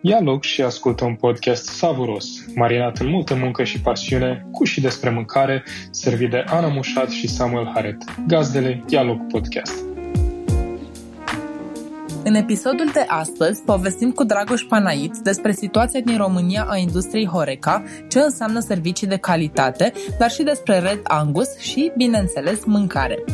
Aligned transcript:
Ia 0.00 0.20
loc 0.20 0.42
și 0.42 0.62
ascultă 0.62 1.04
un 1.04 1.14
podcast 1.14 1.64
savuros, 1.66 2.26
marinat 2.54 2.98
în 2.98 3.08
multă 3.08 3.34
muncă 3.34 3.64
și 3.64 3.80
pasiune, 3.80 4.46
cu 4.52 4.64
și 4.64 4.80
despre 4.80 5.10
mâncare, 5.10 5.64
servit 5.90 6.30
de 6.30 6.44
Ana 6.46 6.68
Mușat 6.68 7.10
și 7.10 7.28
Samuel 7.28 7.70
Haret, 7.74 7.96
gazdele 8.26 8.84
Ia 8.88 9.02
loc 9.02 9.26
podcast. 9.26 9.84
În 12.24 12.34
episodul 12.34 12.90
de 12.92 13.04
astăzi 13.08 13.62
povestim 13.62 14.10
cu 14.10 14.24
Dragoș 14.24 14.62
Panait 14.62 15.16
despre 15.16 15.52
situația 15.52 16.00
din 16.00 16.16
România 16.16 16.66
a 16.68 16.76
industriei 16.76 17.26
Horeca, 17.26 17.82
ce 18.08 18.18
înseamnă 18.18 18.60
servicii 18.60 19.06
de 19.06 19.16
calitate, 19.16 19.92
dar 20.18 20.30
și 20.30 20.42
despre 20.42 20.78
Red 20.78 21.00
Angus 21.02 21.58
și, 21.58 21.92
bineînțeles, 21.96 22.64
mâncare. 22.64 23.24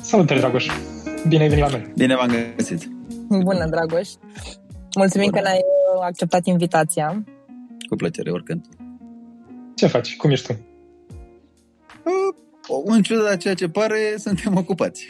Salutare, 0.00 0.40
Dragoș! 0.40 0.66
Bine 1.28 1.42
ai 1.42 1.48
venit 1.48 1.64
la 1.64 1.70
noi! 1.70 1.92
Bine 1.96 2.16
v-am 2.16 2.30
găsit! 2.56 2.88
Bună, 3.28 3.66
Dragoș! 3.70 4.08
Mulțumim 4.98 5.30
Bună. 5.30 5.42
că 5.42 5.48
ne-ai 5.48 5.62
acceptat 6.02 6.46
invitația. 6.46 7.24
Cu 7.88 7.96
plăcere, 7.96 8.30
oricând. 8.30 8.64
Ce 9.74 9.86
faci? 9.86 10.16
Cum 10.16 10.30
ești 10.30 10.46
tu? 10.46 10.52
Uh, 12.04 12.82
în 12.84 13.02
ciuda 13.02 13.36
ceea 13.36 13.54
ce 13.54 13.68
pare, 13.68 14.14
suntem 14.16 14.56
ocupați. 14.56 15.06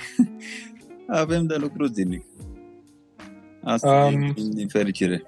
Avem 1.22 1.46
de 1.46 1.54
lucru 1.56 1.86
zilnic. 1.86 2.24
Asta 3.62 4.10
um, 4.12 4.32
din, 4.34 4.54
din 4.54 4.68
fericire. 4.68 5.22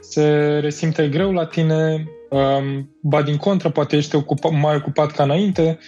Se 0.00 0.58
resimte 0.58 1.08
greu 1.08 1.32
la 1.32 1.46
tine, 1.46 2.08
um, 2.30 2.96
ba 3.02 3.22
din 3.22 3.36
contră, 3.36 3.70
poate 3.70 3.96
ești 3.96 4.14
ocupa, 4.14 4.48
mai 4.48 4.76
ocupat 4.76 5.10
ca 5.10 5.22
înainte. 5.22 5.78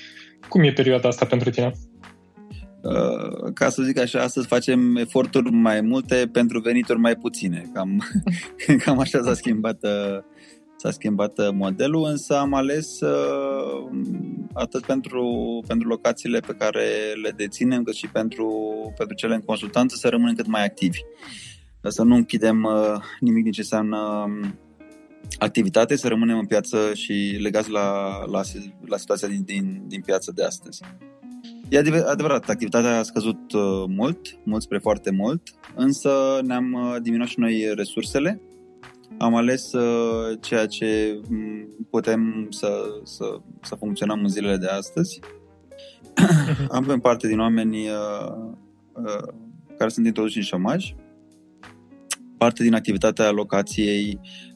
Cum 0.48 0.62
e 0.62 0.72
perioada 0.72 1.08
asta 1.08 1.26
pentru 1.26 1.50
tine? 1.50 1.72
Uh, 2.82 3.52
ca 3.54 3.68
să 3.68 3.82
zic 3.82 3.98
așa, 3.98 4.22
astăzi 4.22 4.46
facem 4.46 4.96
eforturi 4.96 5.50
mai 5.50 5.80
multe 5.80 6.28
pentru 6.32 6.60
venituri 6.60 6.98
mai 6.98 7.16
puține. 7.16 7.70
Cam, 7.72 8.02
cam 8.84 8.98
așa 8.98 9.22
s-a 9.22 9.34
schimbat, 9.34 9.78
uh, 9.82 10.18
s-a 10.76 10.90
schimbat 10.90 11.38
uh, 11.38 11.48
modelul, 11.52 12.04
însă 12.04 12.38
am 12.38 12.54
ales 12.54 12.98
atât 14.52 14.86
pentru, 14.86 15.24
pentru 15.66 15.88
locațiile 15.88 16.40
pe 16.40 16.52
care 16.52 16.86
le 17.22 17.30
deținem, 17.36 17.82
cât 17.82 17.94
și 17.94 18.08
pentru, 18.08 18.48
pentru 18.96 19.16
cele 19.16 19.34
în 19.34 19.40
consultanță 19.40 19.96
să 19.96 20.08
rămânem 20.08 20.34
cât 20.34 20.46
mai 20.46 20.64
activi. 20.64 20.98
Să 21.82 22.02
nu 22.02 22.14
închidem 22.14 22.68
nimic 23.20 23.42
din 23.42 23.52
ce 23.52 23.60
înseamnă 23.60 23.98
um, 24.26 24.58
activitate, 25.38 25.96
să 25.96 26.08
rămânem 26.08 26.38
în 26.38 26.46
piață 26.46 26.94
și 26.94 27.38
legați 27.40 27.70
la, 27.70 28.18
la, 28.24 28.42
la 28.86 28.96
situația 28.96 29.28
din, 29.28 29.42
din, 29.44 29.82
din 29.86 30.00
piață 30.00 30.32
de 30.34 30.44
astăzi. 30.44 30.82
E 31.72 31.78
adevărat, 31.78 32.48
activitatea 32.48 32.98
a 32.98 33.02
scăzut 33.02 33.52
uh, 33.52 33.84
mult, 33.88 34.20
mult 34.44 34.62
spre 34.62 34.78
foarte 34.78 35.10
mult, 35.10 35.42
însă 35.74 36.40
ne-am 36.44 36.72
uh, 36.72 36.96
diminuat 37.02 37.28
și 37.28 37.38
noi 37.38 37.72
resursele. 37.74 38.40
Am 39.18 39.34
ales 39.34 39.72
uh, 39.72 40.38
ceea 40.40 40.66
ce 40.66 41.20
mm, 41.28 41.86
putem 41.90 42.46
să, 42.50 42.82
să, 43.04 43.24
să 43.62 43.74
funcționăm 43.74 44.20
în 44.20 44.28
zilele 44.28 44.56
de 44.56 44.66
astăzi. 44.66 45.20
Am 46.68 46.98
parte 47.02 47.28
din 47.28 47.40
oameni 47.40 47.86
care 49.78 49.90
sunt 49.90 50.06
introduși 50.06 50.36
în 50.36 50.42
șomaj, 50.42 50.94
parte 52.38 52.62
din 52.62 52.74
activitatea 52.74 53.30
locației 53.30 54.20
Uh, 54.20 54.51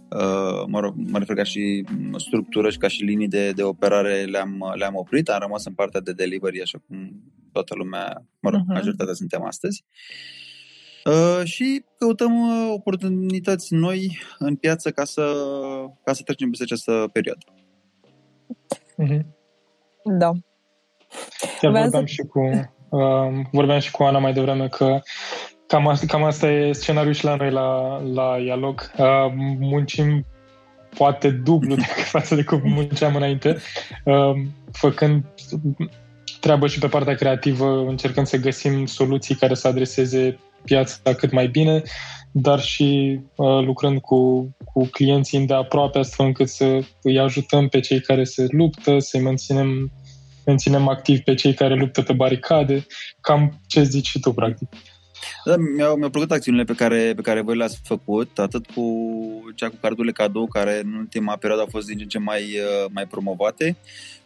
mă, 0.67 0.81
rog, 0.81 0.95
mă 0.97 1.19
refer 1.19 1.37
ca 1.37 1.43
și 1.43 1.85
structură 2.17 2.71
și 2.71 2.79
ca 2.79 2.89
și 2.89 3.03
linii 3.03 3.29
de, 3.29 3.51
de 3.51 3.63
operare 3.63 4.25
le-am, 4.25 4.73
le-am 4.75 4.95
oprit, 4.95 5.29
am 5.29 5.41
rămas 5.41 5.65
în 5.65 5.75
partea 5.75 6.01
de 6.01 6.13
delivery, 6.13 6.63
așa 6.63 6.79
cum 6.87 7.23
toată 7.53 7.75
lumea, 7.75 8.25
mă 8.41 8.51
rog, 8.51 8.61
uh-huh. 8.61 8.75
majoritatea 8.75 9.15
suntem 9.15 9.45
astăzi. 9.45 9.85
Uh, 11.05 11.45
și 11.45 11.85
căutăm 11.99 12.49
uh, 12.49 12.73
oportunități 12.73 13.75
noi 13.75 14.19
în 14.39 14.57
piață 14.57 14.91
ca 14.91 15.05
să, 15.05 15.23
ca 16.05 16.13
să 16.13 16.23
trecem 16.23 16.49
peste 16.49 16.65
această 16.65 17.09
perioadă. 17.13 17.45
Uh-huh. 19.03 19.27
Da. 20.19 20.31
Chiar 21.61 21.73
vorbeam, 21.73 21.91
să... 21.91 22.13
și 22.13 22.23
cu, 22.23 22.41
uh, 22.89 23.47
vorbeam 23.53 23.79
și 23.79 23.91
cu 23.91 24.03
Ana 24.03 24.19
mai 24.19 24.33
devreme 24.33 24.69
că 24.69 25.01
Cam 25.67 25.89
asta, 25.89 26.07
cam 26.07 26.23
asta 26.23 26.51
e 26.51 26.73
scenariul 26.73 27.15
și 27.15 27.25
la 27.25 27.37
noi 27.37 27.51
la, 27.51 27.99
la 27.99 28.39
Ialog. 28.39 28.91
Uh, 28.99 29.33
muncim 29.59 30.27
poate 30.97 31.31
dublu 31.31 31.75
decât 31.85 32.05
față 32.05 32.35
de 32.35 32.45
cum 32.45 32.61
munceam 32.65 33.17
înainte, 33.17 33.57
uh, 34.05 34.33
făcând 34.73 35.25
treabă 36.41 36.67
și 36.67 36.79
pe 36.79 36.87
partea 36.87 37.15
creativă, 37.15 37.85
încercând 37.89 38.27
să 38.27 38.37
găsim 38.37 38.87
soluții 38.87 39.35
care 39.35 39.55
să 39.55 39.69
adreseze 39.69 40.39
piața 40.65 41.15
cât 41.15 41.33
mai 41.33 41.49
bine, 41.49 41.83
dar 42.33 42.61
și 42.61 43.21
uh, 43.37 43.65
lucrând 43.65 44.01
cu, 44.01 44.51
cu 44.65 44.87
clienții 44.87 45.47
de 45.47 45.55
aproape, 45.55 45.99
astfel 45.99 46.27
încât 46.27 46.49
să 46.49 46.79
îi 47.03 47.19
ajutăm 47.19 47.69
pe 47.69 47.81
cei 47.81 48.01
care 48.01 48.25
se 48.25 48.47
luptă, 48.51 48.99
să-i 48.99 49.21
menținem, 49.21 49.93
menținem 50.45 50.89
activi 50.89 51.21
pe 51.21 51.35
cei 51.35 51.55
care 51.55 51.75
luptă 51.75 52.03
pe 52.03 52.13
baricade. 52.13 52.87
Cam 53.21 53.61
ce 53.67 53.83
zici 53.83 54.07
și 54.07 54.21
tu, 54.21 54.33
practic. 54.33 54.69
Da, 55.45 55.57
mi-au, 55.57 55.97
mi-au 55.97 56.11
plăcut 56.11 56.31
acțiunile 56.31 56.65
pe 56.65 56.75
care, 56.75 57.13
pe 57.17 57.23
care 57.23 57.41
voi 57.41 57.57
le-ați 57.57 57.81
făcut, 57.85 58.39
atât 58.39 58.67
cu 58.67 58.85
cea 59.55 59.69
cu 59.69 59.77
cardurile 59.81 60.13
cadou, 60.13 60.47
care 60.47 60.81
în 60.85 60.95
ultima 60.95 61.37
perioadă 61.37 61.63
au 61.63 61.71
fost 61.71 61.87
din 61.87 61.97
ce 61.97 62.03
în 62.03 62.09
ce 62.09 62.19
mai, 62.19 62.43
uh, 62.43 62.91
mai 62.91 63.07
promovate, 63.07 63.77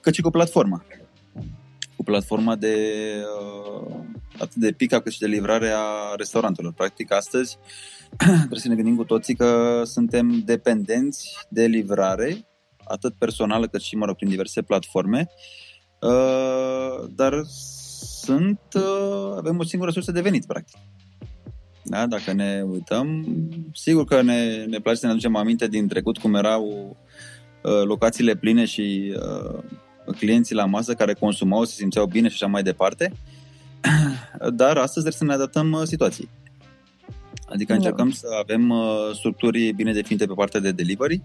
cât 0.00 0.14
și 0.14 0.20
cu 0.20 0.30
platforma. 0.30 0.84
Cu 1.96 2.02
platforma 2.02 2.56
de 2.56 2.76
uh, 3.40 3.94
atât 4.34 4.54
de 4.54 4.72
pick 4.72 5.02
cât 5.02 5.12
și 5.12 5.18
de 5.18 5.26
livrare 5.26 5.70
a 5.74 6.14
restaurantelor. 6.16 6.72
Practic, 6.72 7.12
astăzi 7.12 7.58
trebuie 8.16 8.60
să 8.60 8.68
ne 8.68 8.74
gândim 8.74 8.96
cu 8.96 9.04
toții 9.04 9.34
că 9.34 9.82
suntem 9.84 10.42
dependenți 10.44 11.46
de 11.48 11.66
livrare, 11.66 12.46
atât 12.84 13.14
personală 13.18 13.66
cât 13.66 13.80
și, 13.80 13.96
mă 13.96 14.06
rog, 14.06 14.16
prin 14.16 14.28
diverse 14.28 14.62
platforme, 14.62 15.28
uh, 16.00 17.08
dar 17.14 17.32
sunt, 18.22 18.60
uh, 18.74 19.34
avem 19.36 19.58
o 19.58 19.64
singură 19.64 19.90
sursă 19.90 20.12
de 20.12 20.20
venit, 20.20 20.46
practic. 20.46 20.78
Da? 21.82 22.06
Dacă 22.06 22.32
ne 22.32 22.62
uităm, 22.70 23.26
sigur 23.74 24.04
că 24.04 24.22
ne, 24.22 24.64
ne 24.64 24.78
place 24.78 24.98
să 24.98 25.06
ne 25.06 25.12
aducem 25.12 25.36
aminte 25.36 25.68
din 25.68 25.88
trecut 25.88 26.18
cum 26.18 26.34
erau 26.34 26.96
uh, 27.62 27.82
locațiile 27.84 28.34
pline 28.34 28.64
și 28.64 29.14
uh, 29.16 29.62
clienții 30.18 30.54
la 30.54 30.64
masă 30.64 30.94
care 30.94 31.14
consumau, 31.14 31.64
se 31.64 31.74
simțeau 31.74 32.06
bine 32.06 32.28
și 32.28 32.34
așa 32.34 32.46
mai 32.46 32.62
departe, 32.62 33.12
dar 34.60 34.76
astăzi 34.76 35.06
trebuie 35.06 35.12
să 35.12 35.24
ne 35.24 35.32
adaptăm 35.32 35.72
uh, 35.72 35.82
situației. 35.82 36.28
Adică 37.46 37.72
da. 37.72 37.78
încercăm 37.78 38.10
să 38.10 38.26
avem 38.40 38.70
uh, 38.70 39.10
structuri 39.12 39.72
bine 39.72 39.92
definite 39.92 40.26
pe 40.26 40.34
partea 40.34 40.60
de 40.60 40.72
delivery, 40.72 41.22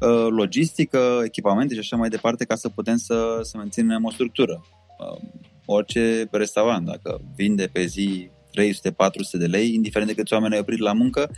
uh, 0.00 0.26
logistică, 0.28 1.20
echipamente 1.24 1.74
și 1.74 1.80
așa 1.80 1.96
mai 1.96 2.08
departe 2.08 2.44
ca 2.44 2.54
să 2.54 2.68
putem 2.68 2.96
să, 2.96 3.38
să 3.42 3.56
menținem 3.56 4.04
o 4.04 4.10
structură. 4.10 4.64
Uh, 4.98 5.20
orice 5.70 6.28
restaurant, 6.30 6.86
dacă 6.86 7.20
vinde 7.36 7.66
pe 7.66 7.84
zi 7.84 8.30
300-400 8.50 9.38
de 9.38 9.46
lei, 9.46 9.74
indiferent 9.74 10.10
de 10.10 10.16
câți 10.16 10.32
oameni 10.32 10.54
ai 10.54 10.60
oprit 10.60 10.78
la 10.78 10.92
muncă, 10.92 11.30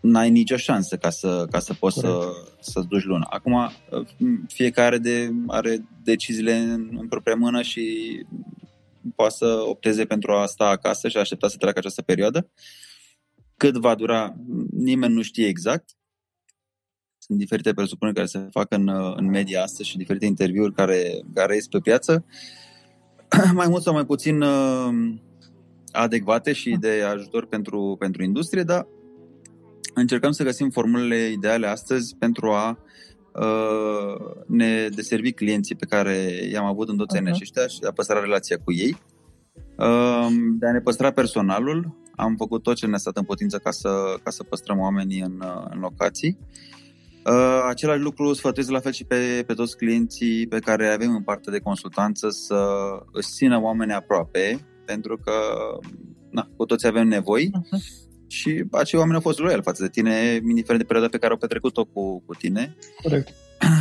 n-ai 0.00 0.30
nicio 0.30 0.56
șansă 0.56 0.96
ca 0.96 1.10
să, 1.10 1.46
ca 1.50 1.58
să 1.58 1.74
poți 1.74 1.98
să, 1.98 2.32
să-ți 2.60 2.88
duci 2.88 3.04
luna. 3.04 3.26
Acum, 3.30 3.70
fiecare 4.48 4.98
de, 4.98 5.30
are 5.46 5.88
deciziile 6.04 6.56
în, 6.56 6.96
în 7.00 7.08
propria 7.08 7.34
mână 7.34 7.62
și 7.62 7.84
poate 9.14 9.34
să 9.34 9.46
opteze 9.46 10.04
pentru 10.04 10.32
a 10.32 10.46
sta 10.46 10.68
acasă 10.68 11.08
și 11.08 11.16
a 11.16 11.20
aștepta 11.20 11.48
să 11.48 11.56
treacă 11.56 11.78
această 11.78 12.02
perioadă. 12.02 12.50
Cât 13.56 13.76
va 13.76 13.94
dura, 13.94 14.34
nimeni 14.70 15.14
nu 15.14 15.22
știe 15.22 15.46
exact. 15.46 15.90
Sunt 17.18 17.38
diferite 17.38 17.74
presupuneri 17.74 18.16
care 18.16 18.28
se 18.28 18.48
fac 18.50 18.72
în, 18.72 18.88
în 19.16 19.26
media 19.26 19.62
astăzi 19.62 19.88
și 19.88 19.96
diferite 19.96 20.26
interviuri 20.26 20.74
care, 20.74 21.20
care 21.34 21.54
ies 21.54 21.66
pe 21.66 21.78
piață. 21.78 22.24
mai 23.54 23.68
mult 23.68 23.82
sau 23.82 23.92
mai 23.92 24.04
puțin 24.04 24.40
uh, 24.40 25.14
adecvate 25.92 26.52
și 26.52 26.76
de 26.80 27.02
ajutor 27.02 27.46
pentru, 27.46 27.96
pentru 27.98 28.22
industrie, 28.22 28.62
dar 28.62 28.86
încercăm 29.94 30.30
să 30.30 30.44
găsim 30.44 30.70
formulele 30.70 31.30
ideale 31.30 31.66
astăzi 31.66 32.16
pentru 32.18 32.50
a 32.50 32.78
uh, 33.32 34.44
ne 34.46 34.88
deservi 34.88 35.32
clienții 35.32 35.74
pe 35.74 35.86
care 35.86 36.16
i-am 36.50 36.64
avut 36.64 36.88
în 36.88 36.96
toți 36.96 37.18
uh-huh. 37.18 37.26
aceștia 37.26 37.66
și 37.66 37.78
de 37.80 37.86
a 37.86 37.92
păstra 37.92 38.20
relația 38.20 38.56
cu 38.64 38.72
ei, 38.72 38.98
uh, 39.76 40.26
de 40.58 40.66
a 40.66 40.72
ne 40.72 40.80
păstra 40.80 41.10
personalul. 41.10 42.04
Am 42.16 42.34
făcut 42.36 42.62
tot 42.62 42.76
ce 42.76 42.86
ne-a 42.86 42.98
stat 42.98 43.16
în 43.16 43.24
putință 43.24 43.58
ca 43.58 43.70
să, 43.70 44.14
ca 44.22 44.30
să 44.30 44.42
păstrăm 44.42 44.78
oamenii 44.78 45.20
în, 45.20 45.42
în 45.70 45.78
locații. 45.78 46.38
Uh, 46.40 46.75
același 47.68 48.00
lucru 48.00 48.32
sfătuiesc 48.32 48.70
la 48.70 48.80
fel 48.80 48.92
și 48.92 49.04
pe, 49.04 49.44
pe 49.46 49.54
toți 49.54 49.76
clienții 49.76 50.46
pe 50.46 50.58
care 50.58 50.86
avem 50.86 51.14
în 51.14 51.22
parte 51.22 51.50
de 51.50 51.58
consultanță 51.58 52.28
să 52.30 52.64
își 53.12 53.28
țină 53.28 53.60
oamenii 53.60 53.94
aproape, 53.94 54.66
pentru 54.84 55.16
că 55.16 55.32
na, 56.30 56.48
cu 56.56 56.64
toți 56.64 56.86
avem 56.86 57.08
nevoi 57.08 57.50
uh-huh. 57.50 58.26
și 58.26 58.64
acei 58.70 58.98
oameni 58.98 59.16
au 59.16 59.22
fost 59.22 59.38
loiali 59.38 59.62
față 59.62 59.82
de 59.82 59.88
tine, 59.88 60.40
indiferent 60.48 60.80
de 60.80 60.86
perioada 60.86 61.10
pe 61.10 61.18
care 61.18 61.32
au 61.32 61.38
petrecut-o 61.38 61.84
cu, 61.84 62.22
cu 62.26 62.34
tine. 62.34 62.76
Corect. 63.02 63.28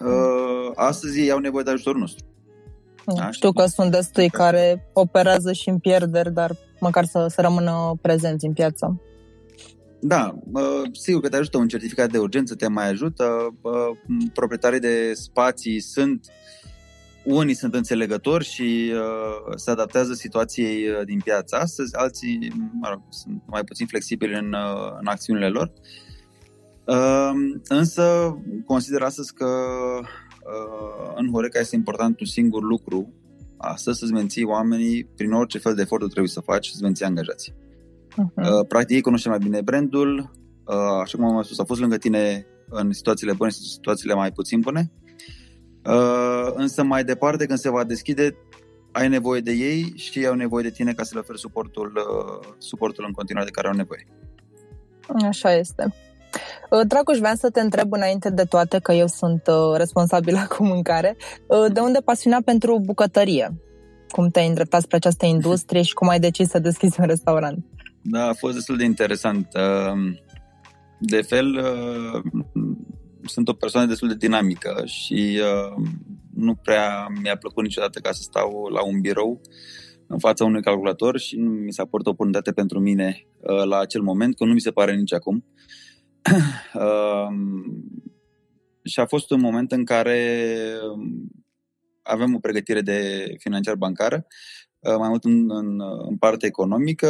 Uh, 0.00 0.70
astăzi 0.74 1.20
ei 1.20 1.30
au 1.30 1.38
nevoie 1.38 1.64
de 1.64 1.70
ajutorul 1.70 2.00
nostru. 2.00 2.24
Da, 3.04 3.30
știu 3.30 3.52
că 3.52 3.66
sunt 3.66 3.90
destui 3.90 4.28
care 4.28 4.90
operează 4.92 5.52
și 5.52 5.68
în 5.68 5.78
pierderi, 5.78 6.32
dar 6.32 6.56
măcar 6.80 7.04
să, 7.04 7.26
să 7.28 7.40
rămână 7.40 7.98
prezenți 8.00 8.46
în 8.46 8.52
piață. 8.52 9.00
Da, 10.00 10.38
sigur 10.92 11.20
că 11.20 11.28
te 11.28 11.36
ajută 11.36 11.58
un 11.58 11.68
certificat 11.68 12.10
de 12.10 12.18
urgență, 12.18 12.54
te 12.54 12.68
mai 12.68 12.88
ajută. 12.88 13.54
Proprietarii 14.32 14.80
de 14.80 15.12
spații 15.14 15.80
sunt 15.80 16.26
unii 17.24 17.54
sunt 17.54 17.74
înțelegători 17.74 18.44
și 18.44 18.92
uh, 18.94 19.52
se 19.56 19.70
adaptează 19.70 20.12
situației 20.12 20.88
uh, 20.88 21.04
din 21.04 21.20
piață 21.24 21.56
astăzi, 21.56 21.96
alții 21.96 22.52
mă 22.80 22.88
rog, 22.88 23.02
sunt 23.08 23.42
mai 23.46 23.64
puțin 23.64 23.86
flexibili 23.86 24.34
în, 24.34 24.52
uh, 24.52 24.96
în 25.00 25.06
acțiunile 25.06 25.48
lor. 25.48 25.72
Uh, 26.86 27.30
însă 27.68 28.36
consider 28.66 29.02
astăzi 29.02 29.34
că 29.34 29.46
uh, 30.04 31.12
în 31.14 31.30
Horeca 31.32 31.58
este 31.58 31.76
important 31.76 32.20
un 32.20 32.26
singur 32.26 32.62
lucru, 32.62 33.12
astăzi 33.56 33.98
să-ți 33.98 34.12
menții 34.12 34.44
oamenii 34.44 35.04
prin 35.16 35.32
orice 35.32 35.58
fel 35.58 35.74
de 35.74 35.82
efort 35.82 36.04
trebuie 36.04 36.28
să 36.28 36.40
faci, 36.40 36.66
să-ți 36.66 36.82
menții 36.82 37.04
angajații. 37.04 37.54
Uh-huh. 38.10 38.58
Uh, 38.58 38.66
practic 38.68 38.96
ei 38.96 39.02
cunoște 39.02 39.28
mai 39.28 39.38
bine 39.38 39.60
brandul, 39.60 40.30
uh, 40.64 41.00
așa 41.02 41.18
cum 41.18 41.26
am 41.26 41.42
spus, 41.42 41.58
au 41.58 41.64
fost 41.64 41.80
lângă 41.80 41.96
tine 41.96 42.46
în 42.68 42.92
situațiile 42.92 43.32
bune 43.32 43.50
și 43.50 43.56
în 43.60 43.66
situațiile 43.66 44.14
mai 44.14 44.32
puțin 44.32 44.60
bune 44.60 44.90
Uh, 45.86 46.52
însă 46.54 46.82
mai 46.82 47.04
departe, 47.04 47.46
când 47.46 47.58
se 47.58 47.70
va 47.70 47.84
deschide, 47.84 48.36
ai 48.92 49.08
nevoie 49.08 49.40
de 49.40 49.52
ei 49.52 49.92
și 49.96 50.18
ei 50.18 50.26
au 50.26 50.34
nevoie 50.34 50.62
de 50.62 50.70
tine 50.70 50.92
ca 50.92 51.02
să 51.02 51.10
le 51.14 51.20
oferi 51.20 51.38
suportul, 51.38 51.92
uh, 51.96 52.48
suportul 52.58 53.04
în 53.06 53.12
continuare 53.12 53.46
de 53.46 53.54
care 53.54 53.68
au 53.68 53.74
nevoie. 53.74 54.06
Așa 55.28 55.52
este. 55.52 55.94
Uh, 56.70 56.86
Dragoș, 56.86 57.18
vreau 57.18 57.34
să 57.34 57.50
te 57.50 57.60
întreb 57.60 57.92
înainte 57.92 58.30
de 58.30 58.42
toate 58.42 58.78
că 58.78 58.92
eu 58.92 59.06
sunt 59.06 59.42
responsabilă 59.76 60.38
cu 60.56 60.64
mâncare. 60.64 61.16
De 61.72 61.80
unde 61.80 61.98
pasiunea 62.04 62.40
pentru 62.44 62.80
bucătărie? 62.84 63.60
Cum 64.08 64.28
te-ai 64.28 64.46
îndreptat 64.46 64.82
spre 64.82 64.96
această 64.96 65.26
industrie 65.26 65.82
și 65.82 65.94
cum 65.94 66.08
ai 66.08 66.20
decis 66.20 66.48
să 66.48 66.58
deschizi 66.58 67.00
un 67.00 67.06
restaurant? 67.06 67.64
Da, 68.02 68.28
a 68.28 68.32
fost 68.32 68.54
destul 68.54 68.76
de 68.76 68.84
interesant. 68.84 69.48
De 70.98 71.22
fel, 71.22 71.60
sunt 73.24 73.48
o 73.48 73.52
persoană 73.52 73.86
destul 73.86 74.08
de 74.08 74.14
dinamică 74.14 74.82
și 74.84 75.40
uh, 75.40 75.86
nu 76.34 76.54
prea 76.54 77.06
mi-a 77.22 77.36
plăcut 77.36 77.62
niciodată 77.62 77.98
ca 77.98 78.12
să 78.12 78.22
stau 78.22 78.66
la 78.66 78.84
un 78.84 79.00
birou 79.00 79.40
în 80.06 80.18
fața 80.18 80.44
unui 80.44 80.62
calculator 80.62 81.18
și 81.18 81.36
nu 81.36 81.50
mi 81.50 81.72
s-a 81.72 81.84
părut 81.84 82.06
o 82.06 82.10
oportunitate 82.10 82.52
pentru 82.52 82.80
mine 82.80 83.26
uh, 83.38 83.64
la 83.64 83.78
acel 83.78 84.02
moment, 84.02 84.36
că 84.36 84.44
nu 84.44 84.52
mi 84.52 84.60
se 84.60 84.70
pare 84.70 84.94
nici 84.94 85.12
acum. 85.12 85.44
uh, 86.74 87.28
și 88.90 89.00
a 89.00 89.06
fost 89.06 89.30
un 89.30 89.40
moment 89.40 89.72
în 89.72 89.84
care 89.84 90.54
avem 92.02 92.34
o 92.34 92.38
pregătire 92.38 92.80
de 92.80 93.26
financiar 93.38 93.74
bancară 93.74 94.16
Uh, 94.16 94.59
mai 94.82 95.08
mult 95.08 95.24
în, 95.24 95.50
în, 95.50 95.80
în 96.08 96.16
partea 96.16 96.48
economică. 96.48 97.08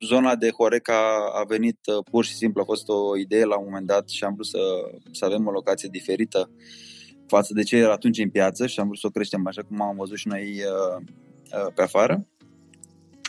Zona 0.00 0.36
de 0.36 0.50
Horeca 0.50 1.30
a 1.34 1.44
venit 1.48 1.78
uh, 1.86 2.04
pur 2.10 2.24
și 2.24 2.34
simplu, 2.34 2.60
a 2.60 2.64
fost 2.64 2.88
o 2.88 3.16
idee 3.16 3.44
la 3.44 3.58
un 3.58 3.64
moment 3.64 3.86
dat 3.86 4.08
și 4.08 4.24
am 4.24 4.34
vrut 4.34 4.46
să, 4.46 4.58
să 5.12 5.24
avem 5.24 5.46
o 5.46 5.50
locație 5.50 5.88
diferită 5.92 6.50
față 7.26 7.52
de 7.54 7.62
ce 7.62 7.76
era 7.76 7.92
atunci 7.92 8.18
în 8.18 8.30
piață 8.30 8.66
și 8.66 8.80
am 8.80 8.86
vrut 8.86 8.98
să 8.98 9.06
o 9.06 9.10
creștem 9.10 9.46
așa 9.46 9.62
cum 9.62 9.82
am 9.82 9.96
văzut 9.96 10.16
și 10.16 10.28
noi 10.28 10.42
uh, 10.42 11.02
uh, 11.52 11.72
pe 11.74 11.82
afară. 11.82 12.26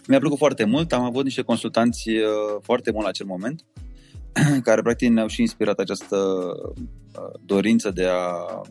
Mi-a 0.07 0.19
plăcut 0.19 0.37
foarte 0.37 0.63
mult, 0.63 0.93
am 0.93 1.03
avut 1.03 1.23
niște 1.23 1.41
consultanți 1.41 2.09
uh, 2.09 2.23
foarte 2.61 2.91
mult 2.91 3.03
la 3.03 3.09
acel 3.09 3.25
moment 3.25 3.65
care 4.67 4.81
practic 4.81 5.09
ne-au 5.09 5.27
și 5.27 5.41
inspirat 5.41 5.79
această 5.79 6.17
uh, 6.17 7.39
dorință 7.45 7.91
de 7.91 8.05
a 8.05 8.61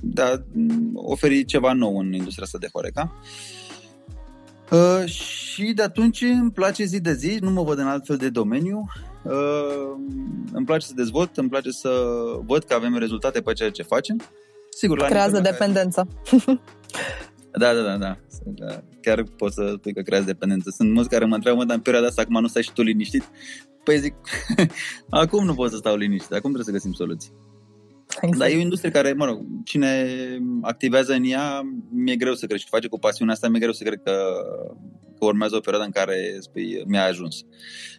de 0.00 0.22
a 0.22 0.36
oferi 0.94 1.44
ceva 1.44 1.72
nou 1.72 1.98
în 1.98 2.12
industria 2.12 2.44
asta 2.44 2.58
de 2.58 2.68
Horeca. 2.72 3.12
Uh, 4.70 5.06
și 5.06 5.72
de 5.72 5.82
atunci 5.82 6.20
îmi 6.20 6.50
place 6.50 6.84
zi 6.84 7.00
de 7.00 7.14
zi, 7.14 7.38
nu 7.40 7.50
mă 7.50 7.62
văd 7.62 7.78
în 7.78 7.86
alt 7.86 8.06
fel 8.06 8.16
de 8.16 8.28
domeniu. 8.28 8.84
Uh, 9.22 9.96
îmi 10.52 10.66
place 10.66 10.86
să 10.86 10.92
dezvolt, 10.94 11.36
îmi 11.36 11.48
place 11.48 11.70
să 11.70 11.90
văd 12.46 12.64
că 12.64 12.74
avem 12.74 12.96
rezultate 12.96 13.40
pe 13.40 13.52
ceea 13.52 13.70
ce 13.70 13.82
facem. 13.82 14.20
Sigur, 14.70 14.98
la 14.98 15.06
Creează 15.06 15.40
dependență. 15.40 16.08
Da, 17.58 17.74
da, 17.74 17.82
da, 17.82 17.96
da. 17.96 18.16
Chiar 19.00 19.22
pot 19.36 19.52
să 19.52 19.74
spui 19.76 19.92
că 19.94 20.02
creează 20.02 20.26
dependență. 20.26 20.70
Sunt 20.76 20.92
mulți 20.92 21.08
care 21.08 21.24
mă 21.24 21.34
întreabă, 21.34 21.64
dar 21.64 21.76
în 21.76 21.82
perioada 21.82 22.08
asta 22.08 22.22
acum 22.22 22.40
nu 22.40 22.46
stai 22.46 22.62
și 22.62 22.72
tu 22.72 22.82
liniștit? 22.82 23.24
Păi 23.84 23.98
zic, 23.98 24.14
acum 25.10 25.44
nu 25.44 25.54
pot 25.54 25.70
să 25.70 25.76
stau 25.76 25.96
liniștit, 25.96 26.30
acum 26.30 26.52
trebuie 26.52 26.64
să 26.64 26.70
găsim 26.70 26.92
soluții. 26.92 27.32
Exact. 28.14 28.38
Dar 28.38 28.48
e 28.48 28.56
o 28.56 28.60
industrie 28.60 28.90
care, 28.90 29.12
mă 29.12 29.24
rog, 29.24 29.40
cine 29.64 30.06
activează 30.62 31.12
în 31.12 31.24
ea, 31.24 31.60
mi-e 31.90 32.16
greu 32.16 32.34
să 32.34 32.46
cred 32.46 32.58
și 32.58 32.66
face 32.68 32.88
cu 32.88 32.98
pasiunea 32.98 33.34
asta, 33.34 33.48
mi-e 33.48 33.60
greu 33.60 33.72
să 33.72 33.84
cred 33.84 34.00
că, 34.04 34.12
că 35.18 35.24
urmează 35.24 35.56
o 35.56 35.60
perioadă 35.60 35.86
în 35.86 35.92
care 35.92 36.36
spui, 36.40 36.82
mi-a 36.86 37.04
ajuns. 37.04 37.44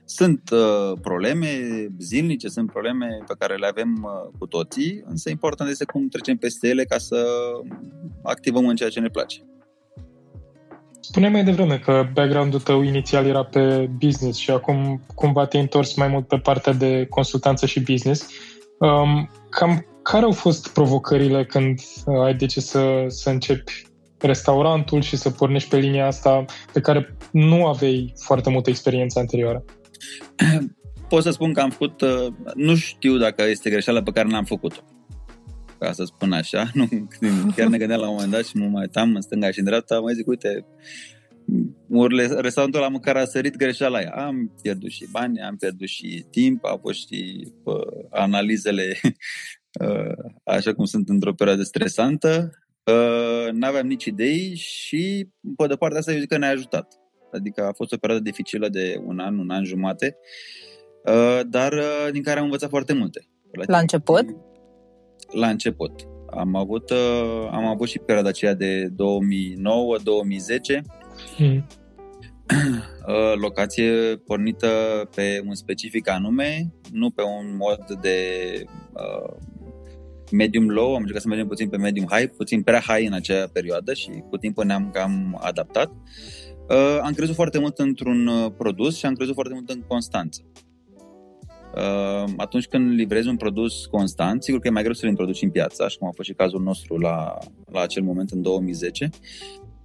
Sunt 0.06 0.50
uh, 0.52 0.92
probleme 1.02 1.48
zilnice, 2.00 2.48
sunt 2.48 2.72
probleme 2.72 3.24
pe 3.28 3.34
care 3.40 3.56
le 3.56 3.68
avem 3.68 4.04
uh, 4.04 4.38
cu 4.40 4.46
toții, 4.46 5.04
însă 5.06 5.30
important 5.30 5.70
este 5.70 5.86
cum 5.86 6.08
trecem 6.08 6.38
peste 6.38 6.68
ele 6.68 6.84
ca 6.84 6.98
să 6.98 7.26
activăm 8.24 8.68
în 8.68 8.76
ceea 8.76 8.90
ce 8.90 9.00
ne 9.00 9.10
place. 9.10 9.42
Spune 11.00 11.30
mai 11.30 11.44
devreme 11.44 11.80
că 11.80 12.08
background-ul 12.14 12.60
tău 12.60 12.82
inițial 12.82 13.26
era 13.26 13.44
pe 13.44 13.90
business 14.00 14.38
și 14.38 14.52
acum 14.52 15.02
cumva 15.16 15.46
te-ai 15.46 15.62
întors 15.62 15.96
mai 15.96 16.08
mult 16.08 16.28
pe 16.28 16.38
partea 16.38 16.74
de 16.74 17.06
consultanță 17.10 17.66
și 17.66 17.80
business. 17.80 18.28
Um, 18.78 19.30
cam 19.50 19.86
care 20.12 20.26
au 20.26 20.32
fost 20.32 20.68
provocările 20.68 21.46
când 21.46 21.80
uh, 22.06 22.22
ai 22.22 22.34
decis 22.34 22.66
să, 22.66 23.06
să 23.08 23.30
începi 23.30 23.86
restaurantul 24.20 25.02
și 25.02 25.18
să 25.18 25.30
pornești 25.30 25.70
pe 25.70 25.78
linia 25.78 26.06
asta 26.06 26.46
pe 26.74 26.80
care 26.80 27.16
nu 27.32 27.66
aveai 27.66 28.14
foarte 28.18 28.50
multă 28.50 28.70
experiență 28.70 29.20
anterioară? 29.20 29.66
Pot 31.10 31.24
să 31.24 31.30
spun 31.30 31.54
că 31.54 31.62
am 31.62 31.70
făcut, 31.70 32.02
uh, 32.02 32.28
nu 32.56 32.76
știu 32.76 33.18
dacă 33.18 33.44
este 33.44 33.70
greșeala 33.70 34.04
pe 34.04 34.12
care 34.12 34.28
n-am 34.28 34.44
făcut-o 34.44 34.80
ca 35.80 35.92
să 35.92 36.04
spun 36.04 36.32
așa. 36.32 36.72
Nu, 37.20 37.52
chiar 37.56 37.68
ne 37.68 37.78
gândeam 37.78 38.00
la 38.00 38.08
un 38.08 38.14
moment 38.14 38.32
dat 38.32 38.46
și 38.46 38.58
mă 38.58 38.66
mai 38.66 38.82
uitam 38.82 39.16
în 39.16 39.22
stânga 39.22 39.52
și 39.52 39.60
în 39.60 39.66
dreapta, 39.66 40.00
mai 40.00 40.14
zic, 40.14 40.28
uite, 40.28 40.66
urile, 41.88 42.26
restaurantul 42.26 42.82
la 42.82 42.88
măcar 42.88 43.16
a 43.16 43.26
sărit 43.26 43.56
greșeala 43.56 43.98
aia. 43.98 44.10
Am 44.10 44.52
pierdut 44.62 44.90
și 44.90 45.08
bani, 45.12 45.42
am 45.42 45.56
pierdut 45.56 45.88
și 45.88 46.26
timp, 46.32 46.66
au 46.66 46.80
fost 46.82 47.08
și 47.08 47.48
pă, 47.64 47.84
analizele 48.10 49.00
Uh, 49.04 49.12
așa 50.44 50.74
cum 50.74 50.86
sunt 50.86 51.10
într-o 51.10 51.34
perioadă 51.34 51.64
stresantă, 51.64 52.52
uh, 52.84 53.52
n-aveam 53.52 53.88
nici 53.88 54.06
idei 54.06 54.56
și, 54.56 55.30
pe 55.56 55.68
de 55.68 55.76
partea 55.76 56.00
asta, 56.00 56.12
eu 56.12 56.20
zic 56.20 56.28
că 56.28 56.38
ne-a 56.38 56.50
ajutat. 56.50 57.00
Adică 57.32 57.66
a 57.66 57.72
fost 57.72 57.94
o 57.94 57.98
perioadă 57.98 58.24
dificilă 58.24 58.70
de 58.70 59.02
un 59.06 59.20
an, 59.20 59.38
un 59.38 59.50
an 59.50 59.64
jumate, 59.64 60.18
uh, 61.06 61.40
dar 61.50 61.74
din 62.12 62.24
care 62.24 62.40
am 62.40 62.46
învățat 62.46 62.70
foarte 62.70 62.94
multe. 62.94 63.28
La 63.68 63.78
început? 63.78 64.26
La 65.32 65.48
început. 65.48 66.08
Am 66.30 66.56
avut, 66.56 66.92
am 67.52 67.66
avut 67.66 67.88
și 67.88 68.00
perioada 68.00 68.30
aceea 68.30 68.54
de 68.54 68.88
2009-2010, 68.88 68.94
hmm. 71.36 71.66
locație 73.46 73.92
pornită 74.26 74.68
pe 75.16 75.42
un 75.46 75.56
specific 75.56 76.10
anume, 76.10 76.74
nu 76.92 77.10
pe 77.10 77.22
un 77.22 77.56
mod 77.56 78.00
de 78.02 78.18
medium 80.32 80.70
low, 80.70 80.94
am 80.94 81.00
încercat 81.00 81.22
să 81.22 81.28
mergem 81.28 81.48
puțin 81.48 81.70
pe 81.70 81.78
medium 81.78 82.08
high, 82.10 82.32
puțin 82.38 82.62
prea 82.62 82.80
high 82.80 83.08
în 83.08 83.14
acea 83.14 83.48
perioadă 83.54 83.94
și 83.94 84.10
cu 84.30 84.38
timpul 84.38 84.66
ne-am 84.66 84.90
cam 84.94 85.40
adaptat. 85.42 85.92
Uh, 86.70 87.00
am 87.02 87.14
crezut 87.14 87.36
foarte 87.36 87.60
mult 87.60 87.78
într-un 87.78 88.28
uh, 88.28 88.52
produs 88.58 88.98
și 88.98 89.06
am 89.06 89.14
crezut 89.14 89.34
foarte 89.34 89.54
mult 89.54 89.70
în 89.70 89.82
constanță. 89.88 90.42
Uh, 91.76 92.34
atunci 92.38 92.68
când 92.68 92.92
livrezi 92.92 93.28
un 93.28 93.38
produs 93.38 93.86
constant, 93.86 94.44
sigur 94.44 94.60
că 94.60 94.68
e 94.68 94.72
mai 94.72 94.82
greu 94.82 94.94
să-l 94.94 95.10
introduci 95.10 95.42
în 95.42 95.50
piață, 95.50 95.84
așa 95.84 95.96
cum 96.00 96.08
a 96.08 96.12
fost 96.16 96.30
și 96.30 96.36
cazul 96.36 96.62
nostru 96.62 96.98
la, 96.98 97.38
la 97.72 97.82
acel 97.82 98.04
moment 98.04 98.30
în 98.30 98.42
2010, 98.42 99.10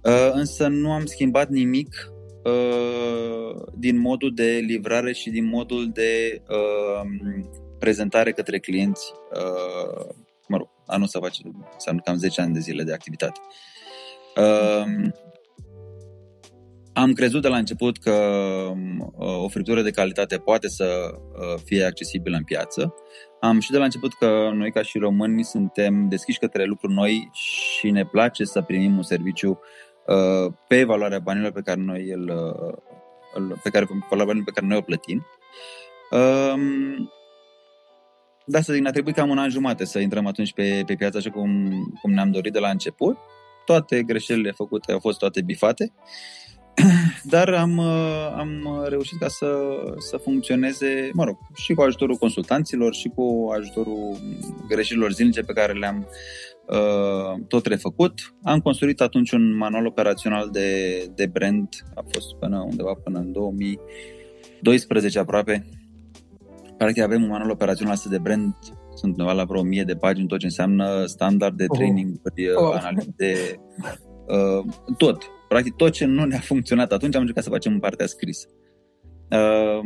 uh, 0.03 0.29
însă 0.31 0.67
nu 0.67 0.91
am 0.91 1.05
schimbat 1.05 1.49
nimic 1.49 2.11
uh, 2.43 3.61
din 3.75 3.99
modul 3.99 4.33
de 4.33 4.63
livrare 4.65 5.13
și 5.13 5.29
din 5.29 5.45
modul 5.45 5.89
de 5.93 6.41
uh, 6.49 7.09
prezentare 7.79 8.31
către 8.31 8.59
clienți 8.59 9.13
uh, 9.33 9.45
mă 9.87 10.03
rog, 10.03 10.26
anul 10.87 11.07
să 11.07 11.19
face, 11.19 11.41
înseamnă 11.73 12.01
cam 12.05 12.17
10 12.17 12.41
ani 12.41 12.53
de 12.53 12.59
zile 12.59 12.83
de 12.83 12.93
activitate. 12.93 13.39
Uh, 14.35 15.09
am 16.93 17.13
crezut 17.13 17.41
de 17.41 17.47
la 17.47 17.57
început 17.57 17.97
că 17.97 18.11
uh, 19.17 19.43
o 19.43 19.47
friptură 19.47 19.81
de 19.81 19.91
calitate 19.91 20.37
poate 20.37 20.67
să 20.67 20.85
uh, 21.13 21.59
fie 21.65 21.83
accesibilă 21.83 22.37
în 22.37 22.43
piață. 22.43 22.93
Am 23.39 23.59
și 23.59 23.71
de 23.71 23.77
la 23.77 23.83
început 23.83 24.13
că 24.13 24.49
noi 24.53 24.71
ca 24.71 24.81
și 24.81 24.97
români 24.97 25.43
suntem 25.43 26.09
deschiși 26.09 26.39
către 26.39 26.65
lucruri 26.65 26.93
noi 26.93 27.29
și 27.33 27.89
ne 27.89 28.05
place 28.05 28.43
să 28.43 28.61
primim 28.61 28.95
un 28.95 29.03
serviciu 29.03 29.59
uh, 30.05 30.53
pe 30.67 30.83
valoarea 30.83 31.19
banilor 31.19 31.51
pe 31.51 31.61
care 31.61 31.79
noi 31.79 32.09
îl, 32.09 32.31
îl 33.33 33.59
pe 33.63 33.69
care, 33.69 33.87
valoarea 34.09 34.41
pe 34.45 34.51
care 34.51 34.65
noi 34.65 34.77
o 34.77 34.81
plătim. 34.81 35.25
Um, 38.47 38.53
da, 38.53 38.61
să 38.61 38.73
zic, 38.73 38.81
ne-a 38.81 38.91
trebuit 38.91 39.15
cam 39.15 39.29
un 39.29 39.37
an 39.37 39.49
jumate 39.49 39.85
să 39.85 39.99
intrăm 39.99 40.25
atunci 40.25 40.53
pe, 40.53 40.83
pe 40.85 40.95
piață 40.95 41.17
așa 41.17 41.29
cum, 41.29 41.71
cum 42.01 42.11
ne-am 42.11 42.31
dorit 42.31 42.53
de 42.53 42.59
la 42.59 42.69
început. 42.69 43.17
Toate 43.65 44.03
greșelile 44.03 44.51
făcute 44.51 44.91
au 44.91 44.99
fost 44.99 45.19
toate 45.19 45.41
bifate. 45.41 45.93
Dar 47.33 47.53
am, 47.53 47.77
uh, 47.77 48.33
am 48.37 48.83
reușit 48.87 49.19
ca 49.19 49.27
să, 49.27 49.55
să 49.97 50.17
funcționeze, 50.17 51.09
mă 51.13 51.23
rog, 51.23 51.37
și 51.55 51.73
cu 51.73 51.81
ajutorul 51.81 52.15
consultanților 52.15 52.93
și 52.93 53.11
cu 53.15 53.49
ajutorul 53.57 54.17
greșelilor 54.67 55.11
zilnice 55.11 55.41
pe 55.41 55.53
care 55.53 55.73
le-am 55.73 56.07
uh, 56.67 57.45
tot 57.47 57.65
refăcut. 57.65 58.13
Am 58.43 58.59
construit 58.59 59.01
atunci 59.01 59.31
un 59.31 59.57
manual 59.57 59.85
operațional 59.85 60.49
de, 60.51 60.99
de 61.15 61.25
brand, 61.25 61.67
a 61.95 62.03
fost 62.11 62.35
până 62.39 62.65
undeva 62.69 62.93
până 63.03 63.19
în 63.19 63.31
2012 63.31 65.19
aproape. 65.19 65.65
Practic 66.77 67.03
avem 67.03 67.23
un 67.23 67.29
manual 67.29 67.49
operațional 67.49 67.93
asta 67.93 68.09
de 68.09 68.17
brand, 68.17 68.55
sunt 68.95 69.11
undeva 69.11 69.33
la 69.33 69.43
vreo 69.43 69.59
1000 69.59 69.83
de 69.83 69.95
pagini, 69.95 70.27
tot 70.27 70.39
ce 70.39 70.45
înseamnă 70.45 71.05
standard 71.05 71.57
de 71.57 71.65
training, 71.65 72.21
oh. 72.55 72.63
oh. 72.63 72.75
analize, 72.75 73.61
uh, 74.27 74.73
tot 74.97 75.31
Practic 75.47 75.75
tot 75.75 75.91
ce 75.91 76.05
nu 76.05 76.25
ne-a 76.25 76.39
funcționat 76.39 76.91
atunci 76.91 77.15
am 77.15 77.19
încercat 77.19 77.43
să 77.43 77.49
facem 77.49 77.73
în 77.73 77.79
partea 77.79 78.05
scrisă. 78.05 78.47
Uh, 79.29 79.79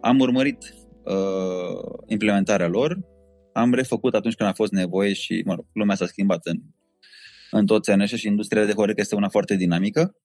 am 0.00 0.18
urmărit 0.20 0.74
uh, 1.04 2.02
implementarea 2.06 2.68
lor, 2.68 2.98
am 3.52 3.74
refăcut 3.74 4.14
atunci 4.14 4.34
când 4.34 4.48
a 4.48 4.52
fost 4.52 4.72
nevoie 4.72 5.12
și 5.12 5.42
mă 5.44 5.54
rog, 5.54 5.66
lumea 5.72 5.96
s-a 5.96 6.06
schimbat 6.06 6.46
în, 6.46 6.56
în 7.50 7.66
toți 7.66 7.90
anii 7.90 8.06
și 8.06 8.26
industria 8.26 8.64
de 8.64 8.72
Horeca 8.72 9.00
este 9.00 9.14
una 9.14 9.28
foarte 9.28 9.56
dinamică. 9.56 10.16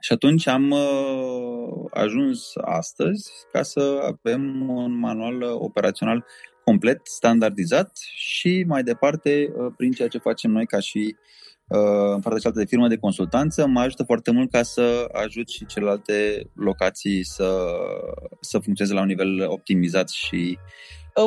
Și 0.00 0.12
atunci 0.12 0.46
am 0.46 0.70
uh, 0.70 1.39
ajuns 1.90 2.50
astăzi 2.60 3.30
ca 3.52 3.62
să 3.62 3.98
avem 4.02 4.68
un 4.68 4.98
manual 4.98 5.42
operațional 5.42 6.24
complet, 6.64 7.00
standardizat 7.02 7.98
și 8.14 8.64
mai 8.66 8.82
departe, 8.82 9.52
uh, 9.56 9.72
prin 9.76 9.92
ceea 9.92 10.08
ce 10.08 10.18
facem 10.18 10.50
noi 10.50 10.66
ca 10.66 10.80
și 10.80 11.16
Uh, 11.70 12.12
în 12.14 12.20
partea 12.20 12.38
cealaltă 12.38 12.58
de 12.58 12.64
firmă 12.64 12.88
de 12.88 12.96
consultanță, 12.96 13.66
mă 13.66 13.80
ajută 13.80 14.02
foarte 14.02 14.30
mult 14.30 14.50
ca 14.50 14.62
să 14.62 15.08
ajut 15.12 15.48
și 15.48 15.66
celelalte 15.66 16.46
locații 16.54 17.24
să, 17.24 17.66
să 18.40 18.58
funcționeze 18.58 18.94
la 18.94 19.00
un 19.00 19.06
nivel 19.06 19.48
optimizat 19.48 20.08
și 20.08 20.58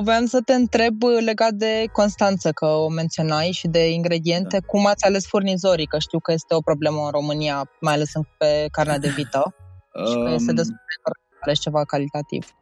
Vreau 0.03 0.25
să 0.25 0.41
te 0.45 0.53
întreb 0.53 1.03
legat 1.25 1.51
de 1.51 1.85
Constanță, 1.91 2.51
că 2.51 2.65
o 2.65 2.89
menționai 2.89 3.51
și 3.51 3.67
de 3.67 3.89
ingrediente. 3.89 4.57
Da. 4.59 4.65
Cum 4.67 4.85
ați 4.85 5.05
ales 5.05 5.27
furnizorii? 5.27 5.85
Că 5.85 5.99
știu 5.99 6.19
că 6.19 6.31
este 6.31 6.55
o 6.55 6.61
problemă 6.61 7.01
în 7.05 7.11
România, 7.11 7.71
mai 7.79 7.93
ales 7.93 8.11
pe 8.37 8.67
carnea 8.71 8.97
de 8.97 9.09
vită. 9.09 9.55
Um, 9.93 10.05
și 10.05 10.13
că 10.13 10.29
este 10.33 10.50
um, 10.50 10.55
destul 10.55 10.75
de 10.75 11.38
ales 11.39 11.59
ceva 11.59 11.83
calitativ. 11.85 12.55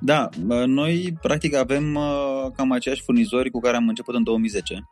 Da, 0.00 0.28
noi 0.66 1.16
practic 1.20 1.54
avem 1.54 1.94
uh, 1.94 2.46
cam 2.56 2.72
aceiași 2.72 3.02
furnizori 3.02 3.50
cu 3.50 3.60
care 3.60 3.76
am 3.76 3.88
început 3.88 4.14
în 4.14 4.22
2010 4.22 4.88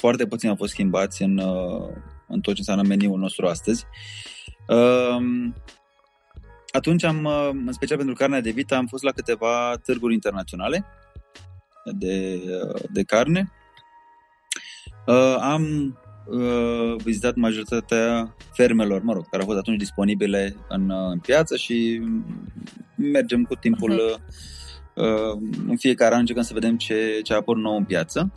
foarte 0.00 0.26
puțini 0.26 0.50
au 0.50 0.56
fost 0.56 0.72
schimbați 0.72 1.22
în, 1.22 1.38
uh, 1.38 1.88
în 2.28 2.40
tot 2.40 2.52
ce 2.54 2.58
înseamnă 2.58 2.82
meniul 2.82 3.18
nostru 3.18 3.46
astăzi. 3.46 3.86
Um, 4.68 5.54
atunci 6.72 7.04
am, 7.04 7.24
uh, 7.24 7.48
în 7.52 7.72
special 7.72 7.96
pentru 7.96 8.14
carnea 8.14 8.40
de 8.40 8.50
vită, 8.50 8.74
am 8.74 8.86
fost 8.86 9.02
la 9.02 9.10
câteva 9.10 9.74
târguri 9.84 10.14
internaționale 10.14 10.84
de, 11.84 12.42
uh, 12.46 12.82
de 12.92 13.02
carne. 13.02 13.52
Am 15.40 15.94
vizitat 16.96 17.34
majoritatea 17.34 18.36
fermelor, 18.52 19.02
mă 19.02 19.12
rog, 19.12 19.28
care 19.28 19.42
au 19.42 19.48
fost 19.48 19.58
atunci 19.58 19.78
disponibile 19.78 20.56
în, 20.68 20.90
în 21.10 21.18
piață 21.18 21.56
și 21.56 22.02
mergem 22.96 23.44
cu 23.44 23.54
timpul 23.54 24.00
uh-huh. 24.00 25.02
în 25.68 25.76
fiecare 25.76 26.14
an 26.14 26.20
încercăm 26.20 26.44
să 26.44 26.54
vedem 26.54 26.76
ce, 26.76 27.20
ce 27.22 27.32
a 27.32 27.36
apărut 27.36 27.62
nou 27.62 27.76
în 27.76 27.84
piață. 27.84 28.32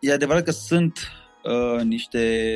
E 0.00 0.12
adevărat 0.12 0.42
că 0.42 0.50
sunt 0.50 0.98
uh, 1.44 1.82
niște 1.82 2.54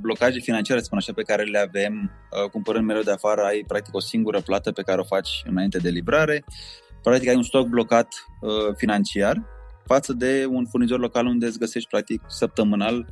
blocaje 0.00 0.38
financiare, 0.38 0.80
spun 0.80 0.98
așa, 0.98 1.12
pe 1.12 1.22
care 1.22 1.42
le 1.42 1.58
avem 1.58 2.10
uh, 2.42 2.50
cumpărând 2.50 2.86
mereu 2.86 3.02
de 3.02 3.10
afară, 3.10 3.42
ai 3.42 3.64
practic 3.66 3.94
o 3.94 4.00
singură 4.00 4.40
plată 4.40 4.72
pe 4.72 4.82
care 4.82 5.00
o 5.00 5.04
faci 5.04 5.42
înainte 5.46 5.78
de 5.78 5.88
livrare, 5.88 6.44
practic 7.02 7.28
ai 7.28 7.36
un 7.36 7.42
stoc 7.42 7.66
blocat 7.66 8.08
uh, 8.40 8.74
financiar 8.76 9.42
față 9.84 10.12
de 10.12 10.46
un 10.48 10.66
furnizor 10.66 10.98
local 10.98 11.26
unde 11.26 11.46
îți 11.46 11.58
găsești 11.58 11.88
practic 11.88 12.22
săptămânal 12.28 13.06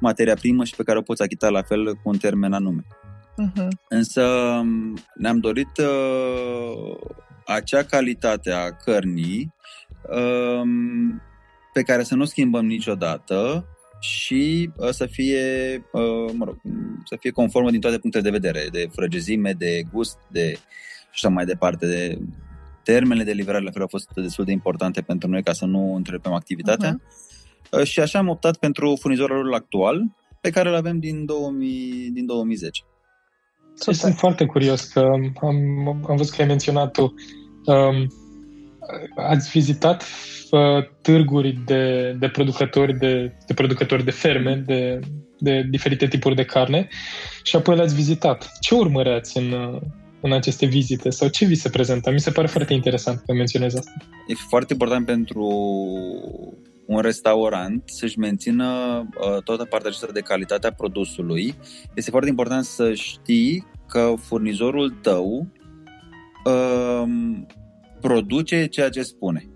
materia 0.00 0.34
primă 0.34 0.64
și 0.64 0.76
pe 0.76 0.82
care 0.82 0.98
o 0.98 1.02
poți 1.02 1.22
achita 1.22 1.48
la 1.48 1.62
fel 1.62 1.94
cu 1.94 2.08
un 2.08 2.16
termen 2.16 2.52
anume. 2.52 2.84
Uh-huh. 3.46 3.68
Însă 3.88 4.24
ne-am 5.14 5.38
dorit 5.38 5.78
uh, 5.78 6.96
acea 7.46 7.82
calitate 7.82 8.50
a 8.50 8.70
cărnii 8.70 9.54
uh, 10.10 10.62
pe 11.72 11.82
care 11.82 12.02
să 12.02 12.14
nu 12.14 12.24
schimbăm 12.24 12.66
niciodată 12.66 13.66
și 14.00 14.70
uh, 14.76 14.88
să 14.90 15.06
fie, 15.06 15.76
uh, 15.92 16.32
mă 16.34 16.44
rog, 16.44 16.56
să 17.04 17.16
fie 17.20 17.30
conformă 17.30 17.70
din 17.70 17.80
toate 17.80 17.98
punctele 17.98 18.24
de 18.24 18.38
vedere, 18.38 18.68
de 18.72 18.88
frăgezime, 18.92 19.52
de 19.52 19.82
gust, 19.92 20.18
de 20.30 20.52
și 21.10 21.26
așa 21.26 21.28
mai 21.28 21.44
departe, 21.44 21.86
de 21.86 22.18
termenele 22.84 23.24
de 23.24 23.32
livrare 23.32 23.64
la 23.64 23.70
fel 23.70 23.80
au 23.80 23.88
fost 23.88 24.08
destul 24.14 24.44
de 24.44 24.52
importante 24.52 25.00
pentru 25.00 25.28
noi 25.28 25.42
ca 25.42 25.52
să 25.52 25.64
nu 25.64 25.94
întrerupem 25.94 26.32
activitatea. 26.32 27.00
Uh-huh. 27.00 27.84
Și 27.84 28.00
așa 28.00 28.18
am 28.18 28.28
optat 28.28 28.56
pentru 28.56 28.96
furnizorul 29.00 29.54
actual, 29.54 30.02
pe 30.40 30.50
care 30.50 30.68
îl 30.68 30.74
avem 30.74 30.98
din, 30.98 31.24
2000, 31.24 32.10
din 32.12 32.26
2010. 32.26 32.82
Super. 33.74 33.94
Sunt 33.94 34.14
foarte 34.14 34.46
curios 34.46 34.84
că 34.84 35.00
am, 35.40 35.88
am 36.08 36.16
văzut 36.16 36.34
că 36.34 36.42
ai 36.42 36.48
menționat 36.48 36.92
tu. 36.92 37.14
Um, 37.64 38.06
ați 39.16 39.50
vizitat 39.50 40.04
uh, 40.50 40.88
târguri 41.02 41.58
de, 41.64 42.16
de 42.18 42.28
producători 42.28 42.98
de, 42.98 43.36
de 43.46 43.54
producători 43.54 44.04
de 44.04 44.10
ferme, 44.10 44.62
de, 44.66 45.00
de 45.38 45.66
diferite 45.70 46.06
tipuri 46.06 46.34
de 46.34 46.44
carne 46.44 46.88
și 47.42 47.56
apoi 47.56 47.76
le-ați 47.76 47.94
vizitat. 47.94 48.50
Ce 48.60 48.74
urmăreați 48.74 49.36
în, 49.36 49.80
în 50.22 50.32
aceste 50.32 50.66
vizite 50.66 51.10
sau 51.10 51.28
ce 51.28 51.44
vi 51.44 51.54
se 51.54 51.68
prezintă? 51.68 52.10
Mi 52.10 52.20
se 52.20 52.30
pare 52.30 52.46
foarte 52.46 52.72
interesant 52.72 53.22
că 53.26 53.32
menționez 53.32 53.74
asta. 53.74 53.92
E 54.26 54.34
foarte 54.34 54.72
important 54.72 55.06
pentru 55.06 55.46
un 56.86 57.00
restaurant 57.00 57.82
să-și 57.86 58.18
mențină 58.18 58.66
uh, 59.16 59.42
toată 59.42 59.64
partea 59.64 59.88
aceasta 59.88 60.12
de 60.12 60.20
calitate 60.20 60.66
a 60.66 60.72
produsului. 60.72 61.54
Este 61.94 62.10
foarte 62.10 62.28
important 62.28 62.64
să 62.64 62.94
știi 62.94 63.66
că 63.88 64.14
furnizorul 64.18 64.90
tău 64.90 65.46
uh, 66.44 67.04
produce 68.00 68.66
ceea 68.66 68.88
ce 68.88 69.02
spune. 69.02 69.48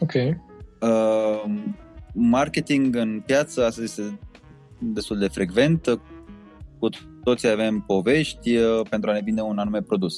Ok. 0.00 0.12
Uh, 0.80 1.42
marketing 2.14 2.96
în 2.96 3.22
piață, 3.26 3.64
asta 3.64 3.82
este 3.82 4.18
destul 4.78 5.18
de 5.18 5.28
frecvent. 5.28 6.00
Cu 6.78 6.88
toții 7.28 7.48
avem 7.48 7.84
povești 7.86 8.56
uh, 8.56 8.80
pentru 8.90 9.10
a 9.10 9.12
ne 9.12 9.20
vinde 9.24 9.40
un 9.40 9.58
anume 9.58 9.82
produs. 9.82 10.16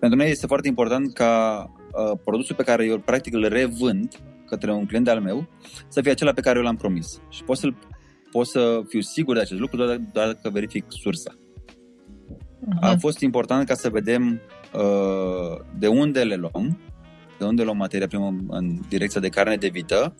Pentru 0.00 0.18
noi 0.18 0.30
este 0.30 0.46
foarte 0.46 0.68
important 0.68 1.12
ca 1.12 1.64
uh, 1.92 2.18
produsul 2.24 2.56
pe 2.56 2.62
care 2.62 2.84
eu 2.84 2.98
practic 2.98 3.34
îl 3.34 3.48
revând 3.48 4.14
către 4.46 4.72
un 4.72 4.86
client 4.86 5.08
al 5.08 5.20
meu 5.20 5.48
să 5.88 6.00
fie 6.00 6.10
acela 6.10 6.32
pe 6.32 6.40
care 6.40 6.58
eu 6.58 6.64
l-am 6.64 6.76
promis. 6.76 7.20
Și 7.28 7.44
pot, 7.44 7.56
să 7.56 7.68
pot 8.30 8.46
să 8.46 8.82
fiu 8.88 9.00
sigur 9.00 9.34
de 9.34 9.40
acest 9.40 9.60
lucru 9.60 9.76
doar, 9.76 10.00
doar 10.12 10.26
dacă 10.26 10.50
verific 10.50 10.84
sursa. 10.88 11.32
Uh-huh. 11.34 12.80
A 12.80 12.96
fost 12.98 13.20
important 13.20 13.66
ca 13.66 13.74
să 13.74 13.88
vedem 13.88 14.40
uh, 14.74 15.64
de 15.78 15.86
unde 15.86 16.22
le 16.22 16.34
luăm, 16.34 16.78
de 17.38 17.44
unde 17.44 17.62
luăm 17.62 17.76
materia 17.76 18.06
primă 18.06 18.34
în 18.48 18.78
direcția 18.88 19.20
de 19.20 19.28
carne 19.28 19.56
de 19.56 19.68
vită, 19.68 20.14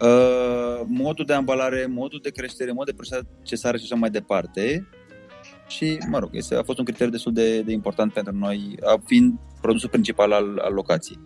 uh, 0.00 0.86
modul 0.86 1.24
de 1.24 1.32
ambalare, 1.32 1.86
modul 1.86 2.20
de 2.22 2.30
creștere, 2.30 2.72
modul 2.72 2.94
de 2.96 3.02
procesare 3.02 3.78
și 3.78 3.84
așa 3.84 3.94
mai 3.94 4.10
departe. 4.10 4.88
Și, 5.68 5.98
mă 6.10 6.18
rog, 6.18 6.28
este, 6.32 6.54
a 6.54 6.62
fost 6.62 6.78
un 6.78 6.84
criteriu 6.84 7.12
destul 7.12 7.32
de, 7.32 7.62
de 7.62 7.72
important 7.72 8.12
pentru 8.12 8.34
noi, 8.36 8.78
fiind 9.04 9.38
produsul 9.60 9.88
principal 9.88 10.32
al, 10.32 10.58
al 10.58 10.72
locației. 10.72 11.18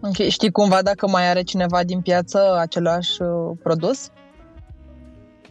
Ok, 0.00 0.28
știi 0.28 0.50
cumva 0.50 0.82
dacă 0.82 1.08
mai 1.08 1.28
are 1.28 1.42
cineva 1.42 1.84
din 1.84 2.00
piață 2.00 2.56
același 2.58 3.22
uh, 3.22 3.56
produs? 3.62 4.10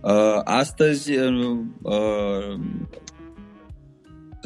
Uh, 0.02 0.42
astăzi, 0.44 1.18
uh, 1.18 1.58
uh, 1.82 2.60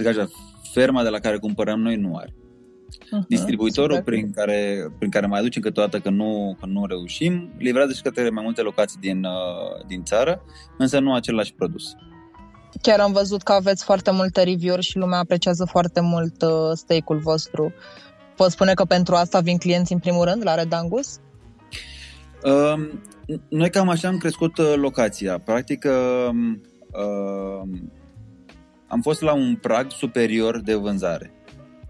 așa, 0.07 0.27
ferma 0.73 1.03
de 1.03 1.09
la 1.09 1.19
care 1.19 1.37
cumpărăm 1.37 1.79
noi 1.79 1.95
nu 1.95 2.15
are. 2.15 2.33
Uh-huh, 2.33 3.27
Distribuitorul 3.27 3.95
super. 3.95 4.13
prin 4.13 4.31
care, 4.31 4.91
prin 4.97 5.09
care 5.09 5.25
mai 5.25 5.39
aducem 5.39 5.61
câteodată 5.61 5.99
că 5.99 6.09
nu, 6.09 6.57
că 6.59 6.65
nu 6.65 6.85
reușim, 6.85 7.53
livrează 7.57 7.93
și 7.93 8.01
către 8.01 8.29
mai 8.29 8.43
multe 8.43 8.61
locații 8.61 8.99
din, 8.99 9.23
uh, 9.23 9.85
din 9.87 10.03
țară, 10.03 10.41
însă 10.77 10.99
nu 10.99 11.13
același 11.13 11.53
produs. 11.53 11.95
Chiar 12.81 12.99
am 12.99 13.11
văzut 13.11 13.41
că 13.41 13.51
aveți 13.51 13.83
foarte 13.83 14.11
multe 14.11 14.43
review-uri 14.43 14.85
și 14.85 14.97
lumea 14.97 15.19
apreciază 15.19 15.65
foarte 15.65 16.01
mult 16.01 16.41
uh, 16.41 16.71
steak-ul 16.73 17.17
vostru. 17.17 17.73
Pot 18.35 18.51
spune 18.51 18.73
că 18.73 18.85
pentru 18.85 19.15
asta 19.15 19.39
vin 19.39 19.57
clienți 19.57 19.93
în 19.93 19.99
primul 19.99 20.25
rând 20.25 20.43
la 20.43 20.55
Red 20.55 20.73
Angus? 20.73 21.19
Uh, 22.43 22.89
noi 23.49 23.69
cam 23.69 23.89
așa 23.89 24.07
am 24.07 24.17
crescut 24.17 24.57
uh, 24.57 24.73
locația. 24.75 25.39
Practic, 25.39 25.85
uh, 25.85 26.29
uh, 26.91 27.69
am 28.87 29.01
fost 29.01 29.21
la 29.21 29.33
un 29.33 29.55
prag 29.55 29.91
superior 29.91 30.61
de 30.61 30.73
vânzare. 30.73 31.33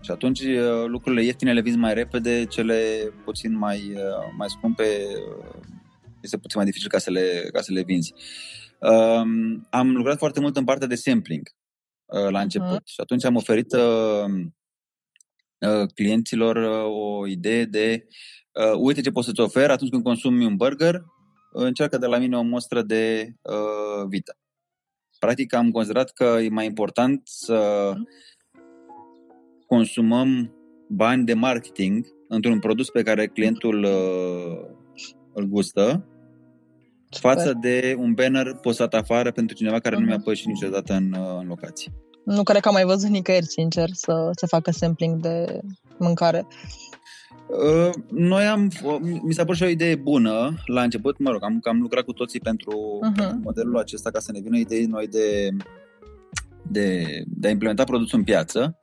Și 0.01 0.11
atunci 0.11 0.39
uh, 0.39 0.85
lucrurile 0.87 1.23
ieftine 1.23 1.53
le 1.53 1.61
vinzi 1.61 1.77
mai 1.77 1.93
repede, 1.93 2.45
cele 2.45 2.77
puțin 3.23 3.57
mai, 3.57 3.93
uh, 3.95 4.33
mai 4.37 4.49
scumpe 4.49 4.83
uh, 4.83 5.61
este 6.21 6.37
puțin 6.37 6.59
mai 6.59 6.65
dificil 6.65 6.89
ca 6.89 6.97
să 6.97 7.09
le, 7.09 7.49
ca 7.53 7.61
să 7.61 7.71
le 7.73 7.83
vinzi. 7.83 8.13
Um, 8.81 9.67
am 9.69 9.95
lucrat 9.95 10.17
foarte 10.17 10.39
mult 10.39 10.57
în 10.57 10.63
partea 10.63 10.87
de 10.87 10.95
sampling 10.95 11.49
uh, 12.05 12.29
la 12.29 12.41
început 12.41 12.79
uh-huh. 12.79 12.85
și 12.85 13.01
atunci 13.01 13.23
am 13.23 13.35
oferit 13.35 13.73
uh, 13.73 14.25
uh, 15.59 15.87
clienților 15.93 16.55
uh, 16.55 16.85
o 16.85 17.27
idee 17.27 17.65
de 17.65 18.07
uh, 18.51 18.77
uite 18.77 19.01
ce 19.01 19.11
pot 19.11 19.23
să-ți 19.23 19.39
ofer 19.39 19.69
atunci 19.69 19.89
când 19.89 20.03
consumi 20.03 20.45
un 20.45 20.55
burger, 20.55 21.03
încearcă 21.51 21.97
de 21.97 22.05
la 22.05 22.17
mine 22.17 22.37
o 22.37 22.41
mostră 22.41 22.81
de 22.81 23.33
uh, 23.41 24.07
vita. 24.07 24.33
Practic 25.19 25.53
am 25.53 25.71
considerat 25.71 26.11
că 26.11 26.23
e 26.23 26.49
mai 26.49 26.65
important 26.65 27.21
să 27.23 27.93
consumăm 29.67 30.55
bani 30.87 31.25
de 31.25 31.33
marketing 31.33 32.05
într-un 32.27 32.59
produs 32.59 32.89
pe 32.89 33.03
care 33.03 33.27
clientul 33.27 33.83
uh, 33.83 34.75
îl 35.33 35.43
gustă 35.43 35.81
Super. 35.81 36.10
Față 37.19 37.57
de 37.61 37.95
un 37.97 38.13
banner 38.13 38.53
postat 38.61 38.93
afară 38.93 39.31
pentru 39.31 39.55
cineva 39.55 39.79
care 39.79 39.95
uh-huh. 39.95 39.99
nu 39.99 40.05
mi-a 40.05 40.15
mhm. 40.15 40.23
pășit 40.23 40.45
niciodată 40.45 40.93
în, 40.93 41.13
uh, 41.13 41.37
în 41.39 41.47
locație. 41.47 41.91
Nu 42.25 42.43
cred 42.43 42.61
că 42.61 42.67
am 42.67 42.73
mai 42.73 42.83
văzut 42.83 43.09
nicăieri, 43.09 43.45
sincer, 43.45 43.89
să 43.91 44.29
se 44.35 44.45
facă 44.45 44.71
sampling 44.71 45.19
de 45.19 45.59
mâncare. 45.97 46.47
Uh, 47.47 47.89
noi 48.09 48.45
am, 48.45 48.71
mi 49.23 49.33
s-a 49.33 49.41
părut 49.41 49.57
și 49.57 49.63
o 49.63 49.67
idee 49.67 49.95
bună 49.95 50.53
la 50.65 50.81
început, 50.81 51.19
mă 51.19 51.31
rog, 51.31 51.43
am, 51.43 51.59
am 51.63 51.81
lucrat 51.81 52.03
cu 52.03 52.13
toții 52.13 52.39
pentru 52.39 52.99
uh-huh. 53.03 53.31
modelul 53.43 53.77
acesta 53.77 54.11
ca 54.11 54.19
să 54.19 54.31
ne 54.31 54.39
vină 54.39 54.57
idei 54.57 54.85
noi 54.85 55.07
de, 55.07 55.49
de, 56.61 57.05
de 57.25 57.47
a 57.47 57.51
implementa 57.51 57.83
produsul 57.83 58.17
în 58.17 58.23
piață. 58.23 58.79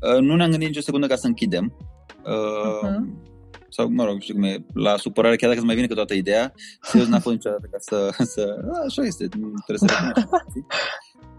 Uh, 0.00 0.20
nu 0.20 0.36
ne-am 0.36 0.50
gândit 0.50 0.68
nicio 0.68 0.80
secundă 0.80 1.06
ca 1.06 1.16
să 1.16 1.26
închidem. 1.26 1.76
Uh-huh. 2.12 3.30
Sau, 3.72 3.88
mă 3.88 4.04
rog, 4.04 4.20
știu 4.20 4.34
cum 4.34 4.42
e, 4.42 4.64
la 4.74 4.96
supărare, 4.96 5.36
chiar 5.36 5.48
dacă 5.48 5.60
îți 5.60 5.66
mai 5.66 5.74
vine 5.74 5.86
cu 5.86 5.94
toată 5.94 6.14
ideea, 6.14 6.54
serios 6.80 7.08
n-a 7.08 7.20
fost 7.20 7.34
niciodată 7.34 7.68
ca 7.70 7.78
să... 7.80 8.10
să 8.34 8.64
a, 8.72 8.82
așa 8.86 9.02
este, 9.02 9.28
trebuie 9.28 9.78
să 9.78 9.86
recunoști. 9.86 10.64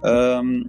Uh, 0.02 0.66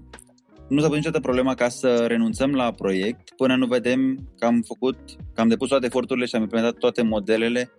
nu 0.69 0.81
s-a 0.81 0.87
pus 0.87 0.97
niciodată 0.97 1.23
problema 1.23 1.55
ca 1.55 1.69
să 1.69 2.07
renunțăm 2.07 2.55
la 2.55 2.73
proiect 2.73 3.31
până 3.37 3.57
nu 3.57 3.67
vedem 3.67 4.29
că 4.39 4.47
am 4.47 4.63
făcut, 4.67 4.99
că 5.35 5.41
am 5.41 5.49
depus 5.49 5.69
toate 5.69 5.87
eforturile 5.87 6.27
și 6.27 6.35
am 6.35 6.43
implementat 6.43 6.79
toate 6.79 7.03
modelele 7.03 7.71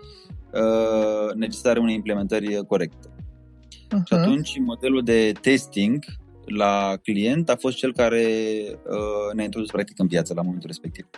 uh, 0.54 1.34
necesare 1.36 1.80
unei 1.80 1.96
implementări 1.96 2.65
corecte. 2.68 3.08
Uh-huh. 3.08 4.04
Și 4.06 4.13
atunci 4.13 4.60
modelul 4.60 5.04
de 5.04 5.32
testing 5.42 6.06
la 6.46 6.94
client 7.04 7.50
a 7.50 7.56
fost 7.56 7.77
cel 7.77 7.94
care 7.94 8.25
uh, 8.68 9.34
ne-a 9.34 9.44
introdus 9.44 9.72
practic 9.72 10.00
în 10.00 10.08
piață 10.08 10.34
la 10.34 10.42
momentul 10.42 10.68
respectiv. 10.68 11.10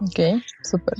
Ok, 0.00 0.42
super 0.62 0.94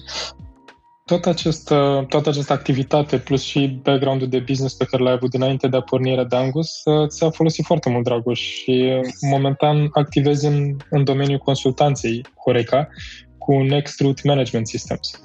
tot 1.10 1.26
acest, 1.26 1.68
toată 2.08 2.28
această 2.28 2.52
activitate 2.52 3.18
plus 3.18 3.42
și 3.42 3.80
background-ul 3.82 4.28
de 4.28 4.38
business 4.38 4.74
pe 4.74 4.84
care 4.84 5.02
l-ai 5.02 5.12
avut 5.12 5.30
dinainte 5.30 5.68
de 5.68 5.76
a 5.76 5.80
porni 5.80 6.26
de 6.28 6.36
Angus 6.36 6.68
ți-a 7.06 7.30
folosit 7.30 7.64
foarte 7.64 7.90
mult, 7.90 8.04
Dragoș, 8.04 8.40
și 8.40 9.00
momentan 9.20 9.88
activezi 9.92 10.46
în, 10.46 10.76
în 10.90 11.04
domeniul 11.04 11.38
consultanței 11.38 12.26
Horeca 12.44 12.88
cu 13.38 13.62
Next 13.62 14.00
Route 14.00 14.20
Management 14.24 14.66
Systems. 14.66 15.20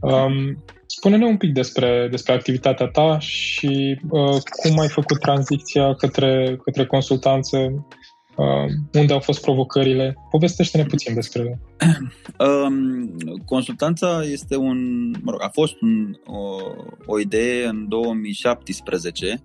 Um, 0.00 0.64
spune-ne 0.86 1.24
un 1.24 1.36
pic 1.36 1.52
despre, 1.52 2.08
despre 2.10 2.32
activitatea 2.32 2.86
ta 2.86 3.18
și 3.18 4.00
uh, 4.10 4.36
cum 4.62 4.78
ai 4.78 4.88
făcut 4.88 5.18
tranziția 5.18 5.94
către, 5.94 6.58
către 6.64 6.86
consultanță 6.86 7.56
Uh, 7.56 7.99
unde 8.92 9.12
au 9.12 9.20
fost 9.20 9.40
provocările? 9.40 10.16
Povestește-ne 10.30 10.84
puțin 10.84 11.14
despre 11.14 11.60
um, 12.38 13.16
Consultanța 13.44 14.22
este 14.22 14.56
un, 14.56 15.10
mă 15.22 15.30
rog, 15.30 15.42
a 15.42 15.48
fost 15.48 15.80
un, 15.80 16.16
o, 16.26 16.56
o 17.06 17.18
idee 17.18 17.66
în 17.66 17.88
2017 17.88 19.44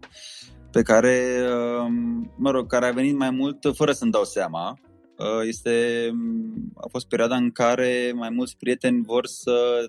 pe 0.71 0.81
care, 0.81 1.41
um, 1.85 2.33
mă 2.37 2.51
rog, 2.51 2.67
care 2.67 2.85
a 2.85 2.91
venit 2.91 3.17
mai 3.17 3.29
mult 3.29 3.57
fără 3.73 3.91
să-mi 3.91 4.11
dau 4.11 4.23
seama. 4.23 4.79
Uh, 5.17 5.47
este, 5.47 6.09
a 6.75 6.87
fost 6.87 7.07
perioada 7.07 7.35
în 7.35 7.51
care 7.51 8.11
mai 8.15 8.29
mulți 8.29 8.57
prieteni 8.57 9.03
vor 9.05 9.25
să 9.25 9.85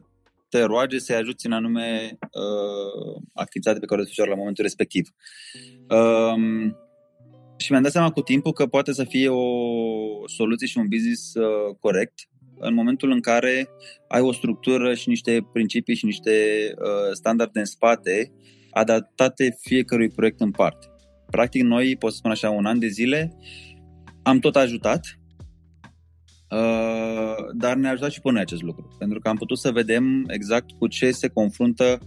te 0.49 0.63
roage 0.63 0.99
să-i 0.99 1.17
ajuți 1.17 1.47
în 1.47 1.53
anume 1.53 2.19
uh, 2.21 3.23
activitate 3.35 3.79
pe 3.79 3.87
care 3.87 4.01
o 4.01 4.03
desfășoară 4.03 4.31
la 4.31 4.37
momentul 4.37 4.65
respectiv. 4.65 5.09
Uh, 5.89 6.35
și 7.57 7.71
mi-am 7.71 7.83
dat 7.83 7.93
seama 7.93 8.11
cu 8.11 8.21
timpul 8.21 8.53
că 8.53 8.67
poate 8.67 8.93
să 8.93 9.05
fie 9.05 9.29
o 9.29 9.45
soluție 10.27 10.67
și 10.67 10.79
un 10.79 10.89
business 10.89 11.35
uh, 11.35 11.77
corect 11.81 12.15
în 12.59 12.75
momentul 12.75 13.11
în 13.11 13.21
care 13.21 13.69
ai 14.09 14.21
o 14.21 14.33
structură 14.33 14.95
și 14.95 15.09
niște 15.09 15.49
principii 15.53 15.95
și 15.95 16.05
niște 16.05 16.31
uh, 16.79 17.13
standarde 17.13 17.59
în 17.59 17.65
spate 17.65 18.33
adaptate 18.71 19.57
fiecărui 19.61 20.09
proiect 20.09 20.41
în 20.41 20.51
parte. 20.51 20.87
Practic, 21.31 21.63
noi, 21.63 21.97
pot 21.97 22.11
să 22.11 22.17
spun 22.17 22.31
așa, 22.31 22.51
un 22.51 22.67
an 22.67 22.79
de 22.79 22.87
zile 22.87 23.37
am 24.23 24.39
tot 24.39 24.57
ajutat, 24.57 25.19
uh, 26.51 27.53
dar 27.57 27.77
ne-a 27.77 27.91
ajutat 27.91 28.11
și 28.11 28.21
până 28.21 28.41
acest 28.41 28.63
lucru. 28.63 28.97
Pentru 28.99 29.19
că 29.19 29.29
am 29.29 29.37
putut 29.37 29.59
să 29.59 29.71
vedem 29.71 30.25
exact 30.29 30.71
cu 30.79 30.87
ce 30.87 31.11
se 31.11 31.29
confruntă 31.29 31.99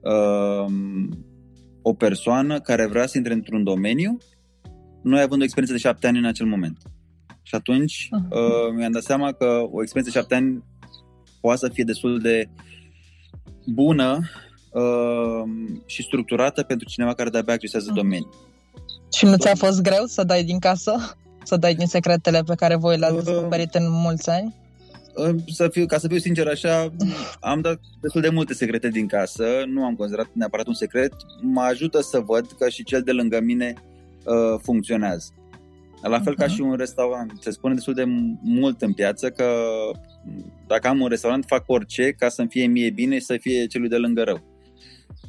uh, 0.00 0.72
o 1.82 1.94
persoană 1.94 2.60
care 2.60 2.86
vrea 2.86 3.06
să 3.06 3.16
intre 3.16 3.32
într-un 3.32 3.64
domeniu 3.64 4.18
noi 5.02 5.20
având 5.20 5.40
o 5.40 5.44
experiență 5.44 5.76
de 5.76 5.88
șapte 5.88 6.06
ani 6.06 6.18
în 6.18 6.24
acel 6.24 6.46
moment. 6.46 6.78
Și 7.42 7.54
atunci 7.54 8.08
uh-huh. 8.08 8.30
uh, 8.30 8.74
mi-am 8.76 8.92
dat 8.92 9.02
seama 9.02 9.32
că 9.32 9.44
o 9.70 9.82
experiență 9.82 10.12
de 10.12 10.18
șapte 10.18 10.34
ani 10.34 10.64
poate 11.40 11.58
să 11.58 11.68
fie 11.72 11.84
destul 11.84 12.18
de 12.18 12.48
bună 13.66 14.18
uh, 14.70 15.42
și 15.86 16.02
structurată 16.02 16.62
pentru 16.62 16.88
cineva 16.88 17.14
care 17.14 17.30
de-abia 17.30 17.54
accesează 17.54 17.90
uh-huh. 17.90 17.94
domeniul. 17.94 18.48
Și 19.12 19.24
nu 19.24 19.36
ți-a 19.36 19.54
fost 19.54 19.82
greu 19.82 20.04
să 20.06 20.24
dai 20.24 20.44
din 20.44 20.58
casă? 20.58 21.16
Să 21.44 21.56
dai 21.56 21.74
din 21.74 21.86
secretele 21.86 22.42
pe 22.42 22.54
care 22.54 22.76
voi 22.76 22.98
le-ați 22.98 23.14
uh, 23.14 23.22
descoperit 23.24 23.74
în 23.74 23.90
mulți 23.90 24.30
ani? 24.30 24.54
Uh, 25.14 25.34
să 25.46 25.68
fiu, 25.68 25.86
ca 25.86 25.98
să 25.98 26.08
fiu 26.08 26.18
sincer 26.18 26.48
așa, 26.48 26.92
am 27.40 27.60
dat 27.60 27.80
destul 28.00 28.20
de 28.20 28.28
multe 28.28 28.54
secrete 28.54 28.88
din 28.88 29.06
casă, 29.06 29.44
nu 29.66 29.84
am 29.84 29.94
considerat 29.94 30.30
neapărat 30.32 30.66
un 30.66 30.74
secret, 30.74 31.12
mă 31.40 31.60
ajută 31.60 32.00
să 32.00 32.18
văd 32.18 32.46
că 32.58 32.68
și 32.68 32.84
cel 32.84 33.02
de 33.02 33.12
lângă 33.12 33.40
mine 33.40 33.74
uh, 34.24 34.60
funcționează. 34.62 35.34
La 36.02 36.20
fel 36.20 36.32
uh-huh. 36.32 36.36
ca 36.36 36.46
și 36.46 36.60
un 36.60 36.74
restaurant. 36.74 37.32
Se 37.40 37.50
spune 37.50 37.74
destul 37.74 37.94
de 37.94 38.04
mult 38.42 38.82
în 38.82 38.92
piață 38.92 39.30
că 39.30 39.44
dacă 40.66 40.88
am 40.88 41.00
un 41.00 41.08
restaurant, 41.08 41.44
fac 41.46 41.64
orice 41.66 42.10
ca 42.18 42.28
să-mi 42.28 42.48
fie 42.48 42.66
mie 42.66 42.90
bine 42.90 43.14
și 43.18 43.24
să 43.24 43.36
fie 43.40 43.66
celui 43.66 43.88
de 43.88 43.96
lângă 43.96 44.22
rău. 44.22 44.48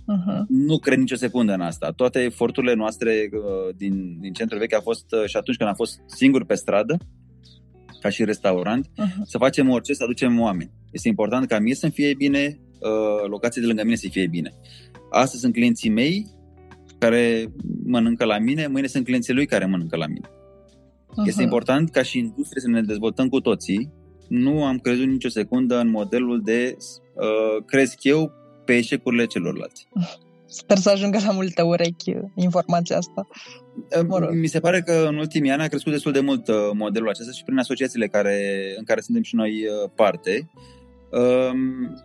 Uh-huh. 0.02 0.46
Nu 0.48 0.78
cred 0.78 0.98
nicio 0.98 1.16
secundă 1.16 1.54
în 1.54 1.62
asta. 1.62 1.92
Toate 1.92 2.20
eforturile 2.20 2.74
noastre 2.74 3.30
uh, 3.32 3.76
din, 3.76 4.18
din 4.20 4.34
centrul 4.34 4.60
vechi 4.60 4.74
a 4.74 4.82
fost 4.82 5.06
uh, 5.12 5.26
și 5.26 5.38
atunci 5.38 5.58
când 5.58 5.70
am 5.70 5.76
fost 5.76 6.00
singur 6.06 6.46
pe 6.46 6.56
stradă, 6.56 6.98
ca 8.00 8.10
și 8.10 8.24
restaurant, 8.24 8.86
uh-huh. 8.88 9.22
să 9.24 9.38
facem 9.38 9.70
orice, 9.70 9.94
să 9.94 10.04
aducem 10.04 10.40
oameni. 10.40 10.72
Este 10.92 11.08
important 11.08 11.48
ca 11.48 11.60
mie 11.60 11.76
să-mi 11.76 11.92
fie 11.92 12.14
bine, 12.14 12.60
uh, 12.80 13.28
locația 13.30 13.62
de 13.62 13.68
lângă 13.68 13.84
mine 13.84 13.96
să 13.96 14.08
fie 14.12 14.28
bine. 14.28 14.54
Astăzi 15.12 15.42
sunt 15.42 15.54
clienții 15.54 15.90
mei, 15.90 16.28
care 17.02 17.54
mănâncă 17.84 18.26
la 18.26 18.38
mine, 18.38 18.68
mâine 18.68 18.88
sunt 18.88 19.06
clienții 19.06 19.34
lui 19.34 19.46
care 19.46 19.66
mănâncă 19.66 19.96
la 19.96 20.08
mine. 20.08 20.28
Uh-huh. 20.30 21.28
Este 21.28 21.42
important 21.42 21.90
ca 21.90 22.04
și 22.04 22.18
industrie 22.18 22.62
să 22.62 22.68
ne 22.68 22.82
dezvoltăm 22.82 23.28
cu 23.30 23.40
toții. 23.40 23.92
Nu 24.28 24.66
am 24.66 24.78
crezut 24.78 25.08
nicio 25.08 25.30
secundă 25.30 25.80
în 25.80 25.90
modelul 25.90 26.42
de 26.44 26.78
uh, 26.78 27.64
cresc 27.66 28.04
eu 28.04 28.32
pe 28.66 28.74
eșecurile 28.78 29.26
celorlalți. 29.26 29.88
Sper 30.46 30.78
să 30.78 30.90
ajungă 30.90 31.20
la 31.26 31.32
multe 31.32 31.62
urechi 31.62 32.14
informația 32.36 32.98
asta. 32.98 33.28
Uh, 33.98 34.06
mă 34.08 34.18
rog. 34.18 34.34
Mi 34.34 34.48
se 34.48 34.60
pare 34.60 34.82
că 34.82 35.06
în 35.10 35.16
ultimii 35.16 35.52
ani 35.52 35.62
a 35.62 35.68
crescut 35.68 35.92
destul 35.92 36.12
de 36.12 36.20
mult 36.20 36.48
uh, 36.48 36.56
modelul 36.74 37.10
acesta 37.10 37.32
și 37.32 37.44
prin 37.44 37.58
asociațiile 37.58 38.08
care, 38.08 38.38
în 38.78 38.84
care 38.84 39.02
suntem 39.02 39.24
și 39.24 39.36
noi 39.36 39.52
uh, 39.52 39.90
parte. 39.96 40.50
Um, 41.12 41.96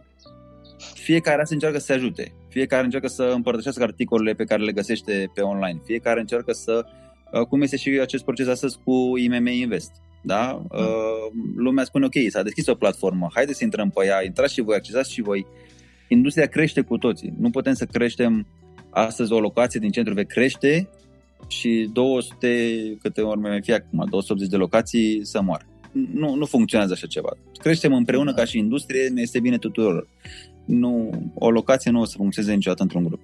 fiecare 0.95 1.45
se 1.45 1.55
încearcă 1.55 1.79
să 1.79 1.85
se 1.85 1.93
ajute. 1.93 2.35
Fiecare 2.57 2.85
încearcă 2.85 3.09
să 3.09 3.23
împărtășească 3.23 3.83
articolele 3.83 4.33
pe 4.33 4.45
care 4.45 4.63
le 4.63 4.73
găsește 4.73 5.31
pe 5.35 5.41
online. 5.41 5.81
Fiecare 5.85 6.21
încearcă 6.21 6.53
să... 6.53 6.87
Uh, 7.33 7.41
cum 7.41 7.63
este 7.63 7.77
și 7.77 7.89
acest 7.89 8.25
proces 8.25 8.47
astăzi 8.47 8.79
cu 8.85 9.17
IMM 9.17 9.47
Invest. 9.47 9.91
Da? 10.23 10.63
Mm. 10.71 11.55
Lumea 11.57 11.85
spune, 11.85 12.05
ok, 12.05 12.13
s-a 12.29 12.43
deschis 12.43 12.67
o 12.67 12.75
platformă, 12.75 13.29
haideți 13.35 13.59
să 13.59 13.65
intrăm 13.65 13.91
pe 13.91 14.07
ea, 14.07 14.25
intrați 14.25 14.53
și 14.53 14.61
voi, 14.61 14.77
accesați 14.77 15.13
și 15.13 15.23
voi. 15.23 15.47
Industria 16.09 16.47
crește 16.47 16.81
cu 16.81 16.99
toții. 16.99 17.33
Nu 17.39 17.51
putem 17.51 17.73
să 17.73 17.85
creștem 17.85 18.47
astăzi 18.91 19.33
o 19.33 19.41
locație 19.41 19.81
din 19.81 19.91
centru 19.91 20.15
vechi 20.15 20.33
crește 20.33 20.89
și 21.49 21.91
200, 21.93 22.97
câte 23.03 23.21
ori 23.21 23.41
mai 23.41 23.61
fie 23.63 23.75
acum, 23.75 24.07
280 24.11 24.49
de 24.49 24.57
locații 24.57 25.25
să 25.25 25.41
moară. 25.43 25.67
Nu, 26.13 26.35
nu 26.35 26.45
funcționează 26.45 26.93
așa 26.93 27.07
ceva. 27.07 27.37
Creștem 27.59 27.93
împreună 27.93 28.31
da. 28.31 28.37
ca 28.37 28.45
și 28.45 28.59
industrie, 28.59 29.09
ne 29.09 29.21
este 29.21 29.41
bine 29.41 29.59
tuturor 29.59 30.07
nu, 30.67 31.11
o 31.35 31.51
locație 31.51 31.91
nu 31.91 32.01
o 32.01 32.05
să 32.05 32.15
funcționeze 32.17 32.55
niciodată 32.55 32.83
într-un 32.83 33.05
grup. 33.05 33.21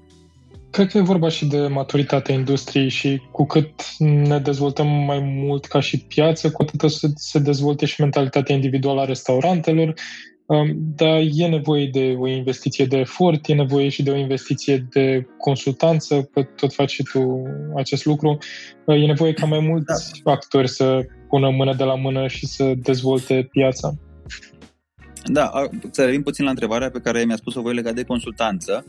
Cred 0.71 0.89
că 0.89 0.99
e 0.99 1.01
vorba 1.01 1.29
și 1.29 1.47
de 1.47 1.67
maturitatea 1.67 2.35
industriei 2.35 2.89
și 2.89 3.23
cu 3.33 3.47
cât 3.47 3.99
ne 3.99 4.39
dezvoltăm 4.39 4.87
mai 4.87 5.19
mult 5.19 5.65
ca 5.65 5.81
și 5.81 5.99
piață, 5.99 6.51
cu 6.51 6.63
atât 6.63 6.91
să 6.91 7.11
se 7.15 7.39
dezvolte 7.39 7.87
și 7.87 8.01
mentalitatea 8.01 8.55
individuală 8.55 9.01
a 9.01 9.05
restaurantelor. 9.05 9.95
Um, 10.47 10.77
dar 10.97 11.21
e 11.33 11.47
nevoie 11.47 11.87
de 11.93 12.17
o 12.19 12.29
investiție 12.29 12.85
de 12.85 12.97
efort, 12.97 13.49
e 13.49 13.55
nevoie 13.55 13.89
și 13.89 14.03
de 14.03 14.11
o 14.11 14.17
investiție 14.17 14.87
de 14.91 15.27
consultanță, 15.39 16.29
că 16.33 16.43
tot 16.43 16.73
faci 16.73 16.91
și 16.91 17.03
tu 17.03 17.43
acest 17.77 18.05
lucru. 18.05 18.39
Uh, 18.87 19.03
e 19.03 19.07
nevoie 19.07 19.33
ca 19.33 19.47
mai 19.47 19.61
mulți 19.61 20.21
da. 20.25 20.33
actori 20.33 20.69
să 20.69 21.01
pună 21.29 21.51
mână 21.51 21.75
de 21.75 21.85
la 21.85 21.95
mână 21.95 22.27
și 22.27 22.47
să 22.47 22.73
dezvolte 22.77 23.49
piața. 23.51 23.95
Da, 25.25 25.51
să 25.91 26.05
revin 26.05 26.23
puțin 26.23 26.45
la 26.45 26.51
întrebarea 26.51 26.91
pe 26.91 27.01
care 27.01 27.25
mi-a 27.25 27.37
spus-o 27.37 27.63
voi 27.63 27.75
legat 27.75 27.95
de 27.95 28.05
consultanță. 28.05 28.87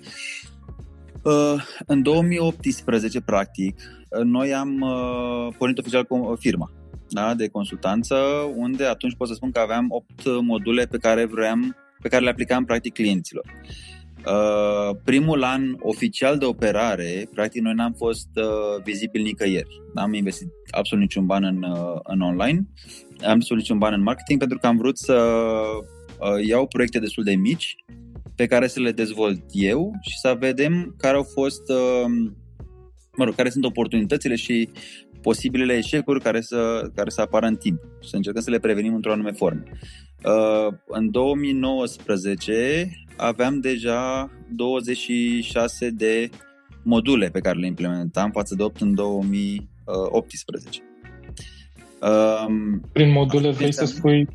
Uh, 1.23 1.63
în 1.85 2.01
2018, 2.01 3.21
practic, 3.21 3.81
noi 4.23 4.53
am 4.53 4.81
uh, 4.81 5.55
pornit 5.57 5.77
oficial 5.77 6.03
cu 6.03 6.35
firma 6.39 6.71
da, 7.09 7.33
de 7.33 7.47
consultanță, 7.47 8.15
unde 8.55 8.85
atunci 8.85 9.15
pot 9.15 9.27
să 9.27 9.33
spun 9.33 9.51
că 9.51 9.59
aveam 9.59 9.85
8 9.89 10.41
module 10.41 10.85
pe 10.85 10.97
care 10.97 11.25
vreau, 11.25 11.57
pe 12.01 12.09
care 12.09 12.23
le 12.23 12.29
aplicam 12.29 12.65
practic 12.65 12.93
clienților. 12.93 13.45
Uh, 14.25 14.95
primul 15.03 15.43
an 15.43 15.75
oficial 15.79 16.37
de 16.37 16.45
operare, 16.45 17.27
practic 17.33 17.61
noi 17.61 17.73
n-am 17.73 17.93
fost 17.97 18.27
uh, 18.35 18.83
vizibili 18.83 19.23
nicăieri. 19.23 19.81
N-am 19.93 20.13
investit 20.13 20.47
absolut 20.71 21.03
niciun 21.03 21.25
ban 21.25 21.43
în, 21.43 21.63
uh, 21.63 21.99
în 22.03 22.21
online, 22.21 22.67
am 23.21 23.31
absolut 23.31 23.61
niciun 23.61 23.77
ban 23.77 23.93
în 23.93 24.01
marketing 24.01 24.39
pentru 24.39 24.57
că 24.57 24.67
am 24.67 24.77
vrut 24.77 24.97
să 24.97 25.13
uh, 25.13 25.92
iau 26.47 26.67
proiecte 26.67 26.99
destul 26.99 27.23
de 27.23 27.35
mici 27.35 27.75
pe 28.35 28.45
care 28.45 28.67
să 28.67 28.79
le 28.79 28.91
dezvolt 28.91 29.41
eu 29.51 29.91
și 30.01 30.17
să 30.17 30.35
vedem 30.39 30.95
care 30.97 31.15
au 31.15 31.23
fost, 31.23 31.69
uh, 31.69 32.31
mă 33.17 33.23
rog, 33.23 33.35
care 33.35 33.49
sunt 33.49 33.65
oportunitățile 33.65 34.35
și 34.35 34.69
posibilele 35.21 35.73
eșecuri 35.73 36.21
care 36.21 36.41
să, 36.41 36.89
care 36.95 37.09
să 37.09 37.21
apară 37.21 37.45
în 37.45 37.55
timp 37.55 37.79
și 38.01 38.09
să 38.09 38.15
încercăm 38.15 38.41
să 38.41 38.49
le 38.49 38.59
prevenim 38.59 38.93
într-o 38.93 39.11
anume 39.11 39.31
formă. 39.31 39.63
Uh, 40.25 40.73
în 40.87 41.11
2019 41.11 42.89
aveam 43.17 43.59
deja 43.59 44.31
26 44.49 45.89
de 45.89 46.29
module 46.83 47.29
pe 47.29 47.39
care 47.39 47.59
le 47.59 47.65
implementam 47.65 48.31
față 48.31 48.55
de 48.55 48.63
8 48.63 48.81
în 48.81 48.93
2018. 48.93 50.83
Um, 52.01 52.81
Prin 52.93 53.11
module 53.11 53.51
vrei 53.51 53.73
să 53.73 53.85
spui 53.85 54.21
uh, 54.21 54.27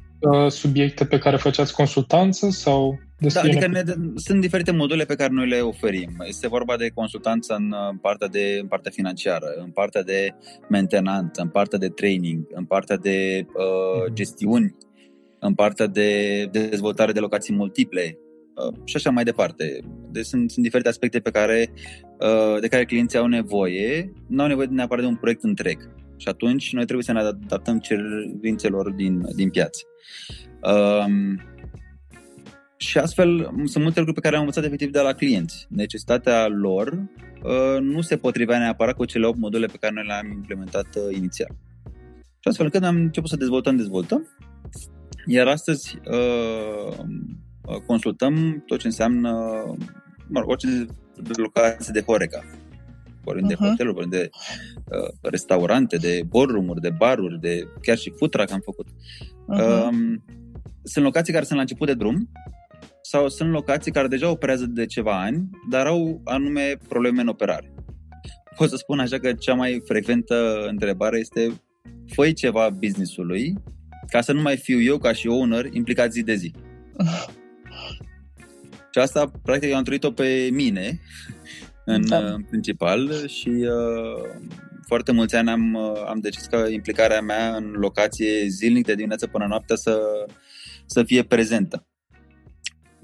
subiecte 0.48 1.04
pe 1.04 1.18
care 1.18 1.37
făceați 1.37 1.74
consultanță 1.74 2.50
sau 2.50 2.98
da, 3.18 3.40
adică 3.40 3.66
ne, 3.66 3.83
sunt 4.14 4.40
diferite 4.40 4.70
module 4.70 5.04
pe 5.04 5.14
care 5.14 5.33
noi 5.33 5.48
le 5.48 5.61
oferim. 5.61 6.11
Este 6.26 6.48
vorba 6.48 6.76
de 6.76 6.88
consultanță 6.94 7.54
în 7.54 7.96
partea, 8.00 8.28
de, 8.28 8.59
în 8.61 8.66
partea 8.66 8.90
financiară, 8.94 9.46
în 9.64 9.70
partea 9.70 10.02
de 10.02 10.35
mentenanță, 10.68 11.42
în 11.42 11.48
partea 11.48 11.78
de 11.78 11.88
training, 11.88 12.46
în 12.50 12.64
partea 12.64 12.96
de 12.96 13.46
uh, 13.46 14.04
mhm. 14.04 14.14
gestiuni, 14.14 14.76
în 15.38 15.54
partea 15.54 15.87
de, 15.87 16.44
de 16.44 16.66
dezvoltare 16.66 17.12
de 17.12 17.20
locații 17.20 17.54
multiple 17.54 18.18
uh, 18.54 18.74
și 18.85 18.96
așa 18.96 19.11
mai 19.11 19.24
departe. 19.24 19.81
Deci 20.11 20.24
sunt, 20.24 20.50
sunt 20.50 20.64
diferite 20.64 20.88
aspecte 20.88 21.20
pe 21.20 21.31
care, 21.31 21.72
uh, 22.20 22.61
de 22.61 22.68
care 22.68 22.85
clienții 22.85 23.18
au 23.18 23.26
nevoie. 23.26 24.12
Nu 24.28 24.42
au 24.42 24.48
nevoie 24.48 24.68
neapărat 24.70 25.04
de 25.04 25.11
un 25.11 25.16
proiect 25.16 25.42
întreg. 25.42 25.78
Și 26.18 26.28
atunci 26.28 26.72
noi 26.72 26.85
trebuie 26.85 27.04
să 27.04 27.12
ne 27.12 27.20
adaptăm 27.20 27.78
cerințelor 27.78 28.90
din, 28.90 29.26
din 29.35 29.50
piață. 29.50 29.83
Uh, 30.62 31.04
și 32.76 32.98
astfel 32.98 33.50
sunt 33.64 33.85
multe 33.85 33.98
lucruri 33.98 34.14
pe 34.14 34.20
care 34.20 34.35
am 34.35 34.40
învățat 34.40 34.64
efectiv 34.64 34.92
de 34.92 35.00
la 35.00 35.12
clienți. 35.12 35.66
Necesitatea 35.68 36.46
lor 36.46 36.92
uh, 37.42 37.81
nu 37.81 38.00
se 38.00 38.16
potrivea 38.16 38.59
neapărat 38.59 38.94
cu 38.94 39.04
cele 39.04 39.26
8 39.26 39.38
module 39.38 39.66
pe 39.66 39.76
care 39.81 39.92
noi 39.92 40.07
le-am 40.07 40.31
implementat 40.31 40.87
uh, 40.96 41.16
inițial. 41.16 41.57
Și 42.40 42.48
astfel 42.48 42.70
când 42.70 42.85
am 42.85 42.96
început 42.96 43.28
să 43.28 43.37
dezvoltăm, 43.37 43.76
dezvoltăm. 43.76 44.26
Iar 45.26 45.46
astăzi 45.46 45.98
uh, 46.11 46.96
consultăm 47.87 48.62
tot 48.66 48.78
ce 48.78 48.87
înseamnă 48.87 49.31
mă 50.28 50.40
rog, 50.40 50.48
orice 50.48 50.87
locație 51.37 51.92
de 51.92 52.00
Horeca. 52.00 52.44
Vorbim 53.22 53.44
uh-huh. 53.44 53.48
de 53.48 53.57
mhm. 53.59 53.68
hoteluri, 53.68 53.94
vorbim 53.94 54.18
de 54.18 54.31
uh, 54.85 55.09
restaurante, 55.22 55.96
de 55.96 56.22
ballroom 56.28 56.74
de 56.81 56.90
baruri, 56.90 57.40
de 57.40 57.68
chiar 57.83 57.96
și 57.96 58.12
futra 58.16 58.44
că 58.44 58.52
am 58.52 58.62
făcut. 58.64 58.87
Uh-huh. 58.87 59.88
Uh, 59.88 60.18
sunt 60.83 61.04
locații 61.04 61.33
care 61.33 61.44
sunt 61.44 61.57
la 61.57 61.62
început 61.62 61.87
de 61.87 61.94
drum 61.94 62.28
sau 63.02 63.28
sunt 63.28 63.50
locații 63.50 63.92
care 63.92 64.09
deja 64.09 64.31
operează 64.31 64.66
de 64.66 64.87
ceva 64.87 65.22
ani, 65.22 65.50
dar 65.70 65.87
au 65.87 66.20
anume 66.24 66.76
probleme 66.88 67.20
în 67.20 67.28
operare. 67.28 67.74
Pot 68.57 68.68
să 68.68 68.76
spun 68.76 68.98
așa 68.98 69.18
că 69.18 69.33
cea 69.33 69.54
mai 69.54 69.83
frecventă 69.85 70.66
întrebare 70.68 71.18
este 71.18 71.61
fă 72.07 72.33
ceva 72.33 72.70
businessului 72.70 73.54
ca 74.09 74.20
să 74.20 74.33
nu 74.33 74.40
mai 74.40 74.57
fiu 74.57 74.81
eu 74.81 74.98
ca 74.98 75.12
și 75.12 75.28
owner 75.28 75.68
implicat 75.72 76.12
zi 76.12 76.22
de 76.22 76.35
zi. 76.35 76.52
și 78.92 78.98
asta, 78.98 79.31
practic, 79.42 79.72
am 79.72 79.83
trăit-o 79.83 80.11
pe 80.11 80.48
mine 80.52 81.00
în, 81.94 82.09
da. 82.09 82.18
în 82.18 82.42
principal 82.42 83.27
și 83.27 83.48
uh, 83.48 84.40
foarte 84.87 85.12
mulți 85.12 85.37
ani 85.37 85.51
am, 85.51 85.74
uh, 85.74 86.03
am 86.09 86.18
decis 86.20 86.46
că 86.46 86.66
implicarea 86.70 87.20
mea 87.20 87.57
în 87.57 87.70
locație 87.70 88.46
zilnic 88.48 88.87
de 88.87 88.94
dimineață 88.94 89.27
până 89.27 89.46
noaptea 89.46 89.77
să, 89.77 90.01
să 90.87 91.03
fie 91.03 91.22
prezentă 91.22 91.87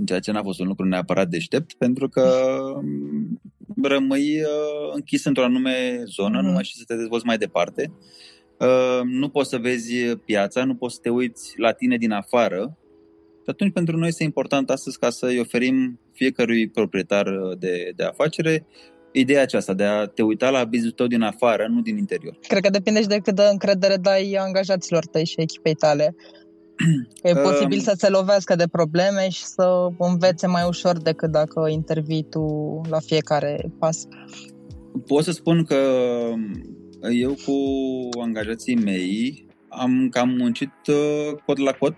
ceea 0.05 0.21
ce 0.21 0.33
n-a 0.33 0.43
fost 0.43 0.61
un 0.61 0.67
lucru 0.67 0.87
neapărat 0.87 1.29
deștept, 1.29 1.73
pentru 1.73 2.09
că 2.09 2.55
mm, 2.83 3.41
rămâi 3.83 4.41
uh, 4.41 4.93
închis 4.95 5.25
într-o 5.25 5.45
anume 5.45 6.03
zonă, 6.05 6.41
mm. 6.41 6.47
numai 6.47 6.65
și 6.65 6.77
să 6.77 6.85
te 6.87 6.97
dezvolți 6.97 7.27
mai 7.27 7.39
departe. 7.39 7.93
Uh, 8.59 9.01
nu 9.05 9.29
poți 9.29 9.49
să 9.49 9.57
vezi 9.59 10.17
piața, 10.17 10.65
nu 10.65 10.75
poți 10.75 10.95
să 10.95 11.01
te 11.03 11.09
uiți 11.09 11.55
la 11.57 11.73
tine 11.73 11.97
din 11.97 12.11
afară. 12.11 12.79
Și 13.45 13.51
atunci 13.51 13.73
pentru 13.73 13.97
noi 13.97 14.09
este 14.09 14.23
important 14.23 14.71
astăzi 14.71 14.99
ca 14.99 15.11
să-i 15.11 15.39
oferim 15.39 16.01
fiecărui 16.13 16.69
proprietar 16.69 17.27
de, 17.59 17.93
de 17.97 18.05
afacere 18.05 18.67
ideea 19.13 19.43
aceasta 19.43 19.75
de 19.75 19.85
a 19.85 20.07
te 20.07 20.23
uita 20.23 20.51
la 20.51 20.65
business 20.65 20.95
tău 20.95 21.07
din 21.07 21.23
afară, 21.23 21.67
nu 21.69 21.81
din 21.81 21.97
interior. 21.97 22.39
Cred 22.49 22.63
că 22.63 22.71
depinde 22.71 23.01
și 23.01 23.07
de 23.07 23.19
cât 23.19 23.35
de 23.35 23.43
încredere 23.51 23.97
dai 23.97 24.37
angajaților 24.39 25.07
tăi 25.07 25.25
și 25.25 25.41
echipei 25.41 25.75
tale. 25.75 26.15
E 27.23 27.35
posibil 27.35 27.79
să 27.79 27.95
se 27.97 28.09
lovească 28.09 28.55
de 28.55 28.67
probleme 28.73 29.29
și 29.29 29.45
să 29.45 29.89
învețe 29.99 30.47
mai 30.47 30.63
ușor 30.69 30.99
decât 30.99 31.31
dacă 31.31 31.69
intervii 31.69 32.27
tu 32.31 32.45
la 32.89 32.99
fiecare 32.99 33.71
pas. 33.79 34.07
Pot 35.07 35.25
să 35.25 35.31
spun 35.31 35.65
că 35.65 35.77
eu 37.13 37.35
cu 37.47 37.59
angajații 38.21 38.77
mei 38.77 39.47
am 39.69 40.09
cam 40.11 40.29
muncit 40.29 40.73
uh, 40.89 41.37
cot 41.47 41.59
la 41.59 41.73
cot 41.73 41.97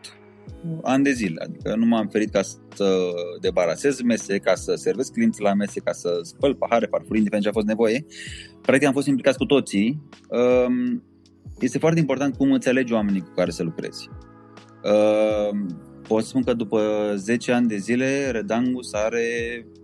ani 0.83 1.05
de 1.05 1.11
zile. 1.11 1.43
Adică 1.43 1.75
nu 1.77 1.87
m-am 1.87 2.09
ferit 2.09 2.31
ca 2.31 2.43
să 2.75 2.99
debarasez 3.41 4.01
mese, 4.01 4.39
ca 4.39 4.55
să 4.55 4.75
servesc 4.75 5.13
clienți 5.13 5.41
la 5.41 5.55
mese, 5.55 5.81
ca 5.81 5.93
să 5.93 6.21
spăl 6.23 6.55
pahare, 6.55 6.87
farfurii, 6.91 7.17
indiferent 7.17 7.45
ce 7.45 7.49
a 7.49 7.53
fost 7.53 7.67
nevoie. 7.67 8.07
Practic 8.63 8.87
am 8.87 8.93
fost 8.93 9.07
implicați 9.07 9.39
cu 9.39 9.45
toții. 9.45 10.03
Um, 10.29 11.03
este 11.59 11.79
foarte 11.79 11.99
important 11.99 12.37
cum 12.37 12.53
înțelegi 12.53 12.93
oamenii 12.93 13.21
cu 13.21 13.33
care 13.35 13.51
să 13.51 13.63
lucrezi. 13.63 14.09
Ehm, 14.83 15.81
pot 16.09 16.25
spun 16.25 16.43
că 16.43 16.55
după 16.55 17.13
10 17.17 17.53
ani 17.53 17.69
de 17.69 17.77
zile, 17.77 18.31
Redangus 18.31 18.93
are 18.93 19.25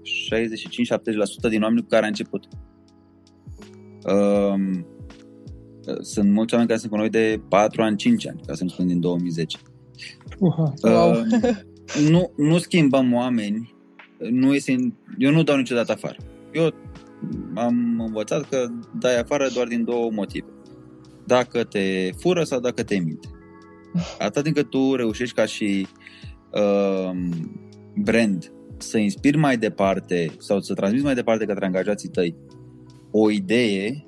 65-70% 0.02 1.48
din 1.48 1.62
oameni 1.62 1.80
cu 1.80 1.88
care 1.88 2.04
a 2.04 2.08
început. 2.08 2.48
Ehm, 4.04 4.86
sunt 6.00 6.30
mulți 6.30 6.52
oameni 6.52 6.68
care 6.68 6.80
sunt 6.80 6.92
cu 6.92 6.98
noi 6.98 7.10
de 7.10 7.42
4 7.48 7.82
ani, 7.82 7.96
5 7.96 8.28
ani, 8.28 8.40
ca 8.46 8.54
să 8.54 8.62
nu 8.62 8.68
spun 8.68 8.86
din 8.86 9.00
2010. 9.00 9.58
Uh-huh. 10.34 10.72
Wow. 10.82 11.14
nu, 12.10 12.32
nu 12.36 12.58
schimbăm 12.58 13.12
oameni, 13.12 13.74
nu 14.30 14.54
este, 14.54 14.94
eu 15.18 15.30
nu 15.30 15.42
dau 15.42 15.56
niciodată 15.56 15.92
afară. 15.92 16.16
Eu 16.52 16.74
am 17.54 18.00
învățat 18.06 18.48
că 18.48 18.66
dai 18.98 19.18
afară 19.18 19.48
doar 19.54 19.66
din 19.66 19.84
două 19.84 20.10
motive. 20.10 20.46
Dacă 21.26 21.64
te 21.64 22.10
fură 22.18 22.44
sau 22.44 22.60
dacă 22.60 22.82
te 22.82 22.98
minte. 22.98 23.28
Atât 24.18 24.42
timp 24.42 24.56
cât 24.56 24.70
tu 24.70 24.94
reușești 24.94 25.34
ca 25.34 25.44
și 25.44 25.86
uh, 26.50 27.10
brand 27.94 28.52
să 28.78 28.98
inspiri 28.98 29.36
mai 29.36 29.56
departe 29.56 30.30
sau 30.38 30.60
să 30.60 30.74
transmiți 30.74 31.04
mai 31.04 31.14
departe 31.14 31.44
către 31.44 31.64
angajații 31.64 32.08
tăi 32.08 32.36
o 33.10 33.30
idee 33.30 34.06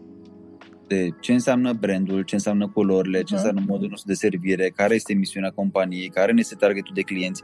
de 0.87 1.09
ce 1.21 1.33
înseamnă 1.33 1.73
brandul, 1.73 2.23
ce 2.23 2.35
înseamnă 2.35 2.69
culorile, 2.69 3.23
ce 3.23 3.35
înseamnă 3.35 3.63
modul 3.67 3.89
nostru 3.89 4.09
de 4.09 4.15
servire, 4.15 4.73
care 4.77 4.95
este 4.95 5.15
misiunea 5.15 5.51
companiei, 5.51 6.09
care 6.09 6.33
ne 6.33 6.41
este 6.41 6.55
targetul 6.55 6.95
de 6.95 7.01
clienți, 7.01 7.43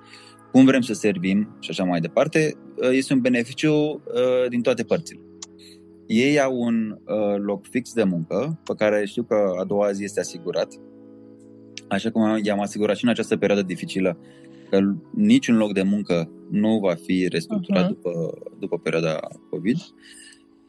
cum 0.52 0.64
vrem 0.64 0.80
să 0.80 0.92
servim 0.92 1.56
și 1.60 1.70
așa 1.70 1.84
mai 1.84 2.00
departe, 2.00 2.56
uh, 2.76 2.88
este 2.92 3.12
un 3.12 3.20
beneficiu 3.20 3.74
uh, 3.74 4.48
din 4.48 4.62
toate 4.62 4.82
părțile. 4.82 5.20
Ei 6.06 6.40
au 6.40 6.60
un 6.60 6.98
uh, 7.04 7.36
loc 7.38 7.66
fix 7.66 7.92
de 7.92 8.02
muncă, 8.02 8.60
pe 8.64 8.74
care 8.74 9.04
știu 9.06 9.22
că 9.22 9.52
a 9.60 9.64
doua 9.64 9.92
zi 9.92 10.04
este 10.04 10.20
asigurat, 10.20 10.72
așa 11.88 12.10
cum 12.10 12.38
i-am 12.42 12.60
asigurat 12.60 12.96
și 12.96 13.04
în 13.04 13.10
această 13.10 13.36
perioadă 13.36 13.66
dificilă 13.66 14.18
că 14.70 14.80
niciun 15.14 15.56
loc 15.56 15.72
de 15.72 15.82
muncă 15.82 16.30
nu 16.50 16.78
va 16.78 16.94
fi 16.94 17.28
restructurat 17.28 17.84
uh-huh. 17.84 17.88
după, 17.88 18.38
după 18.58 18.78
perioada 18.78 19.18
COVID. 19.50 19.76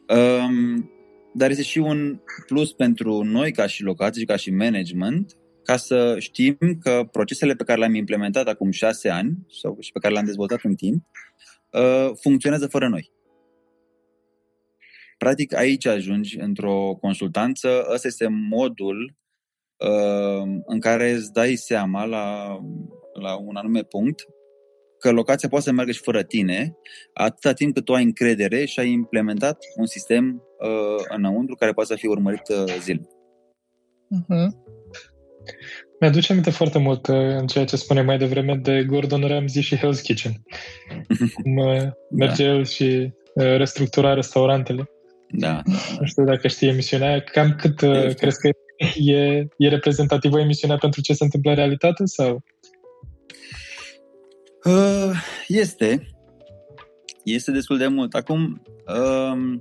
Um, 0.08 0.90
dar 1.34 1.50
este 1.50 1.62
și 1.62 1.78
un 1.78 2.20
plus 2.46 2.72
pentru 2.72 3.22
noi 3.22 3.52
ca 3.52 3.66
și 3.66 3.82
locații, 3.82 4.26
ca 4.26 4.36
și 4.36 4.50
management, 4.50 5.36
ca 5.62 5.76
să 5.76 6.16
știm 6.18 6.58
că 6.80 7.08
procesele 7.10 7.54
pe 7.54 7.64
care 7.64 7.78
le-am 7.78 7.94
implementat 7.94 8.46
acum 8.46 8.70
șase 8.70 9.08
ani 9.08 9.46
sau 9.60 9.76
și 9.80 9.92
pe 9.92 9.98
care 9.98 10.12
le-am 10.12 10.26
dezvoltat 10.26 10.60
în 10.62 10.74
timp 10.74 11.04
uh, 11.70 12.10
funcționează 12.20 12.66
fără 12.66 12.88
noi. 12.88 13.10
Practic 15.18 15.54
aici 15.54 15.86
ajungi 15.86 16.38
într-o 16.38 16.96
consultanță, 17.00 17.86
ăsta 17.92 18.08
este 18.08 18.26
modul 18.28 19.16
uh, 19.76 20.60
în 20.66 20.80
care 20.80 21.10
îți 21.10 21.32
dai 21.32 21.54
seama 21.54 22.04
la, 22.04 22.58
la 23.20 23.36
un 23.36 23.56
anume 23.56 23.82
punct 23.82 24.26
că 25.02 25.10
locația 25.10 25.48
poate 25.48 25.64
să 25.64 25.72
meargă 25.72 25.92
și 25.92 26.00
fără 26.00 26.22
tine, 26.22 26.76
atâta 27.14 27.52
timp 27.52 27.74
cât 27.74 27.84
tu 27.84 27.92
ai 27.92 28.02
încredere 28.02 28.64
și 28.64 28.80
ai 28.80 28.90
implementat 28.90 29.58
un 29.76 29.86
sistem 29.86 30.42
uh, 30.60 31.04
înăuntru 31.08 31.54
care 31.54 31.72
poate 31.72 31.92
să 31.92 31.98
fie 31.98 32.08
urmărit 32.08 32.48
uh, 32.48 32.74
zilnic. 32.80 33.08
Uh-huh. 34.18 34.48
Mi-aduce 36.00 36.32
aminte 36.32 36.50
foarte 36.50 36.78
mult 36.78 37.06
uh, 37.06 37.16
în 37.16 37.46
ceea 37.46 37.64
ce 37.64 37.76
spune 37.76 38.02
mai 38.02 38.18
devreme 38.18 38.56
de 38.56 38.84
Gordon 38.84 39.26
Ramsay 39.26 39.62
și 39.62 39.76
Hell's 39.76 40.02
Kitchen. 40.02 40.32
Cum 41.34 41.56
uh, 41.56 41.82
merge 42.10 42.44
da. 42.44 42.52
el 42.52 42.64
și 42.64 43.12
uh, 43.34 43.56
restructura 43.56 44.14
restaurantele. 44.14 44.90
Da. 45.28 45.62
Nu 45.98 46.06
știu 46.06 46.24
dacă 46.24 46.48
știi 46.48 46.68
emisiunea 46.68 47.08
aia. 47.08 47.20
Cam 47.20 47.54
cât 47.58 47.80
uh, 47.80 48.14
crezi 48.14 48.38
că 48.40 48.50
e, 49.10 49.46
e 49.56 49.68
reprezentativă 49.68 50.40
emisiunea 50.40 50.76
pentru 50.76 51.00
ce 51.00 51.12
se 51.12 51.24
întâmplă 51.24 51.50
în 51.50 51.56
realitate? 51.56 52.02
sau? 52.04 52.42
Uh, 54.64 55.10
este. 55.46 56.06
Este 57.24 57.50
destul 57.50 57.78
de 57.78 57.86
mult. 57.86 58.14
Acum, 58.14 58.62
uh, 58.86 59.60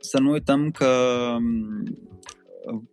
să 0.00 0.18
nu 0.18 0.30
uităm 0.30 0.70
că 0.70 0.86
um, 1.36 2.88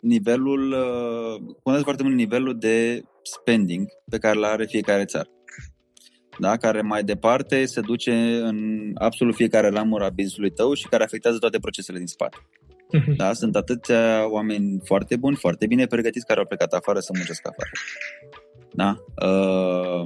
nivelul, 0.00 0.72
uh, 0.72 1.54
contează 1.62 1.82
foarte 1.82 2.02
mult 2.02 2.14
nivelul 2.14 2.58
de 2.58 3.02
spending 3.22 3.86
pe 4.10 4.18
care 4.18 4.36
îl 4.36 4.44
are 4.44 4.66
fiecare 4.66 5.04
țară. 5.04 5.28
Da? 6.38 6.56
Care 6.56 6.80
mai 6.80 7.02
departe 7.02 7.64
se 7.64 7.80
duce 7.80 8.12
în 8.42 8.90
absolut 8.94 9.34
fiecare 9.34 9.68
ramură 9.68 10.04
a 10.04 10.10
business 10.10 10.54
tău 10.54 10.74
și 10.74 10.88
care 10.88 11.04
afectează 11.04 11.38
toate 11.38 11.58
procesele 11.58 11.98
din 11.98 12.06
spate. 12.06 12.36
Mhm. 12.92 13.16
Da? 13.16 13.32
Sunt 13.32 13.56
atâția 13.56 14.30
oameni 14.30 14.80
foarte 14.84 15.16
buni, 15.16 15.36
foarte 15.36 15.66
bine 15.66 15.86
pregătiți 15.86 16.26
care 16.26 16.40
au 16.40 16.46
plecat 16.46 16.72
afară 16.72 16.98
să 16.98 17.12
muncească 17.14 17.48
afară. 17.48 17.70
Da? 18.72 19.04
Uh, 19.26 20.02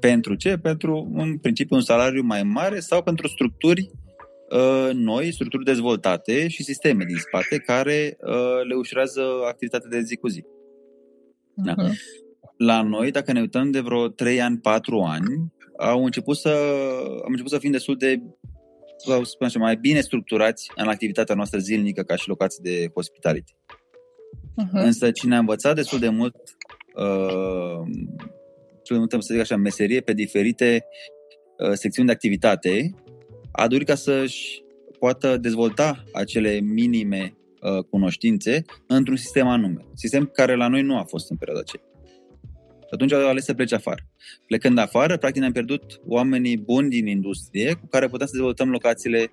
pentru 0.00 0.34
ce? 0.34 0.56
Pentru, 0.56 1.12
în 1.14 1.38
principiu, 1.38 1.76
un 1.76 1.82
salariu 1.82 2.22
mai 2.22 2.42
mare 2.42 2.80
sau 2.80 3.02
pentru 3.02 3.28
structuri 3.28 3.90
uh, 4.50 4.90
noi, 4.92 5.32
structuri 5.32 5.64
dezvoltate 5.64 6.48
și 6.48 6.62
sisteme 6.62 7.04
din 7.04 7.16
spate 7.16 7.58
care 7.58 8.16
uh, 8.20 8.66
le 8.68 8.74
ușurează 8.74 9.22
activitatea 9.48 9.88
de 9.88 10.00
zi 10.00 10.16
cu 10.16 10.28
zi. 10.28 10.44
Da. 11.54 11.74
Uh-huh. 11.74 11.92
La 12.56 12.82
noi, 12.82 13.10
dacă 13.10 13.32
ne 13.32 13.40
uităm 13.40 13.70
de 13.70 13.80
vreo 13.80 14.08
3 14.08 14.40
ani, 14.40 14.58
4 14.58 15.00
ani, 15.00 15.52
au 15.78 16.04
început 16.04 16.36
să, 16.36 16.56
am 17.24 17.30
început 17.30 17.50
să 17.50 17.58
fim 17.58 17.70
destul 17.70 17.96
de 17.96 18.22
să 18.96 19.20
spun 19.22 19.46
așa, 19.46 19.58
mai 19.58 19.76
bine 19.76 20.00
structurați 20.00 20.70
în 20.76 20.88
activitatea 20.88 21.34
noastră 21.34 21.58
zilnică 21.58 22.02
ca 22.02 22.16
și 22.16 22.28
locații 22.28 22.62
de 22.62 22.90
hospitality. 22.94 23.52
Uh-huh. 24.62 24.70
Însă 24.72 25.10
cine 25.10 25.34
a 25.34 25.38
învățat 25.38 25.74
destul 25.74 25.98
de 25.98 26.08
mult 26.08 26.36
uh, 26.94 27.80
putem 28.88 29.20
să 29.20 29.32
zic 29.32 29.42
așa, 29.42 29.56
meserie 29.56 30.00
pe 30.00 30.12
diferite 30.12 30.84
uh, 31.58 31.72
secțiuni 31.72 32.08
de 32.08 32.14
activitate, 32.14 32.94
a 33.52 33.68
dorit 33.68 33.86
ca 33.86 33.94
să-și 33.94 34.62
poată 34.98 35.36
dezvolta 35.36 36.04
acele 36.12 36.60
minime 36.60 37.36
uh, 37.60 37.84
cunoștințe 37.90 38.64
într-un 38.86 39.16
sistem 39.16 39.46
anume. 39.46 39.84
Sistem 39.94 40.26
care 40.32 40.54
la 40.54 40.68
noi 40.68 40.82
nu 40.82 40.96
a 40.96 41.02
fost 41.02 41.30
în 41.30 41.36
perioada 41.36 41.62
aceea. 41.66 41.82
Atunci 42.90 43.12
au 43.12 43.28
ales 43.28 43.44
să 43.44 43.54
plece 43.54 43.74
afară. 43.74 44.02
Plecând 44.46 44.78
afară, 44.78 45.16
practic 45.16 45.40
ne-am 45.40 45.52
pierdut 45.52 46.00
oamenii 46.06 46.58
buni 46.58 46.88
din 46.88 47.06
industrie 47.06 47.74
cu 47.74 47.86
care 47.86 48.08
putem 48.08 48.26
să 48.26 48.32
dezvoltăm 48.32 48.70
locațiile 48.70 49.32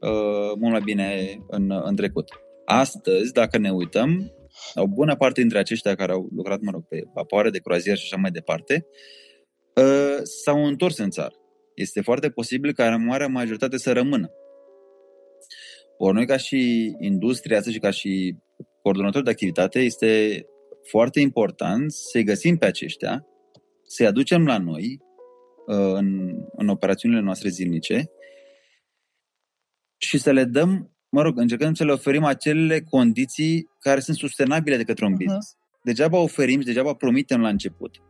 uh, 0.00 0.52
mult 0.58 0.72
mai 0.72 0.80
bine 0.84 1.38
în, 1.46 1.80
în 1.84 1.96
trecut. 1.96 2.28
Astăzi, 2.64 3.32
dacă 3.32 3.58
ne 3.58 3.70
uităm, 3.70 4.32
o 4.74 4.86
bună 4.86 5.16
parte 5.16 5.40
dintre 5.40 5.58
aceștia 5.58 5.94
care 5.94 6.12
au 6.12 6.28
lucrat, 6.36 6.60
mă 6.60 6.70
rog, 6.70 6.86
pe 6.88 7.02
vapoare 7.14 7.50
de 7.50 7.58
croazier 7.58 7.96
și 7.96 8.04
așa 8.10 8.20
mai 8.20 8.30
departe, 8.30 8.86
uh, 9.74 10.18
s-au 10.22 10.64
întors 10.64 10.98
în 10.98 11.10
țară. 11.10 11.34
Este 11.74 12.00
foarte 12.00 12.30
posibil 12.30 12.72
ca 12.72 12.96
marea 12.96 13.26
majoritate 13.26 13.76
să 13.76 13.92
rămână. 13.92 14.30
Ori 15.98 16.14
noi, 16.14 16.26
ca 16.26 16.36
și 16.36 16.92
industria 17.00 17.58
asta 17.58 17.70
și 17.70 17.78
ca 17.78 17.90
și 17.90 18.36
coordonator 18.82 19.22
de 19.22 19.30
activitate, 19.30 19.80
este 19.80 20.44
foarte 20.88 21.20
important 21.20 21.92
să-i 21.92 22.24
găsim 22.24 22.56
pe 22.56 22.66
aceștia, 22.66 23.26
să-i 23.86 24.06
aducem 24.06 24.46
la 24.46 24.58
noi 24.58 24.98
uh, 25.66 25.92
în, 25.94 26.34
în 26.56 26.68
operațiunile 26.68 27.20
noastre 27.20 27.48
zilnice 27.48 28.10
și 29.96 30.18
să 30.18 30.30
le 30.30 30.44
dăm 30.44 30.95
mă 31.08 31.22
rog, 31.22 31.38
încercăm 31.38 31.74
să 31.74 31.84
le 31.84 31.92
oferim 31.92 32.24
acele 32.24 32.80
condiții 32.80 33.68
care 33.80 34.00
sunt 34.00 34.16
sustenabile 34.16 34.76
de 34.76 34.84
către 34.84 35.04
un 35.04 35.14
business. 35.14 35.52
Uh-huh. 35.52 35.82
Degeaba 35.82 36.18
oferim 36.18 36.60
și 36.60 36.66
degeaba 36.66 36.94
promitem 36.94 37.40
la 37.40 37.48
început 37.48 38.00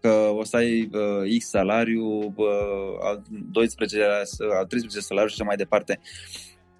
că 0.00 0.30
o 0.34 0.44
să 0.44 0.56
ai 0.56 0.90
uh, 0.92 1.38
X 1.38 1.48
salariu, 1.48 2.34
uh, 2.36 2.98
al 3.02 3.22
12, 3.50 4.02
al 4.58 4.66
13 4.66 5.00
salariu 5.00 5.28
și 5.28 5.34
așa 5.38 5.44
mai 5.44 5.56
departe. 5.56 6.00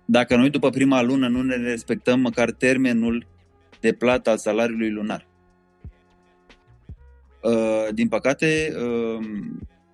Dacă 0.04 0.36
noi 0.36 0.50
după 0.50 0.70
prima 0.70 1.02
lună 1.02 1.28
nu 1.28 1.42
ne 1.42 1.56
respectăm 1.56 2.20
măcar 2.20 2.50
termenul 2.50 3.26
de 3.80 3.92
plată 3.92 4.30
al 4.30 4.38
salariului 4.38 4.90
lunar. 4.90 5.26
Uh, 7.42 7.88
din 7.92 8.08
păcate, 8.08 8.72
uh, 8.76 9.26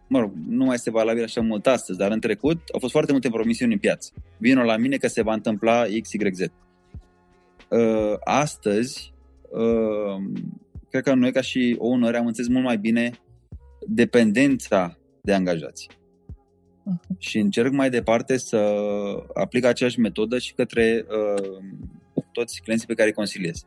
mă 0.09 0.19
rog, 0.19 0.33
nu 0.49 0.65
mai 0.65 0.75
este 0.75 0.91
valabil 0.91 1.23
așa 1.23 1.41
mult 1.41 1.67
astăzi, 1.67 1.99
dar 1.99 2.11
în 2.11 2.21
trecut 2.21 2.61
au 2.73 2.79
fost 2.79 2.93
foarte 2.93 3.13
multe 3.13 3.29
promisiuni 3.29 3.73
în 3.73 3.79
piață. 3.79 4.13
Vino 4.39 4.63
la 4.63 4.77
mine 4.77 4.97
că 4.97 5.07
se 5.07 5.23
va 5.23 5.33
întâmpla 5.33 5.85
XYZ. 6.03 6.41
Uh, 7.69 8.15
astăzi, 8.25 9.13
uh, 9.51 10.23
cred 10.91 11.03
că 11.03 11.15
noi 11.15 11.33
ca 11.33 11.41
și 11.41 11.77
owner 11.79 12.15
am 12.15 12.27
înțeles 12.27 12.51
mult 12.51 12.65
mai 12.65 12.79
bine 12.79 13.11
dependența 13.87 14.99
de 15.23 15.33
angajați. 15.33 15.89
Uh-huh. 15.89 17.19
Și 17.19 17.39
încerc 17.39 17.73
mai 17.73 17.91
departe 17.91 18.37
să 18.37 18.57
aplic 19.35 19.65
aceeași 19.65 20.01
metodă 20.01 20.39
și 20.39 20.55
către 20.55 21.07
uh, 21.09 21.59
toți 22.33 22.61
clienții 22.63 22.87
pe 22.87 22.95
care 22.95 23.09
îi 23.09 23.15
consiliez. 23.15 23.67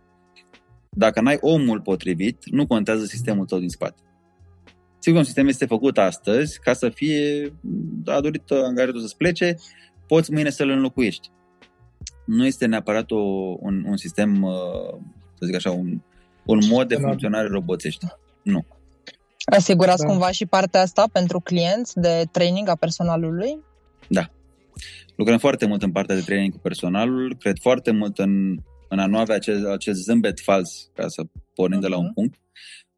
Dacă 0.90 1.22
n-ai 1.22 1.38
omul 1.42 1.82
potrivit, 1.82 2.38
nu 2.46 2.68
contează 2.68 3.06
sistemul 3.06 3.46
tău 3.46 3.60
din 3.60 3.70
spate. 3.70 4.02
Sigur, 5.00 5.20
un 5.20 5.26
sistem 5.26 5.48
este 5.48 5.66
făcut 5.66 5.98
astăzi 5.98 6.60
ca 6.60 6.74
să 6.74 6.90
fie, 6.90 7.54
a 8.06 8.22
dorit 8.22 8.52
angajatul 8.52 9.00
să-ți 9.00 9.18
plece, 9.18 9.56
poți 10.08 10.32
mâine 10.32 10.50
să-l 10.50 10.70
înlocuiești. 10.70 11.30
Nu 12.26 12.46
este 12.46 12.66
neapărat 12.66 13.12
o, 13.12 13.20
un, 13.60 13.84
un 13.88 13.98
sistem, 13.98 14.42
uh, 14.44 15.00
să 15.34 15.46
zic 15.46 15.56
așa, 15.56 15.72
un, 15.72 16.02
un 16.46 16.60
mod 16.70 16.88
de 16.88 16.96
funcționare 16.96 17.48
roboțești. 17.48 18.06
Nu. 18.44 18.66
Asigurați 19.46 20.02
da. 20.02 20.08
cumva 20.08 20.32
și 20.32 20.46
partea 20.46 20.82
asta 20.82 21.06
pentru 21.12 21.40
clienți 21.40 22.00
de 22.00 22.24
training 22.32 22.70
a 22.70 22.76
personalului? 22.76 23.60
Da. 24.08 24.30
Lucrăm 25.16 25.38
foarte 25.38 25.66
mult 25.66 25.84
în 25.84 25.92
partea 25.92 26.16
de 26.16 26.22
training 26.22 26.54
cu 26.54 26.60
personalul, 26.60 27.36
cred 27.40 27.58
foarte 27.62 27.92
mult 27.92 28.18
în, 28.18 28.58
în 28.90 29.00
a 29.00 29.06
nu 29.06 29.18
avea 29.18 29.36
acest, 29.36 29.66
acest 29.66 30.04
zâmbet 30.04 30.40
fals, 30.40 30.90
ca 30.94 31.08
să 31.08 31.24
pornim 31.54 31.78
uh-huh. 31.78 31.82
de 31.82 31.88
la 31.88 31.98
un 31.98 32.04
mhm. 32.04 32.14
punct 32.14 32.38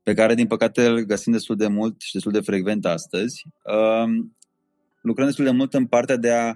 pe 0.03 0.13
care, 0.13 0.33
din 0.33 0.47
păcate, 0.47 0.85
îl 0.85 0.99
găsim 0.99 1.31
destul 1.31 1.55
de 1.55 1.67
mult 1.67 2.01
și 2.01 2.13
destul 2.13 2.31
de 2.31 2.39
frecvent 2.39 2.85
astăzi. 2.85 3.43
Uh, 3.63 4.25
lucrăm 5.01 5.25
destul 5.25 5.45
de 5.45 5.51
mult 5.51 5.73
în 5.73 5.85
partea 5.85 6.15
de 6.17 6.31
a 6.31 6.55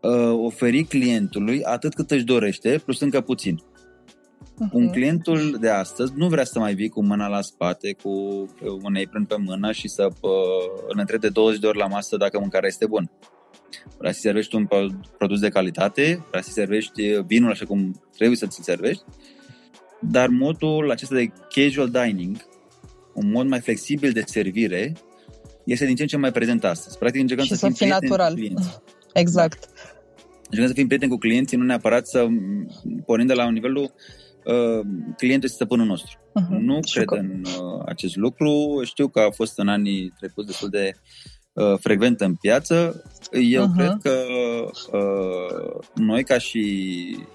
uh, 0.00 0.38
oferi 0.44 0.84
clientului 0.84 1.64
atât 1.64 1.94
cât 1.94 2.10
își 2.10 2.24
dorește, 2.24 2.80
plus 2.84 3.00
încă 3.00 3.20
puțin. 3.20 3.58
Uh-huh. 3.58 4.72
Un 4.72 4.90
clientul 4.90 5.56
de 5.60 5.68
astăzi 5.68 6.12
nu 6.16 6.28
vrea 6.28 6.44
să 6.44 6.58
mai 6.58 6.74
vii 6.74 6.88
cu 6.88 7.04
mâna 7.04 7.28
la 7.28 7.40
spate, 7.40 7.92
cu 8.02 8.10
un 8.82 8.96
apron 9.04 9.24
pe 9.24 9.36
mână 9.38 9.72
și 9.72 9.88
să 9.88 10.04
uh, 10.04 10.30
îl 10.88 10.98
întrebe 10.98 11.26
de 11.26 11.32
20 11.32 11.60
de 11.60 11.66
ori 11.66 11.78
la 11.78 11.86
masă 11.86 12.16
dacă 12.16 12.38
mâncarea 12.38 12.68
este 12.68 12.86
bună. 12.86 13.10
Vrea 13.98 14.12
să 14.12 14.20
servești 14.20 14.54
un 14.54 14.66
produs 15.18 15.40
de 15.40 15.48
calitate, 15.48 16.24
vrea 16.28 16.42
să 16.42 16.50
servești 16.50 17.22
vinul 17.26 17.50
așa 17.50 17.66
cum 17.66 18.02
trebuie 18.16 18.36
să 18.36 18.46
ți 18.46 18.62
servești 18.62 19.04
dar 20.10 20.28
modul 20.28 20.90
acesta 20.90 21.14
de 21.14 21.32
casual 21.48 21.90
dining, 21.90 22.36
un 23.14 23.30
mod 23.30 23.46
mai 23.46 23.60
flexibil 23.60 24.12
de 24.12 24.22
servire, 24.26 24.92
este 25.64 25.86
din 25.86 25.94
ce 25.94 26.02
în 26.02 26.08
ce 26.08 26.16
mai 26.16 26.32
prezent 26.32 26.64
astăzi. 26.64 26.98
Practic 26.98 27.20
încercăm 27.20 27.46
și 27.46 27.54
să, 27.54 27.66
să 27.66 27.72
fim 27.76 27.88
natural. 27.88 28.38
Exact. 29.12 29.68
Încercăm 30.44 30.66
să 30.66 30.74
fim 30.74 30.86
prieteni 30.86 31.10
cu 31.10 31.18
clienții, 31.18 31.56
nu 31.56 31.64
neapărat 31.64 32.06
să 32.06 32.26
pornim 33.06 33.26
de 33.26 33.34
la 33.34 33.46
un 33.46 33.52
nivelul 33.52 33.94
uh, 34.44 34.86
clientul 35.16 35.48
este 35.48 35.56
stăpânul 35.56 35.86
nostru. 35.86 36.18
Uh-huh. 36.18 36.58
Nu 36.60 36.78
și 36.86 36.94
cred 36.94 37.06
că... 37.06 37.14
în 37.14 37.42
uh, 37.44 37.82
acest 37.86 38.16
lucru. 38.16 38.80
Știu 38.84 39.08
că 39.08 39.20
a 39.20 39.30
fost 39.30 39.58
în 39.58 39.68
anii 39.68 40.12
trecuți 40.18 40.46
destul 40.46 40.68
de 40.68 40.92
uh, 41.52 41.78
frecvent 41.80 42.20
în 42.20 42.34
piață. 42.34 43.02
Eu 43.32 43.66
uh-huh. 43.66 43.76
cred 43.76 43.96
că 44.02 44.24
uh, 44.92 45.86
noi, 45.94 46.24
ca 46.24 46.38
și 46.38 46.64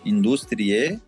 industrie, 0.04 1.02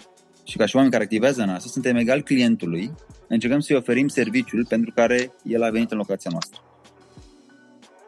și 0.44 0.58
ca 0.58 0.66
și 0.66 0.76
oameni 0.76 0.94
care 0.94 1.04
activează 1.04 1.42
în 1.42 1.50
asta, 1.50 1.70
suntem 1.70 1.96
egal 1.96 2.22
clientului, 2.22 2.92
încercăm 3.28 3.60
să-i 3.60 3.76
oferim 3.76 4.08
serviciul 4.08 4.66
pentru 4.70 4.92
care 4.96 5.32
el 5.44 5.64
a 5.64 5.70
venit 5.70 5.92
în 5.92 5.98
locația 5.98 6.30
noastră. 6.32 6.62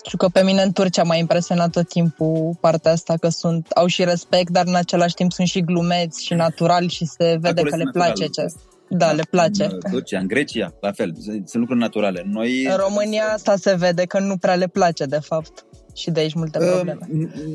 Și 0.07 0.17
că 0.17 0.27
pe 0.27 0.43
mine 0.43 0.61
în 0.61 0.71
Turcia 0.71 1.03
m-a 1.03 1.15
impresionat 1.15 1.69
tot 1.69 1.87
timpul 1.87 2.57
partea 2.61 2.91
asta 2.91 3.13
că 3.19 3.29
sunt, 3.29 3.67
au 3.69 3.87
și 3.87 4.03
respect, 4.03 4.49
dar 4.49 4.67
în 4.67 4.75
același 4.75 5.13
timp 5.13 5.31
sunt 5.31 5.47
și 5.47 5.61
glumeți 5.61 6.25
și 6.25 6.33
naturali 6.33 6.89
și 6.89 7.05
se 7.05 7.37
vede 7.41 7.59
Acolo 7.59 7.69
că 7.69 7.75
le 7.75 7.89
place 7.91 8.25
ce. 8.25 8.45
Da, 8.89 9.11
le 9.11 9.23
place. 9.29 9.63
În 9.63 9.79
Turcia, 9.91 10.19
în 10.19 10.27
Grecia, 10.27 10.73
la 10.81 10.91
fel, 10.91 11.13
sunt 11.21 11.53
lucruri 11.53 11.79
naturale. 11.79 12.23
Noi... 12.25 12.65
În 12.65 12.75
România 12.75 13.23
asta 13.33 13.55
se 13.55 13.75
vede 13.75 14.05
că 14.05 14.19
nu 14.19 14.37
prea 14.37 14.55
le 14.55 14.67
place, 14.67 15.05
de 15.05 15.19
fapt 15.19 15.65
și 15.95 16.11
de 16.11 16.19
aici 16.19 16.33
multe 16.33 16.57
probleme. 16.57 16.97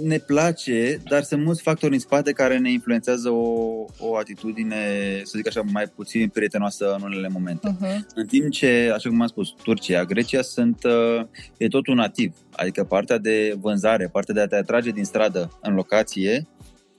Ne 0.03 0.19
place, 0.19 1.01
dar 1.09 1.23
sunt 1.23 1.45
mulți 1.45 1.63
factori 1.63 1.93
în 1.93 1.99
spate 1.99 2.33
care 2.33 2.59
ne 2.59 2.71
influențează 2.71 3.29
o, 3.31 3.85
o 3.99 4.17
atitudine, 4.17 4.77
să 5.23 5.33
zic 5.37 5.47
așa, 5.47 5.63
mai 5.73 5.87
puțin 5.95 6.29
prietenoasă 6.29 6.95
în 6.95 7.03
unele 7.03 7.29
momente. 7.29 7.77
Uh-huh. 7.77 7.99
În 8.15 8.27
timp 8.27 8.51
ce, 8.51 8.91
așa 8.95 9.09
cum 9.09 9.21
am 9.21 9.27
spus, 9.27 9.55
Turcia, 9.63 10.05
Grecia 10.05 10.43
sunt, 10.43 10.85
uh, 10.85 11.27
e 11.57 11.69
tot 11.69 11.87
un 11.87 11.95
nativ. 11.95 12.37
Adică 12.53 12.85
partea 12.85 13.19
de 13.19 13.55
vânzare, 13.61 14.09
partea 14.09 14.35
de 14.35 14.41
a 14.41 14.47
te 14.47 14.57
atrage 14.57 14.91
din 14.91 15.05
stradă 15.05 15.59
în 15.63 15.75
locație, 15.75 16.49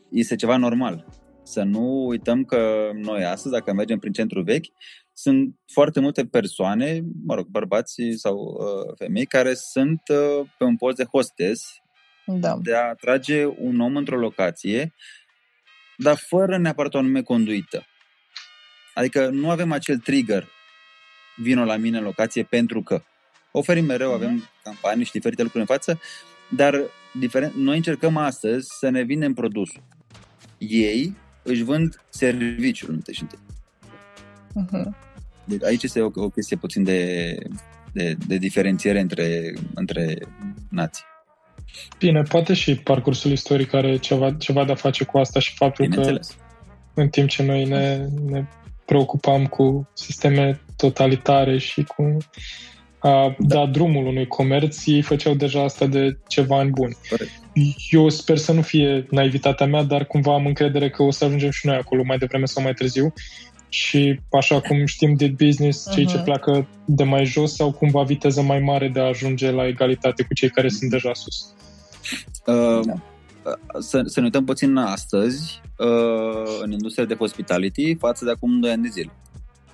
este 0.10 0.36
ceva 0.36 0.58
normal. 0.58 1.06
Să 1.44 1.64
nu 1.64 2.06
uităm 2.08 2.44
că 2.44 2.90
noi 2.94 3.24
astăzi, 3.24 3.54
dacă 3.54 3.74
mergem 3.74 4.00
prin 4.00 4.12
centru 4.12 4.42
vechi, 4.42 4.66
sunt 5.22 5.56
foarte 5.74 6.00
multe 6.00 6.26
persoane, 6.26 7.02
mă 7.26 7.36
rog, 7.36 7.48
bărbați 7.48 8.02
sau 8.16 8.36
uh, 8.38 8.96
femei, 8.98 9.26
care 9.26 9.54
sunt 9.54 10.02
uh, 10.08 10.48
pe 10.58 10.64
un 10.64 10.76
post 10.76 10.96
de 10.96 11.04
hostess 11.04 11.64
da. 12.26 12.58
de 12.62 12.76
a 12.76 12.88
atrage 12.90 13.46
un 13.46 13.80
om 13.80 13.96
într-o 13.96 14.18
locație, 14.18 14.94
dar 15.98 16.18
fără 16.18 16.58
neapărat 16.58 16.94
o 16.94 16.98
anume 16.98 17.22
conduită. 17.22 17.86
Adică 18.94 19.30
nu 19.30 19.50
avem 19.50 19.72
acel 19.72 19.98
trigger, 19.98 20.48
vino 21.36 21.64
la 21.64 21.76
mine 21.76 21.98
în 21.98 22.04
locație 22.04 22.44
pentru 22.44 22.82
că. 22.84 23.02
Oferim 23.52 23.86
mereu, 23.86 24.14
avem 24.14 24.34
mhm. 24.34 24.50
campanii 24.64 25.06
și 25.06 25.12
diferite 25.12 25.42
lucruri 25.42 25.64
în 25.70 25.76
față, 25.76 26.00
dar 26.50 26.82
diferent, 27.20 27.54
noi 27.54 27.76
încercăm 27.76 28.18
astăzi 28.18 28.68
să 28.80 28.90
ne 28.90 29.02
vindem 29.02 29.34
produsul. 29.34 29.84
Ei 30.58 31.16
își 31.44 31.64
vând 31.64 32.02
serviciul 32.10 32.94
întâi 32.94 33.14
și 33.14 33.22
întâi. 33.22 33.40
Uh-huh. 34.56 35.09
Deci 35.50 35.64
aici 35.64 35.84
este 35.84 36.02
o, 36.02 36.10
o 36.16 36.30
chestie 36.30 36.58
puțin 36.58 36.84
de, 36.84 37.36
de, 37.94 38.16
de 38.28 38.38
diferențiere 38.38 39.00
între, 39.00 39.54
între 39.74 40.18
nații. 40.70 41.04
Bine, 42.00 42.22
poate 42.22 42.54
și 42.54 42.76
parcursul 42.76 43.32
istoric 43.32 43.74
are 43.74 43.98
ceva, 43.98 44.32
ceva 44.34 44.66
de 44.66 44.72
a 44.72 44.76
face 44.76 45.04
cu 45.04 45.18
asta 45.18 45.40
și 45.40 45.56
faptul 45.56 45.88
că 45.88 46.20
în 46.94 47.10
timp 47.10 47.30
ce 47.30 47.44
noi 47.44 47.66
ne, 47.66 48.08
ne 48.26 48.46
preocupam 48.86 49.46
cu 49.46 49.90
sisteme 49.94 50.62
totalitare 50.78 51.58
și 51.58 51.84
cu 51.84 52.18
a 53.00 53.36
da 53.40 53.66
drumul 53.66 54.06
unui 54.06 54.28
comerț, 54.28 54.86
ei 54.86 55.02
făceau 55.02 55.34
deja 55.34 55.64
asta 55.64 55.86
de 55.86 56.18
ceva 56.28 56.58
ani 56.58 56.70
buni. 56.70 56.98
Corect. 57.10 57.32
Eu 57.90 58.10
sper 58.10 58.38
să 58.38 58.52
nu 58.52 58.62
fie 58.62 59.06
naivitatea 59.10 59.66
mea, 59.66 59.84
dar 59.84 60.06
cumva 60.06 60.34
am 60.34 60.46
încredere 60.46 60.90
că 60.90 61.04
o 61.04 61.12
să 61.12 61.26
ajungem 61.26 61.50
și 61.50 61.66
noi 61.66 61.76
acolo 61.76 62.04
mai 62.06 62.18
devreme 62.18 62.46
sau 62.46 62.64
mai 62.64 62.74
târziu 62.74 63.14
și 63.70 64.20
așa 64.32 64.62
cum 64.62 64.86
știm 64.86 65.16
de 65.16 65.28
business, 65.28 65.88
uh-huh. 65.90 65.94
cei 65.94 66.06
ce 66.06 66.16
mhm. 66.16 66.24
pleacă 66.24 66.68
de 66.86 67.04
mai 67.04 67.26
jos 67.26 67.56
sau 67.56 67.72
cumva 67.72 68.04
viteză 68.04 68.42
mai 68.42 68.60
mare 68.60 68.88
de 68.88 69.00
a 69.00 69.04
ajunge 69.08 69.52
la 69.52 69.68
egalitate 69.68 70.24
cu 70.24 70.34
cei 70.34 70.50
care 70.50 70.70
sunt 70.70 70.90
deja 70.90 71.14
sus. 71.14 71.54
Uh, 72.46 72.86
da. 72.86 72.94
să, 73.80 74.02
să 74.06 74.20
ne 74.20 74.26
uităm 74.26 74.46
puțin 74.46 74.76
astăzi 74.76 75.62
uh, 75.78 76.60
în 76.62 76.72
industria 76.72 77.06
de 77.06 77.16
hospitality 77.16 77.96
față 77.96 78.26
de 78.26 78.32
acum 78.32 78.60
2 78.60 78.72
ani 78.72 78.84
de 78.84 78.90
zile. 78.90 79.12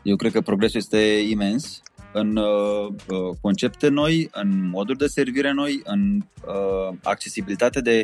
Eu 0.04 0.16
cred 0.16 0.32
că 0.32 0.42
progresul 0.42 0.80
este 0.80 0.98
imens 1.30 1.82
în 2.14 2.36
uh, 2.36 2.88
uh, 3.08 3.36
concepte 3.42 3.88
noi, 3.88 4.30
în 4.32 4.70
moduri 4.70 4.98
de 4.98 5.08
servire 5.08 5.52
noi, 5.52 5.82
în 5.84 6.22
uh, 6.48 6.98
accesibilitate 7.04 7.82
de 7.82 8.04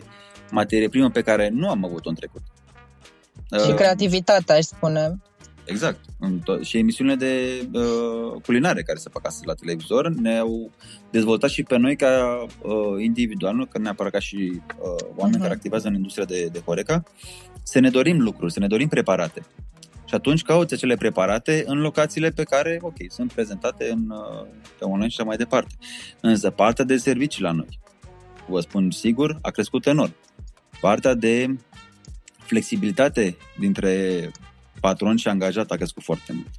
materie 0.51 0.89
primă 0.89 1.10
pe 1.10 1.21
care 1.21 1.49
nu 1.49 1.69
am 1.69 1.86
avut-o 1.86 2.10
în 2.10 2.15
trecut. 2.15 2.41
Și 3.63 3.69
uh, 3.69 3.75
creativitatea, 3.75 4.56
aș 4.56 4.63
spune. 4.63 5.21
Exact. 5.71 5.99
To- 6.43 6.62
și 6.62 6.77
emisiunile 6.77 7.15
de 7.15 7.65
uh, 7.73 8.41
culinare 8.43 8.81
care 8.81 8.97
se 8.97 9.10
fac 9.12 9.25
astăzi 9.25 9.47
la 9.47 9.53
televizor 9.53 10.10
ne-au 10.10 10.71
dezvoltat 11.12 11.49
și 11.49 11.63
pe 11.63 11.77
noi 11.77 11.95
ca 11.95 12.45
uh, 12.62 13.03
individual, 13.03 13.55
nu 13.55 13.65
că 13.65 13.77
neapărat 13.77 14.12
ca 14.12 14.19
și 14.19 14.36
uh, 14.36 15.05
oameni 15.15 15.38
uh-huh. 15.38 15.41
care 15.41 15.53
activează 15.53 15.88
în 15.88 15.93
industria 15.93 16.25
de, 16.25 16.49
de 16.51 16.62
Horeca, 16.65 17.03
să 17.63 17.79
ne 17.79 17.89
dorim 17.89 18.21
lucruri, 18.21 18.51
să 18.51 18.60
ne 18.60 18.67
dorim 18.67 18.88
preparate. 18.88 19.45
Și 20.05 20.17
atunci 20.17 20.41
cauți 20.41 20.73
acele 20.73 20.95
preparate 20.95 21.63
în 21.67 21.79
locațiile 21.79 22.29
pe 22.29 22.43
care, 22.43 22.77
ok, 22.81 22.95
sunt 23.10 23.31
prezentate 23.31 23.89
în, 23.91 24.10
uh, 24.10 24.47
pe 24.79 24.86
online 24.86 25.07
și 25.07 25.15
așa 25.19 25.27
mai 25.27 25.38
departe. 25.38 25.75
Însă 26.21 26.49
partea 26.49 26.86
de 26.86 26.97
servicii 26.97 27.43
la 27.43 27.51
noi, 27.51 27.79
vă 28.47 28.60
spun 28.60 28.91
sigur, 28.91 29.39
a 29.41 29.49
crescut 29.49 29.86
enorm. 29.86 30.15
Partea 30.81 31.13
de 31.13 31.55
flexibilitate 32.38 33.38
dintre 33.60 34.31
patron 34.82 35.15
și 35.15 35.28
angajat 35.28 35.72
a 35.72 35.76
crescut 35.76 36.04
foarte 36.04 36.34
mult. 36.34 36.50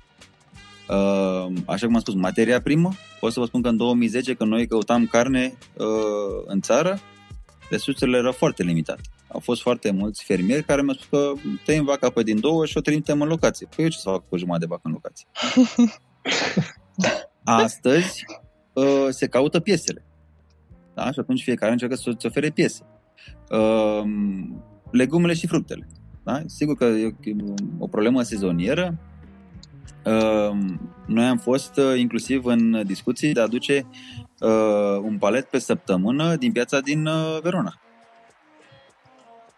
Uh, 0.89 1.63
așa 1.67 1.87
cum 1.87 1.95
am 1.95 2.01
spus, 2.01 2.15
materia 2.15 2.61
primă, 2.61 2.93
pot 3.21 3.33
să 3.33 3.41
vă 3.41 3.47
spun 3.47 3.63
că 3.63 3.69
în 3.69 3.77
2010, 3.77 4.35
când 4.35 4.51
noi 4.51 4.67
căutam 4.67 5.07
carne 5.07 5.55
uh, 5.77 5.87
în 6.47 6.61
țară, 6.61 6.99
resursele 7.71 8.17
erau 8.17 8.33
foarte 8.33 8.63
limitate. 8.63 9.01
Au 9.29 9.41
fost 9.41 9.61
foarte 9.61 9.91
mulți 9.91 10.25
fermieri 10.25 10.65
care 10.65 10.83
mi-au 10.83 10.95
spus 10.95 11.07
că 11.19 11.33
tăiem 11.65 11.85
vaca 11.85 12.11
pe 12.11 12.23
din 12.23 12.41
două 12.41 12.67
și 12.67 12.77
o 12.77 12.81
trimitem 12.81 13.21
în 13.21 13.29
locație. 13.29 13.69
Păi 13.77 13.85
eu 13.85 13.91
ce 13.91 13.99
să 13.99 14.09
fac 14.09 14.29
cu 14.29 14.37
jumătate 14.37 14.65
de 14.65 14.71
vacă 14.71 14.83
în 14.85 14.93
locație? 14.93 15.27
Astăzi 17.65 18.25
uh, 18.73 19.07
se 19.11 19.27
caută 19.27 19.61
piesele. 19.61 20.05
Da? 20.95 21.11
Și 21.13 21.19
atunci 21.19 21.43
fiecare 21.43 21.73
încearcă 21.73 21.95
să-ți 21.97 22.27
ofere 22.27 22.51
piese. 22.51 22.83
Uh, 23.51 24.03
legumele 24.91 25.35
și 25.35 25.47
fructele. 25.47 25.87
Da? 26.25 26.43
Sigur 26.47 26.77
că 26.77 26.85
e 26.85 27.15
o 27.79 27.87
problemă 27.87 28.23
sezonieră. 28.23 28.99
Ehm, 30.05 30.91
noi 31.07 31.25
am 31.25 31.39
fost 31.39 31.77
uh, 31.77 31.99
inclusiv 31.99 32.45
în 32.45 32.83
discuții 32.87 33.33
de 33.33 33.41
a 33.41 33.43
aduce 33.43 33.87
uh, 34.41 34.99
un 35.03 35.19
palet 35.19 35.45
pe 35.45 35.59
săptămână 35.59 36.37
din 36.37 36.53
piața 36.53 36.81
din 36.81 37.07
uh, 37.07 37.39
Verona. 37.43 37.81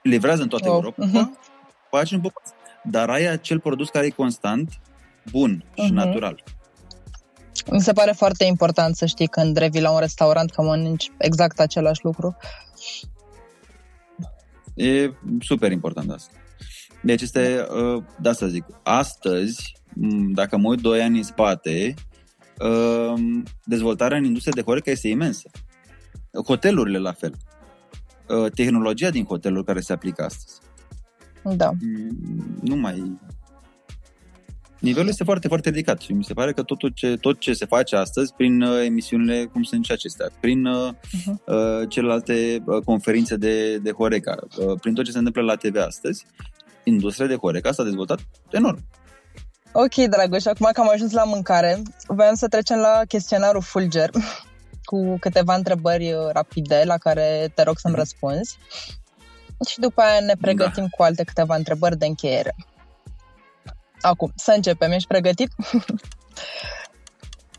Livrează 0.03 0.43
în 0.43 0.49
toată 0.49 0.69
oh. 0.69 0.75
Europa, 0.75 1.07
uh-huh. 1.07 1.49
faci 1.91 2.13
un 2.13 2.21
popas. 2.21 2.53
Dar 2.83 3.09
ai 3.11 3.27
acel 3.27 3.61
produs 3.61 3.89
care 3.89 4.07
e 4.07 4.11
constant, 4.11 4.81
bun 5.31 5.65
și 5.75 5.91
uh-huh. 5.91 5.95
natural. 5.95 6.43
Mi 7.71 7.81
se 7.81 7.93
pare 7.93 8.13
foarte 8.13 8.45
important 8.45 8.97
să 8.97 9.07
știi 9.07 9.27
când 9.27 9.57
revii 9.57 9.81
la 9.81 9.91
un 9.91 9.99
restaurant 9.99 10.51
că 10.51 10.63
mănânci 10.63 11.11
exact 11.19 11.61
același 11.61 12.05
lucru. 12.05 12.37
E 14.75 15.11
super 15.41 15.73
important 15.73 16.11
asta. 16.11 16.33
Deci 17.05 17.23
este, 17.23 17.67
uh, 17.71 18.03
da 18.21 18.33
să 18.33 18.47
zic, 18.47 18.65
astăzi, 18.83 19.77
dacă 20.33 20.57
mă 20.57 20.69
uit 20.69 20.81
2 20.81 21.03
ani 21.03 21.17
în 21.17 21.23
spate, 21.23 21.95
uh, 22.59 23.15
dezvoltarea 23.65 24.17
în 24.17 24.25
industria 24.25 24.53
de 24.55 24.63
Horeca 24.63 24.91
este 24.91 25.09
imensă. 25.09 25.51
Hotelurile 26.47 26.99
la 26.99 27.13
fel. 27.13 27.35
Uh, 28.29 28.51
tehnologia 28.51 29.11
din 29.11 29.25
hoteluri 29.25 29.65
care 29.65 29.81
se 29.81 29.93
aplică 29.93 30.25
astăzi. 30.25 30.61
Da. 31.57 31.71
Nu 32.63 32.77
mai... 32.77 33.19
Nivelul 34.81 35.09
este 35.09 35.25
foarte, 35.25 35.49
foarte 35.49 35.69
ridicat 35.69 36.01
și 36.01 36.13
mi 36.13 36.25
se 36.25 36.35
pare 36.35 36.53
că 36.53 36.63
totul 36.63 36.91
ce, 36.95 37.17
tot 37.17 37.39
ce 37.39 37.53
se 37.53 37.67
face 37.67 37.97
astăzi 37.97 38.35
prin 38.35 38.63
uh, 38.63 38.85
emisiunile, 38.85 39.45
cum 39.45 39.63
sunt 39.63 39.85
și 39.85 39.93
acestea, 39.93 40.31
prin 40.41 40.67
uh, 40.67 40.93
uh-huh. 40.93 41.89
celelalte 41.89 42.63
uh, 42.67 42.83
conferințe 42.85 43.37
de, 43.37 43.77
de 43.77 43.91
Horeca, 43.91 44.37
uh, 44.59 44.81
prin 44.81 44.95
tot 44.95 45.05
ce 45.05 45.11
se 45.11 45.19
întâmplă 45.19 45.43
la 45.43 45.55
TV 45.55 45.77
astăzi, 45.77 46.27
industria 46.85 47.27
de 47.27 47.37
Horeca 47.37 47.73
s-a 47.73 47.83
dezvoltat 47.83 48.19
enorm. 48.51 48.85
Ok, 49.73 49.95
Dragoș, 49.95 50.45
acum 50.45 50.69
că 50.73 50.81
am 50.81 50.91
ajuns 50.93 51.13
la 51.13 51.25
mâncare, 51.25 51.83
voiam 52.07 52.35
să 52.35 52.49
trecem 52.49 52.79
la 52.79 53.01
chestionarul 53.09 53.63
Fulger 53.63 54.11
cu 54.91 55.17
câteva 55.21 55.55
întrebări 55.55 56.13
uh, 56.13 56.31
rapide 56.33 56.83
la 56.85 56.97
care 56.97 57.53
te 57.55 57.63
rog 57.63 57.79
să-mi 57.79 57.95
mhm. 57.95 58.03
răspunzi 58.03 58.59
și 59.69 59.81
după 59.81 60.01
aia 60.01 60.21
ne 60.21 60.35
pregătim 60.41 60.83
da. 60.83 60.97
cu 60.97 61.03
alte 61.03 61.25
câteva 61.25 61.57
întrebări 61.57 61.99
de 61.99 62.07
încheiere. 62.07 62.55
Acum, 64.01 64.33
să 64.37 64.53
începem. 64.53 64.91
Ești 64.91 65.09
pregătit? 65.09 65.51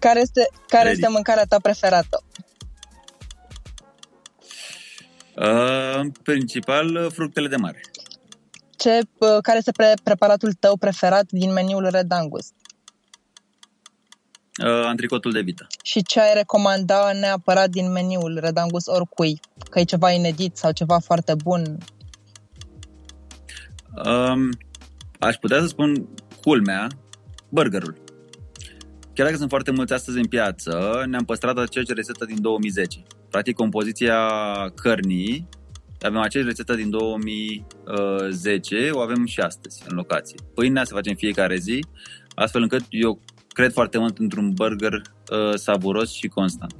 care 0.06 0.20
este, 0.20 0.48
care 0.68 0.90
este 0.90 1.08
mâncarea 1.08 1.44
ta 1.44 1.60
preferată? 1.60 2.24
Uh, 5.36 5.96
în 5.96 6.12
principal, 6.12 7.12
fructele 7.12 7.48
de 7.48 7.56
mare 7.56 7.82
ce, 8.86 9.02
care 9.42 9.58
este 9.58 9.72
pre- 9.72 9.94
preparatul 10.04 10.54
tău 10.54 10.78
preferat 10.78 11.26
din 11.30 11.54
meniul 11.54 11.88
Red 11.92 12.12
Angus? 12.12 12.48
Uh, 14.64 14.86
antricotul 14.86 15.32
de 15.32 15.42
vită. 15.42 15.68
Și 15.84 16.04
ce 16.04 16.20
ai 16.20 16.34
recomanda 16.34 17.12
neapărat 17.12 17.70
din 17.70 17.92
meniul 17.92 18.38
Red 18.42 18.58
Angus 18.58 18.86
oricui? 18.86 19.40
Că 19.70 19.80
e 19.80 19.84
ceva 19.84 20.12
inedit 20.12 20.58
sau 20.58 20.72
ceva 20.72 21.00
foarte 21.00 21.36
bun? 21.44 21.78
Um, 24.06 24.50
aș 25.20 25.36
putea 25.36 25.60
să 25.60 25.68
spun 25.68 26.08
culmea, 26.42 26.88
burgerul. 27.50 28.04
Chiar 29.14 29.26
dacă 29.26 29.38
sunt 29.38 29.50
foarte 29.50 29.72
mulți 29.72 29.94
astăzi 29.94 30.18
în 30.18 30.28
piață, 30.28 31.04
ne-am 31.08 31.26
păstrat 31.26 31.58
aceeași 31.58 31.94
rețetă 31.94 32.26
din 32.26 32.42
2010. 32.42 33.04
Practic, 33.30 33.56
compoziția 33.56 34.18
cărnii, 34.76 35.48
avem 36.06 36.20
aceeași 36.20 36.50
rețetă 36.50 36.76
din 36.76 36.90
2010, 36.90 38.90
o 38.92 39.00
avem 39.00 39.26
și 39.26 39.40
astăzi 39.40 39.84
în 39.88 39.96
locație. 39.96 40.38
Pâinea 40.54 40.84
se 40.84 40.94
face 40.94 41.10
în 41.10 41.16
fiecare 41.16 41.56
zi, 41.56 41.86
astfel 42.36 42.62
încât 42.62 42.84
eu 42.90 43.20
cred 43.48 43.72
foarte 43.72 43.98
mult 43.98 44.18
într-un 44.18 44.54
burger 44.54 44.94
uh, 44.94 45.56
savuros 45.56 46.14
și 46.14 46.28
constant. 46.28 46.76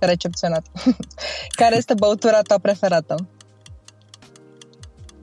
Recepționat. 0.00 0.66
Care 1.60 1.76
este 1.76 1.94
băutura 1.94 2.40
ta 2.40 2.58
preferată? 2.58 3.28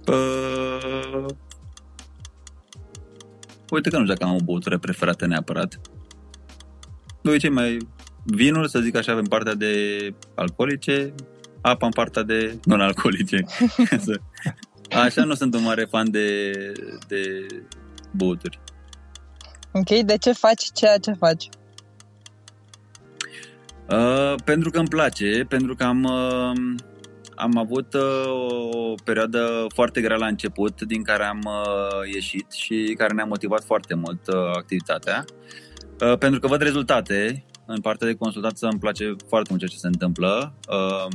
Uh, 0.07 1.25
uite 3.69 3.89
că 3.89 3.97
nu 3.97 4.03
știu 4.03 4.15
dacă 4.15 4.25
am 4.25 4.35
o 4.35 4.43
băutură 4.43 4.77
preferată 4.77 5.25
neapărat. 5.25 5.79
De 7.21 7.29
obicei 7.29 7.49
mai 7.49 7.77
vinul, 8.23 8.67
să 8.67 8.79
zic 8.79 8.95
așa, 8.95 9.11
avem 9.11 9.23
partea 9.23 9.53
de 9.53 9.75
alcoolice, 10.35 11.13
apa 11.63 11.85
în 11.85 11.91
partea 11.91 12.23
de 12.23 12.59
non-alcoolice. 12.63 13.45
așa 15.05 15.23
nu 15.23 15.33
sunt 15.33 15.53
un 15.53 15.63
mare 15.63 15.85
fan 15.89 16.11
de, 16.11 16.51
de 17.07 17.45
băuturi. 18.11 18.59
Ok, 19.71 19.99
de 20.05 20.17
ce 20.17 20.31
faci 20.31 20.71
ceea 20.73 20.97
ce 20.97 21.11
faci? 21.11 21.49
Uh, 23.89 24.35
pentru 24.45 24.69
că 24.69 24.79
îmi 24.79 24.87
place, 24.87 25.45
pentru 25.49 25.75
că 25.75 25.83
am, 25.83 26.03
uh, 26.03 26.75
am 27.35 27.57
avut 27.57 27.93
uh, 27.93 28.27
o 28.71 28.93
perioadă 29.03 29.65
foarte 29.73 30.01
grea 30.01 30.17
la 30.17 30.27
început, 30.27 30.81
din 30.81 31.03
care 31.03 31.23
am 31.23 31.41
uh, 31.45 32.13
ieșit 32.13 32.51
și 32.51 32.95
care 32.97 33.13
ne-a 33.13 33.25
motivat 33.25 33.63
foarte 33.63 33.93
mult 33.93 34.27
uh, 34.27 34.35
activitatea. 34.55 35.25
Uh, 36.01 36.17
pentru 36.17 36.39
că 36.39 36.47
văd 36.47 36.61
rezultate 36.61 37.45
în 37.65 37.81
partea 37.81 38.07
de 38.07 38.15
consultanță 38.15 38.67
îmi 38.67 38.79
place 38.79 39.15
foarte 39.27 39.47
mult 39.49 39.61
ceea 39.61 39.71
ce 39.73 39.77
se 39.77 39.87
întâmplă. 39.87 40.53
Uh, 40.69 41.07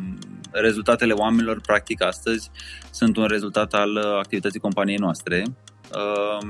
rezultatele 0.51 1.13
oamenilor, 1.13 1.61
practic, 1.61 2.03
astăzi 2.03 2.51
sunt 2.91 3.17
un 3.17 3.27
rezultat 3.27 3.75
al 3.75 3.97
uh, 3.97 4.19
activității 4.19 4.61
companiei 4.61 4.97
noastre 4.97 5.45
uh, 5.47 6.47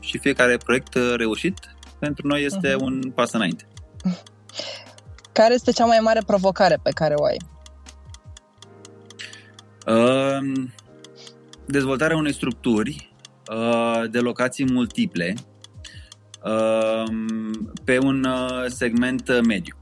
și 0.00 0.18
fiecare 0.18 0.56
proiect 0.56 0.94
reușit 1.16 1.58
pentru 1.98 2.26
noi 2.26 2.42
este 2.44 2.72
uh-huh. 2.72 2.80
un 2.80 3.10
pas 3.14 3.32
înainte. 3.32 3.66
Care 5.32 5.54
este 5.54 5.72
cea 5.72 5.84
mai 5.84 5.98
mare 6.02 6.20
provocare 6.26 6.78
pe 6.82 6.90
care 6.90 7.14
o 7.16 7.24
ai? 7.24 7.36
Uh, 9.86 10.68
dezvoltarea 11.66 12.16
unei 12.16 12.32
structuri 12.32 13.14
uh, 13.52 14.10
de 14.10 14.18
locații 14.18 14.72
multiple 14.72 15.34
uh, 15.36 15.49
pe 17.84 17.98
un 17.98 18.24
uh, 18.24 18.66
segment 18.66 19.42
mediu. 19.46 19.74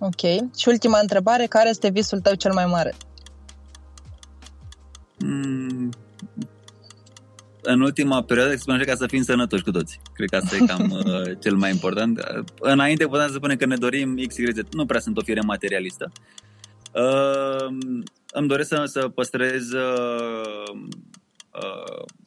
Ok. 0.00 0.20
Și 0.56 0.68
ultima 0.68 0.98
întrebare, 1.00 1.46
care 1.46 1.68
este 1.68 1.90
visul 1.90 2.20
tău 2.20 2.34
cel 2.34 2.52
mai 2.52 2.66
mare? 2.66 2.94
Mm, 5.18 5.90
în 7.62 7.80
ultima 7.80 8.22
perioadă 8.22 8.52
exprimăm 8.52 8.80
ca 8.80 8.94
să 8.94 9.06
fim 9.06 9.22
sănătoși 9.22 9.62
cu 9.62 9.70
toți. 9.70 10.00
Cred 10.12 10.28
că 10.28 10.36
asta 10.36 10.56
e 10.56 10.66
cam 10.66 10.90
uh, 10.96 11.38
cel 11.38 11.56
mai 11.56 11.70
important. 11.70 12.20
Înainte 12.60 13.06
puteam 13.06 13.28
să 13.28 13.34
spunem 13.34 13.56
că 13.56 13.66
ne 13.66 13.76
dorim 13.76 14.16
X, 14.26 14.36
Y, 14.36 14.52
Z. 14.52 14.58
Nu 14.72 14.86
prea 14.86 15.00
sunt 15.00 15.18
o 15.18 15.22
fire 15.22 15.40
materialistă. 15.40 16.12
Uh, 16.92 17.66
îmi 18.32 18.48
doresc 18.48 18.68
să, 18.68 18.82
să 18.84 19.08
păstrez 19.08 19.70
uh, 19.72 19.82
uh, 20.72 20.80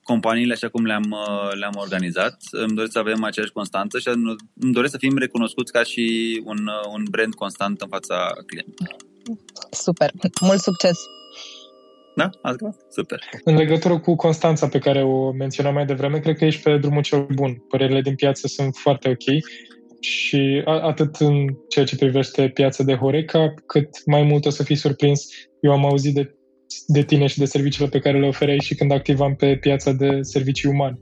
companiile 0.03 0.53
așa 0.53 0.69
cum 0.69 0.85
le-am, 0.85 1.07
uh, 1.11 1.51
le-am 1.59 1.75
organizat. 1.75 2.37
Îmi 2.51 2.75
doresc 2.75 2.91
să 2.91 2.99
avem 2.99 3.23
aceeași 3.23 3.51
constanță 3.51 3.99
și 3.99 4.07
îmi 4.07 4.73
doresc 4.73 4.91
să 4.91 4.97
fim 4.97 5.17
recunoscuți 5.17 5.71
ca 5.71 5.83
și 5.83 6.05
un, 6.45 6.57
uh, 6.57 6.93
un 6.95 7.03
brand 7.11 7.33
constant 7.33 7.81
în 7.81 7.87
fața 7.87 8.17
clientului. 8.45 8.95
Super! 9.71 10.11
Mult 10.41 10.59
succes! 10.59 10.97
Da? 12.15 12.29
Asta? 12.41 12.75
Super. 12.89 13.19
În 13.43 13.55
legătură 13.55 13.99
cu 13.99 14.15
Constanța 14.15 14.67
pe 14.67 14.79
care 14.79 15.03
o 15.03 15.31
menționam 15.31 15.73
mai 15.73 15.85
devreme, 15.85 16.19
cred 16.19 16.37
că 16.37 16.45
ești 16.45 16.61
pe 16.61 16.77
drumul 16.77 17.01
cel 17.01 17.27
bun. 17.33 17.63
Părerile 17.69 18.01
din 18.01 18.15
piață 18.15 18.47
sunt 18.47 18.75
foarte 18.75 19.09
ok 19.09 19.43
și 19.99 20.61
atât 20.65 21.15
în 21.15 21.47
ceea 21.67 21.85
ce 21.85 21.95
privește 21.95 22.49
piața 22.49 22.83
de 22.83 22.95
Horeca, 22.95 23.53
cât 23.65 24.05
mai 24.05 24.23
mult 24.23 24.45
o 24.45 24.49
să 24.49 24.63
fii 24.63 24.75
surprins. 24.75 25.27
Eu 25.61 25.71
am 25.71 25.85
auzit 25.85 26.13
de, 26.13 26.35
de 26.87 27.03
tine 27.03 27.27
și 27.27 27.37
de 27.37 27.45
serviciile 27.45 27.89
pe 27.89 27.99
care 27.99 28.19
le 28.19 28.27
oferai 28.27 28.59
și 28.59 28.75
când 28.75 28.91
activam 28.91 29.35
pe 29.35 29.55
piața 29.55 29.91
de 29.91 30.19
servicii 30.21 30.69
umane, 30.69 30.99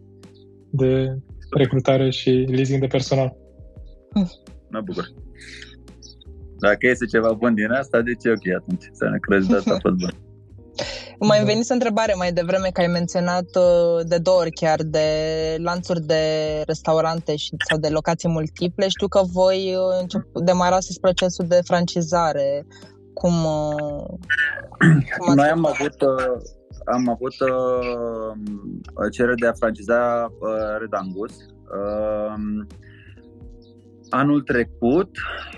de 0.70 1.18
recrutare 1.52 2.10
și 2.10 2.30
leasing 2.30 2.80
de 2.80 2.88
personal. 2.88 3.36
Mă 4.70 4.82
bucur. 4.86 5.14
Dacă 6.60 6.88
este 6.88 7.06
ceva 7.06 7.34
bun 7.34 7.54
din 7.54 7.72
asta, 7.72 8.02
de 8.02 8.14
ce 8.14 8.30
ok 8.30 8.56
atunci? 8.62 8.84
Să 8.92 9.10
ne 9.10 9.18
crezi 9.18 9.48
de 9.48 9.56
asta 9.56 9.74
a 9.74 9.80
fost 9.82 9.96
bun. 9.96 10.14
Mai 11.20 11.40
da. 11.40 11.44
venit 11.46 11.70
o 11.70 11.74
întrebare 11.74 12.14
mai 12.14 12.32
devreme 12.32 12.70
că 12.74 12.82
ai 12.82 12.88
menționat 12.88 13.56
uh, 13.56 14.06
de 14.06 14.18
două 14.18 14.40
ori 14.40 14.52
chiar 14.52 14.80
de 14.84 15.06
lanțuri 15.58 16.02
de 16.02 16.24
restaurante 16.66 17.36
și, 17.36 17.50
sau 17.70 17.78
de 17.78 17.88
locații 17.88 18.30
multiple. 18.30 18.88
Știu 18.88 19.08
că 19.08 19.22
voi 19.24 19.76
uh, 19.76 20.02
încep, 20.02 20.26
demarați 20.34 21.00
procesul 21.00 21.46
de 21.48 21.60
francizare. 21.64 22.66
Cum, 23.18 23.46
uh, 23.46 24.06
cum 25.18 25.34
Noi 25.36 25.48
am 25.48 25.66
avut, 25.66 25.96
am 26.86 27.10
avut 27.10 27.34
cerere 29.12 29.36
de 29.36 29.48
a 29.48 29.54
franciza 29.54 30.32
Red 30.80 30.94
Angus 30.94 31.36
anul 34.10 34.42
trecut 34.42 35.10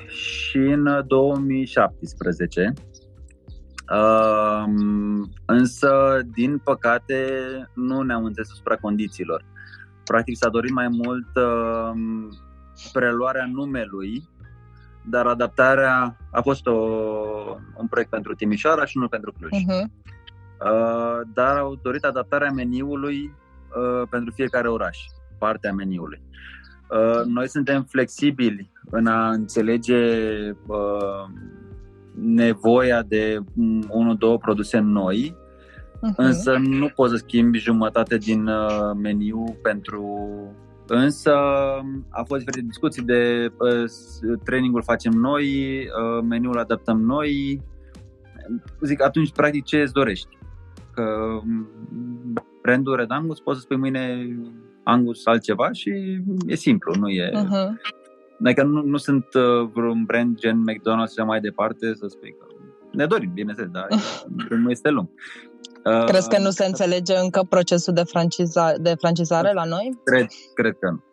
și 0.08 0.58
în 0.58 1.04
2017 1.08 2.74
însă, 5.46 6.20
din 6.34 6.58
păcate, 6.58 7.26
nu 7.74 8.02
ne-am 8.02 8.24
înțeles 8.26 8.50
asupra 8.52 8.76
condițiilor. 8.76 9.46
Practic 10.04 10.38
s-a 10.38 10.50
dorit 10.50 10.72
mai 10.72 10.88
mult 10.88 11.28
uh, 11.36 11.92
preluarea 12.94 13.50
numelui, 13.54 14.30
dar 15.06 15.26
adaptarea 15.26 16.18
a 16.32 16.42
fost 16.42 16.68
o, 16.68 16.78
un 17.78 17.88
proiect 17.90 18.10
pentru 18.10 18.34
Timișoara 18.36 18.86
și 18.86 18.98
unul 18.98 19.10
pentru 19.10 19.34
Cluj. 19.38 19.52
Uh-huh. 19.52 19.84
Uh, 20.66 21.28
dar 21.34 21.58
au 21.58 21.80
dorit 21.82 22.04
adaptarea 22.04 22.52
meniului 22.52 23.36
uh, 23.76 24.08
pentru 24.10 24.34
fiecare 24.34 24.68
oraș, 24.68 24.98
partea 25.38 25.74
meniului. 25.74 26.22
Uh, 26.90 27.26
noi 27.26 27.50
suntem 27.50 27.84
flexibili 27.84 28.72
în 28.90 29.08
a 29.08 29.30
înțelege 29.30 29.96
uh, 30.68 31.26
nevoia 32.16 33.02
de 33.02 33.40
unul, 33.90 34.16
două 34.18 34.38
produse 34.38 34.80
noi, 34.80 35.36
uh-huh. 35.36 36.16
însă 36.16 36.58
nu 36.58 36.88
poți 36.88 37.12
să 37.12 37.18
schimbi 37.18 37.58
jumătate 37.58 38.18
din 38.18 38.48
uh, 38.48 38.92
meniu 39.02 39.58
pentru... 39.62 40.04
Însă 40.90 41.34
a 42.10 42.24
fost 42.24 42.40
diferite 42.40 42.66
discuții 42.68 43.04
de 43.04 43.52
uh, 43.58 44.40
trainingul 44.44 44.84
facem 44.84 45.12
noi, 45.12 45.78
uh, 45.80 46.24
meniul 46.24 46.58
adaptăm 46.58 47.02
noi. 47.02 47.62
Zic, 48.82 49.02
atunci, 49.04 49.32
practic, 49.32 49.64
ce 49.64 49.82
îți 49.82 49.94
dorești? 49.94 50.38
Că 50.94 51.40
brandul 52.62 52.96
Red 52.96 53.12
Angus 53.12 53.40
poți 53.40 53.58
să 53.58 53.64
spui 53.64 53.78
mâine 53.78 54.28
Angus 54.84 55.26
altceva 55.26 55.72
și 55.72 56.22
e 56.48 56.56
simplu, 56.56 56.94
nu 57.00 57.10
e... 57.10 57.32
Uh-huh. 57.36 57.98
Adică 58.44 58.64
nu, 58.64 58.82
nu 58.82 58.98
sunt 58.98 59.26
uh, 59.34 59.70
vreun 59.74 60.04
brand 60.04 60.38
gen 60.38 60.58
McDonald's 60.58 61.14
și 61.18 61.24
mai 61.26 61.40
departe 61.40 61.94
să 61.94 62.08
spui 62.08 62.36
că 62.40 62.46
ne 62.92 63.06
dorim, 63.06 63.32
bineînțeles, 63.34 63.72
dar 63.72 63.88
drumul 64.48 64.72
este 64.72 64.90
lung. 64.90 65.10
Uh, 65.90 66.04
Crezi 66.04 66.30
că 66.30 66.40
nu 66.40 66.50
se 66.50 66.66
înțelege 66.66 67.16
încă 67.16 67.46
procesul 67.50 67.94
de, 67.94 68.04
franciza, 68.04 68.74
de 68.78 68.94
francizare 69.00 69.54
la 69.54 69.64
noi? 69.64 70.00
Cred, 70.04 70.28
cred 70.54 70.78
că 70.80 70.90
nu. 70.90 71.04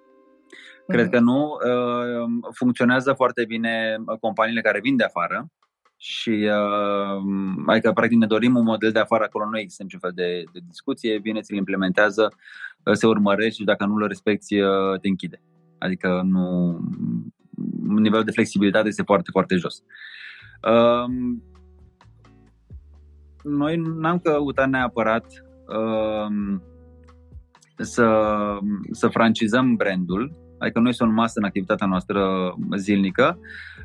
Cred 0.86 1.04
mm. 1.04 1.10
că 1.10 1.18
nu. 1.18 1.56
Uh, 1.64 2.28
funcționează 2.52 3.12
foarte 3.12 3.44
bine 3.44 3.96
companiile 4.20 4.60
care 4.60 4.80
vin 4.80 4.96
de 4.96 5.04
afară 5.04 5.46
și 5.96 6.30
uh, 6.30 7.22
adică 7.66 7.92
practic 7.92 8.18
ne 8.18 8.26
dorim 8.26 8.56
un 8.56 8.64
model 8.64 8.92
de 8.92 8.98
afară 8.98 9.24
acolo 9.24 9.48
nu 9.48 9.58
există 9.58 9.82
niciun 9.82 10.00
fel 10.00 10.12
de, 10.14 10.42
de 10.52 10.58
discuție, 10.66 11.18
vine, 11.18 11.40
ți-l 11.40 11.56
implementează, 11.56 12.32
se 12.92 13.06
urmărește 13.06 13.58
și 13.60 13.64
dacă 13.64 13.84
nu 13.84 13.98
le 13.98 14.06
respecti, 14.06 14.56
te 15.00 15.08
închide. 15.08 15.42
Adică 15.78 16.20
nu, 16.24 16.78
nivelul 17.98 18.24
de 18.24 18.30
flexibilitate 18.30 18.88
este 18.88 19.02
foarte, 19.02 19.30
foarte 19.32 19.54
jos. 19.54 19.82
Um, 20.62 21.42
noi 23.46 23.76
n-am 23.76 24.18
căutat 24.18 24.68
neapărat 24.68 25.26
um, 25.66 26.62
să, 27.76 28.08
să 28.90 29.08
francizăm 29.08 29.74
brandul, 29.74 30.30
adică 30.58 30.80
noi 30.80 30.94
sunt 30.94 31.12
masă 31.12 31.32
în 31.38 31.44
activitatea 31.44 31.86
noastră 31.86 32.54
zilnică. 32.76 33.38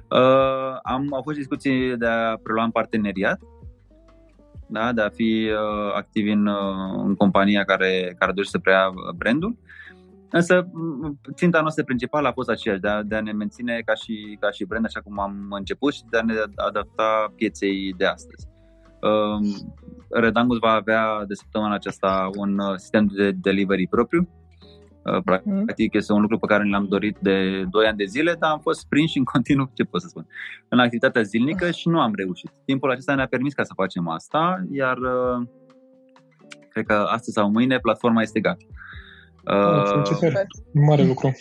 Uh, 0.10 0.78
am, 0.84 1.14
au 1.14 1.22
fost 1.22 1.38
discuții 1.38 1.98
de 1.98 2.06
a 2.06 2.36
prelua 2.44 2.64
în 2.64 2.72
parteneriat, 2.72 3.40
da, 4.68 4.94
de 4.94 5.02
a 5.02 5.10
fi 5.10 5.50
uh, 5.52 5.94
activi 5.96 6.32
în, 6.32 6.46
uh, 6.46 7.04
în 7.06 7.16
compania 7.16 7.64
care, 7.64 8.16
care 8.20 8.32
dorește 8.32 8.58
să 8.58 8.64
preia 8.64 8.94
brandul. 9.16 9.58
Însă, 10.30 10.68
ținta 11.34 11.62
noastră 11.62 11.84
principală 11.84 12.28
a 12.28 12.32
fost 12.32 12.50
aceeași, 12.50 12.82
de 12.82 12.88
a, 12.88 13.04
de 13.04 13.16
a 13.16 13.22
ne 13.22 13.32
menține 13.32 13.82
ca 13.86 13.94
și, 13.94 14.38
ca 14.40 14.52
și 14.52 14.66
brand, 14.66 14.86
așa 14.86 15.02
cum 15.02 15.20
am 15.20 15.48
început, 15.50 15.94
și 15.94 16.02
de 16.10 16.18
a 16.18 16.22
ne 16.22 16.34
adapta 16.56 17.34
pieței 17.36 17.94
de 17.98 18.06
astăzi. 18.06 18.51
Um, 19.02 19.76
Redangus 20.10 20.58
va 20.58 20.72
avea 20.72 21.24
de 21.28 21.34
săptămâna 21.34 21.74
aceasta 21.74 22.30
un 22.38 22.60
uh, 22.60 22.76
sistem 22.76 23.06
de 23.16 23.32
delivery 23.32 23.88
propriu. 23.88 24.30
Uh, 25.04 25.24
practic 25.26 25.94
este 25.94 26.14
un 26.14 26.22
lucru 26.22 26.38
pe 26.38 26.46
care 26.46 26.70
l-am 26.70 26.86
dorit 26.88 27.18
de 27.20 27.64
2 27.70 27.86
ani 27.86 27.98
de 27.98 28.06
zile, 28.06 28.36
dar 28.40 28.52
am 28.52 28.60
fost 28.60 28.88
prins 28.88 29.16
în 29.16 29.24
continuu, 29.24 29.70
ce 29.78 29.84
pot 29.84 30.02
să 30.02 30.08
spun, 30.08 30.28
în 30.70 30.80
activitatea 30.80 31.22
zilnică 31.22 31.72
și 31.72 31.88
nu 31.88 32.00
am 32.00 32.12
reușit. 32.16 32.52
Timpul 32.66 32.92
acesta 32.92 33.16
ne-a 33.16 33.28
permis 33.28 33.54
ca 33.54 33.64
să 33.64 33.72
facem 33.76 34.08
asta, 34.08 34.66
iar 34.72 34.98
uh, 34.98 35.48
cred 36.70 36.86
că 36.86 36.94
astăzi 36.94 37.32
sau 37.32 37.52
mâine 37.52 37.80
platforma 37.80 38.22
este 38.22 38.40
gata. 38.40 38.66
Uh, 39.46 39.84
Mare 40.74 41.04
lucru. 41.04 41.32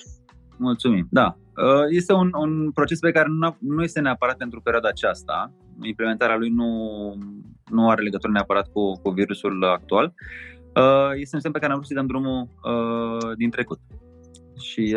Mulțumim. 0.57 1.07
Da. 1.11 1.37
Uh, 1.63 1.85
este 1.89 2.13
un, 2.13 2.31
un 2.35 2.71
proces 2.71 2.99
pe 2.99 3.11
care 3.11 3.29
nu, 3.29 3.57
nu 3.59 3.83
este 3.83 4.01
neapărat 4.01 4.37
pentru 4.37 4.61
perioada 4.61 4.89
aceasta. 4.89 5.53
Implementarea 5.83 6.37
lui 6.37 6.49
nu, 6.49 6.69
nu 7.71 7.91
are 7.91 8.03
legătură 8.03 8.33
neapărat 8.33 8.69
cu, 8.73 8.93
cu 8.93 9.11
virusul 9.11 9.65
actual. 9.65 10.13
Uh, 10.77 11.11
este 11.15 11.35
un 11.35 11.41
semn 11.41 11.53
pe 11.53 11.59
care 11.59 11.73
am 11.73 11.79
vrut 11.79 11.89
să 11.89 11.95
dăm 11.95 12.07
drumul 12.07 12.49
uh, 12.63 13.37
din 13.37 13.51
trecut. 13.51 13.79
Și 14.61 14.97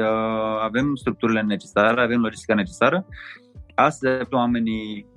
avem 0.61 0.95
structurile 0.95 1.41
necesare, 1.41 2.01
avem 2.01 2.21
logistica 2.21 2.53
necesară. 2.53 3.05
Astăzi 3.75 4.13
avem 4.13 4.27
oamenii 4.31 5.11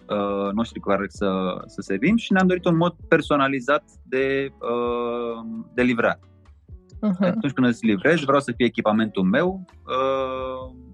noștri 0.53 0.80
cu 0.80 0.88
care 0.88 1.05
să, 1.09 1.62
să 1.66 1.80
servim 1.80 2.16
și 2.16 2.32
ne-am 2.32 2.47
dorit 2.47 2.64
un 2.64 2.76
mod 2.76 2.94
personalizat 3.09 3.84
de, 4.05 4.53
de 5.74 5.82
livrare. 5.82 6.20
Uh-huh. 6.97 7.28
Atunci 7.28 7.53
când 7.53 7.66
îți 7.66 7.86
livrezi, 7.86 8.24
vreau 8.24 8.40
să 8.40 8.53
fie 8.57 8.66
echipamentul 8.66 9.22
meu 9.22 9.64
uh, 9.86 10.47
uh, 10.66 10.86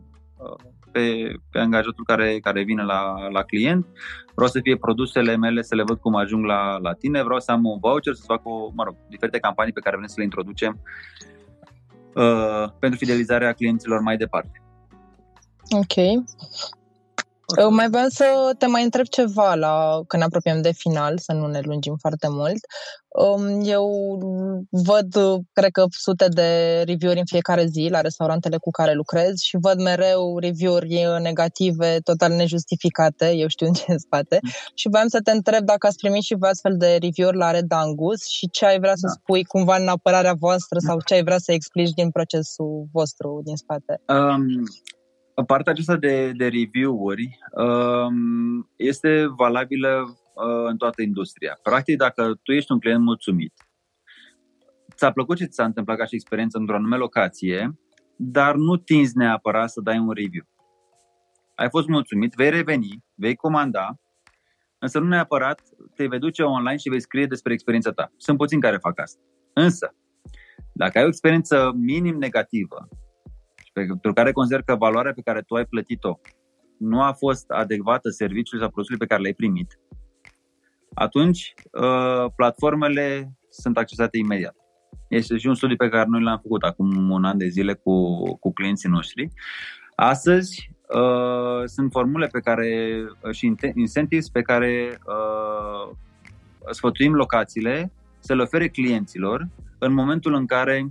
pe, 0.92 1.32
pe 1.50 1.58
angajatul 1.58 2.04
care, 2.04 2.38
care 2.40 2.62
vine 2.62 2.82
la, 2.82 3.28
la 3.28 3.42
client, 3.42 3.86
vreau 4.34 4.50
să 4.50 4.60
fie 4.60 4.76
produsele 4.76 5.36
mele, 5.36 5.62
să 5.62 5.74
le 5.74 5.82
văd 5.82 5.98
cum 5.98 6.14
ajung 6.14 6.44
la, 6.44 6.78
la 6.78 6.92
tine, 6.92 7.22
vreau 7.22 7.40
să 7.40 7.50
am 7.50 7.64
un 7.64 7.78
voucher, 7.80 8.14
să 8.14 8.22
fac 8.26 8.40
o, 8.44 8.70
mă 8.74 8.84
rog, 8.84 8.96
diferite 9.08 9.38
campanii 9.38 9.72
pe 9.72 9.80
care 9.80 9.96
vrem 9.96 10.08
să 10.08 10.14
le 10.16 10.24
introducem 10.24 10.80
uh, 12.14 12.64
pentru 12.78 12.98
fidelizarea 12.98 13.52
clienților 13.52 14.00
mai 14.00 14.16
departe. 14.16 14.62
Ok. 15.70 16.24
Mai 17.70 17.88
vreau 17.90 18.08
să 18.08 18.24
te 18.58 18.66
mai 18.66 18.82
întreb 18.82 19.04
ceva 19.04 19.54
la 19.54 20.00
când 20.06 20.22
ne 20.22 20.28
apropiem 20.28 20.62
de 20.62 20.72
final, 20.72 21.18
să 21.18 21.32
nu 21.32 21.46
ne 21.46 21.60
lungim 21.62 21.96
foarte 22.00 22.26
mult. 22.30 22.60
Um, 23.08 23.60
eu 23.64 23.88
văd, 24.70 25.12
cred 25.52 25.70
că, 25.70 25.84
sute 25.90 26.28
de 26.28 26.82
review-uri 26.86 27.18
în 27.18 27.26
fiecare 27.26 27.66
zi 27.66 27.88
la 27.90 28.00
restaurantele 28.00 28.56
cu 28.56 28.70
care 28.70 28.92
lucrez 28.92 29.38
și 29.38 29.56
văd 29.60 29.80
mereu 29.80 30.38
review-uri 30.38 31.20
negative, 31.22 31.98
total 32.04 32.32
nejustificate, 32.32 33.32
eu 33.34 33.48
știu 33.48 33.72
ce 33.72 33.84
în 33.86 33.98
spate. 33.98 34.38
Mm. 34.42 34.50
Și 34.74 34.88
vreau 34.88 35.06
să 35.06 35.20
te 35.20 35.30
întreb 35.30 35.64
dacă 35.64 35.86
ați 35.86 35.96
primit 35.96 36.22
și 36.22 36.34
voi 36.38 36.48
astfel 36.48 36.76
de 36.76 36.98
review-uri 37.00 37.36
la 37.36 37.50
Red 37.50 37.72
Angus 37.72 38.26
și 38.26 38.50
ce 38.50 38.66
ai 38.66 38.78
vrea 38.78 38.94
să 38.94 39.06
da. 39.06 39.12
spui 39.12 39.44
cumva 39.44 39.76
în 39.76 39.88
apărarea 39.88 40.34
voastră 40.34 40.78
sau 40.78 41.00
ce 41.04 41.14
ai 41.14 41.22
vrea 41.22 41.38
să 41.38 41.52
explici 41.52 41.90
din 41.90 42.10
procesul 42.10 42.86
vostru 42.92 43.40
din 43.44 43.56
spate. 43.56 44.00
Um, 44.08 44.44
partea 45.34 45.72
aceasta 45.72 45.96
de, 45.96 46.32
de 46.32 46.44
review-uri 46.44 47.38
um, 47.52 48.70
este 48.76 49.26
valabilă 49.36 50.02
uh, 50.34 50.68
în 50.68 50.76
toată 50.76 51.02
industria. 51.02 51.58
Practic, 51.62 51.96
dacă 51.96 52.38
tu 52.42 52.52
ești 52.52 52.72
un 52.72 52.78
client 52.78 53.02
mulțumit, 53.02 53.52
ți-a 54.94 55.12
plăcut 55.12 55.36
ce 55.36 55.44
ți 55.44 55.54
s-a 55.54 55.64
întâmplat 55.64 55.96
ca 55.96 56.04
și 56.04 56.14
experiență 56.14 56.58
într-o 56.58 56.76
anume 56.76 56.96
locație, 56.96 57.78
dar 58.16 58.54
nu 58.54 58.76
tinzi 58.76 59.16
neapărat 59.16 59.70
să 59.70 59.80
dai 59.80 59.98
un 59.98 60.10
review. 60.10 60.44
Ai 61.54 61.68
fost 61.68 61.88
mulțumit, 61.88 62.34
vei 62.34 62.50
reveni, 62.50 63.04
vei 63.14 63.34
comanda, 63.34 63.96
însă 64.78 64.98
nu 64.98 65.08
neapărat 65.08 65.62
te 65.94 66.06
vei 66.06 66.18
duce 66.18 66.42
online 66.42 66.76
și 66.76 66.88
vei 66.88 67.00
scrie 67.00 67.26
despre 67.26 67.52
experiența 67.52 67.90
ta. 67.90 68.12
Sunt 68.16 68.36
puțini 68.36 68.60
care 68.60 68.76
fac 68.76 69.00
asta. 69.00 69.20
Însă, 69.52 69.94
dacă 70.72 70.98
ai 70.98 71.04
o 71.04 71.08
experiență 71.08 71.72
minim 71.74 72.18
negativă 72.18 72.88
pentru 73.72 74.12
care 74.12 74.32
consider 74.32 74.62
că 74.62 74.74
valoarea 74.74 75.12
pe 75.12 75.20
care 75.24 75.40
tu 75.40 75.54
ai 75.54 75.64
plătit-o 75.64 76.18
nu 76.78 77.02
a 77.02 77.12
fost 77.12 77.50
adecvată 77.50 78.08
serviciului 78.08 78.60
sau 78.60 78.70
produsului 78.70 78.98
pe 78.98 79.06
care 79.06 79.22
l-ai 79.22 79.32
primit, 79.32 79.78
atunci 80.94 81.54
uh, 81.72 82.32
platformele 82.36 83.32
sunt 83.48 83.76
accesate 83.76 84.18
imediat. 84.18 84.56
Este 85.08 85.36
și 85.36 85.46
un 85.46 85.54
studiu 85.54 85.76
pe 85.76 85.88
care 85.88 86.04
noi 86.08 86.22
l-am 86.22 86.38
făcut 86.42 86.62
acum 86.62 87.10
un 87.10 87.24
an 87.24 87.38
de 87.38 87.46
zile 87.46 87.74
cu, 87.74 88.22
cu 88.38 88.52
clienții 88.52 88.88
noștri. 88.88 89.28
Astăzi 89.94 90.70
uh, 90.88 91.62
sunt 91.64 91.90
formule 91.90 92.26
pe 92.26 92.40
care 92.40 92.96
uh, 93.22 93.34
și 93.34 93.54
incentives 93.74 94.28
pe 94.28 94.42
care 94.42 94.98
uh, 95.06 95.96
sfătuim 96.70 97.14
locațiile 97.14 97.92
să 98.18 98.34
le 98.34 98.42
ofere 98.42 98.68
clienților 98.68 99.48
în 99.78 99.92
momentul 99.92 100.34
în 100.34 100.46
care 100.46 100.86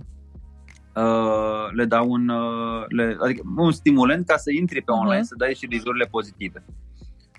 Uh, 0.96 1.70
le 1.74 1.84
dau 1.84 2.10
un, 2.10 2.28
uh, 2.28 2.84
le, 2.88 3.16
adică 3.20 3.42
un 3.56 3.72
stimulent 3.72 4.26
ca 4.26 4.36
să 4.36 4.50
intri 4.50 4.82
pe 4.82 4.92
online, 4.92 5.20
uh-huh. 5.20 5.26
să 5.26 5.34
dai 5.36 5.54
și 5.54 5.68
review 5.70 6.08
pozitive. 6.10 6.64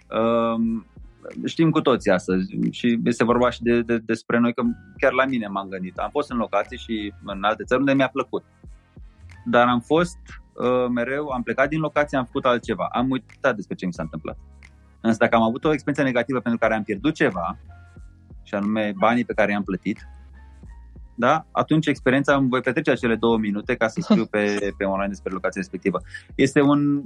Uh, 0.10 0.82
știm 1.46 1.70
cu 1.70 1.82
toții 1.82 2.12
astăzi 2.12 2.58
și 2.72 3.00
este 3.04 3.24
vorba 3.24 3.50
și 3.50 3.62
de, 3.62 3.82
de, 3.82 3.98
despre 3.98 4.40
noi, 4.40 4.54
că 4.54 4.64
chiar 4.98 5.12
la 5.12 5.26
mine 5.26 5.48
m-am 5.48 5.68
gândit. 5.68 5.98
Am 5.98 6.10
fost 6.10 6.32
în 6.32 6.38
locații 6.38 6.78
și 6.78 7.14
în 7.24 7.44
alte 7.44 7.64
țări 7.64 7.80
unde 7.80 7.94
mi-a 7.94 8.08
plăcut. 8.08 8.44
Dar 9.46 9.68
am 9.68 9.80
fost 9.80 10.20
uh, 10.54 10.88
mereu, 10.90 11.28
am 11.28 11.44
plecat 11.44 11.70
din 11.70 11.80
locație, 11.80 12.18
am 12.18 12.26
făcut 12.26 12.46
altceva. 12.46 12.88
Am 12.92 13.10
uitat 13.10 13.56
despre 13.56 13.76
ce 13.76 13.86
mi 13.86 13.94
s-a 13.94 14.04
întâmplat. 14.04 14.38
Însă 15.02 15.18
dacă 15.18 15.36
am 15.36 15.42
avut 15.42 15.64
o 15.64 15.74
experiență 15.74 16.04
negativă 16.04 16.40
pentru 16.40 16.60
care 16.60 16.74
am 16.74 16.84
pierdut 16.84 17.14
ceva, 17.14 17.58
și 18.44 18.56
anume 18.56 18.94
banii 18.98 19.26
pe 19.26 19.34
care 19.34 19.52
i-am 19.52 19.64
plătit, 19.64 20.08
da? 21.16 21.46
atunci 21.52 21.88
experiența 21.88 22.36
îmi 22.36 22.50
voi 22.50 22.62
petrece 22.62 22.92
acele 22.92 23.16
două 23.16 23.38
minute 23.38 23.76
ca 23.76 23.88
să 23.88 24.02
scriu 24.04 24.26
pe, 24.26 24.74
pe 24.78 24.84
online 24.84 25.08
despre 25.08 25.32
locația 25.34 25.62
respectivă. 25.62 26.02
Este 26.36 26.62
un 26.62 27.04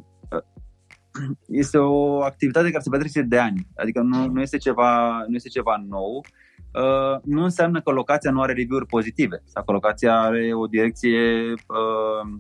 este 1.63 1.77
o 1.77 2.21
activitate 2.21 2.71
care 2.71 2.83
se 2.83 2.89
petrece 2.89 3.21
de 3.21 3.37
ani, 3.37 3.67
adică 3.75 4.01
nu, 4.01 4.27
nu, 4.27 4.41
este, 4.41 4.57
ceva, 4.57 5.23
nu 5.27 5.35
este 5.35 5.49
ceva 5.49 5.83
nou. 5.89 6.25
Uh, 6.73 7.21
nu 7.23 7.43
înseamnă 7.43 7.81
că 7.81 7.91
locația 7.91 8.31
nu 8.31 8.41
are 8.41 8.53
review-uri 8.53 8.85
pozitive 8.85 9.43
sau 9.45 9.63
că 9.63 9.71
locația 9.71 10.19
are 10.19 10.53
o 10.53 10.67
direcție 10.67 11.19
uh, 11.51 12.39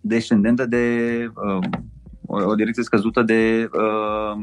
descendentă 0.00 0.66
de 0.66 1.26
uh, 1.34 1.64
o, 2.26 2.44
o 2.44 2.54
direcție 2.54 2.82
scăzută 2.82 3.22
de 3.22 3.68
uh, 3.72 4.36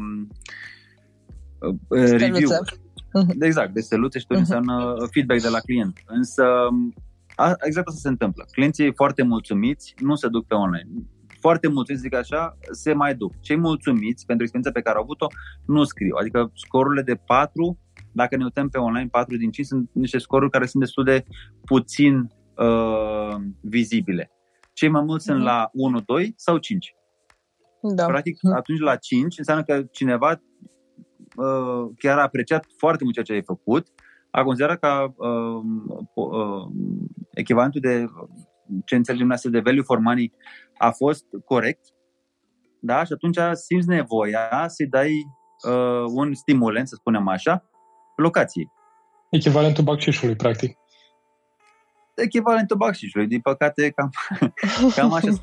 uh, 1.88 2.10
review-uri. 2.10 2.80
Uh-huh. 3.24 3.36
Exact, 3.40 3.74
de 3.74 3.80
steluțe 3.80 4.20
și 4.20 4.26
tot 4.26 4.36
uh-huh. 4.36 4.40
înseamnă 4.40 4.96
feedback 5.12 5.42
de 5.42 5.50
la 5.50 5.60
client. 5.60 6.04
Însă 6.06 6.44
a, 7.36 7.54
exact 7.64 7.88
asta 7.88 8.00
se 8.00 8.08
întâmplă. 8.08 8.46
Clienții 8.52 8.94
foarte 8.94 9.24
mulțumiți 9.24 9.94
nu 10.00 10.16
se 10.16 10.28
duc 10.28 10.46
pe 10.46 10.54
online. 10.54 10.90
Foarte 11.40 11.68
mulțumiți, 11.68 12.04
zic 12.04 12.16
așa, 12.16 12.58
se 12.72 12.94
mai 12.94 13.16
duc. 13.16 13.34
Cei 13.40 13.58
mulțumiți 13.58 14.26
pentru 14.26 14.44
experiența 14.44 14.80
pe 14.80 14.86
care 14.86 14.98
au 14.98 15.04
avut-o 15.04 15.28
nu 15.66 15.84
scriu. 15.84 16.16
Adică 16.20 16.52
scorurile 16.54 17.02
de 17.02 17.16
4, 17.16 17.80
dacă 18.12 18.36
ne 18.36 18.44
uităm 18.44 18.70
pe 18.70 18.78
online, 18.78 19.08
4 19.08 19.38
din 19.38 19.52
5 19.52 19.68
sunt 19.68 19.90
niște 19.94 20.18
scoruri 20.18 20.52
care 20.52 20.66
sunt 20.66 20.84
destul 20.84 21.04
de 21.04 21.24
puțin 21.66 22.32
uh, 22.56 23.36
vizibile. 23.62 24.32
Cei 24.74 24.90
mai 24.90 25.04
mulți 25.04 25.24
uh-huh. 25.24 25.34
sunt 25.34 25.44
la 25.44 25.70
1, 25.74 26.00
2 26.00 26.34
sau 26.38 26.58
5. 26.58 26.96
Da. 27.82 28.06
Practic, 28.06 28.38
atunci 28.56 28.80
la 28.80 28.96
5 28.96 29.38
înseamnă 29.38 29.64
că 29.64 29.84
cineva 29.92 30.42
Uh, 31.38 31.90
chiar 31.98 32.18
a 32.18 32.22
apreciat 32.22 32.66
foarte 32.78 33.04
mult 33.04 33.14
ceea 33.14 33.26
ce 33.26 33.34
ai 33.34 33.44
făcut, 33.44 33.88
a 34.32 34.44
considerat 34.44 34.80
că 34.80 35.14
uh, 35.16 35.62
uh, 36.14 36.68
echivalentul 37.34 37.82
de 37.82 38.06
ce 38.86 38.96
înțelegem 38.96 39.28
noi 39.28 39.38
de 39.44 39.60
value 39.60 39.82
for 39.82 40.00
money 40.00 40.34
a 40.78 40.92
fost 40.92 41.26
corect, 41.46 41.86
da? 42.80 43.04
Și 43.04 43.14
atunci 43.14 43.38
simți 43.54 43.88
nevoia 43.88 44.66
să-i 44.68 44.88
dai 44.88 45.12
uh, 45.68 46.06
un 46.14 46.34
stimulent, 46.34 46.88
să 46.88 46.96
spunem 46.96 47.28
așa, 47.28 47.70
locației. 48.16 48.72
Echivalentul 49.30 49.84
bacșișului, 49.84 50.36
practic. 50.36 50.78
Echivalentul 52.16 52.78
bacșișului, 52.78 53.28
din 53.28 53.40
păcate, 53.40 53.90
cam, 53.90 54.10
cam 54.96 55.14
așa. 55.14 55.30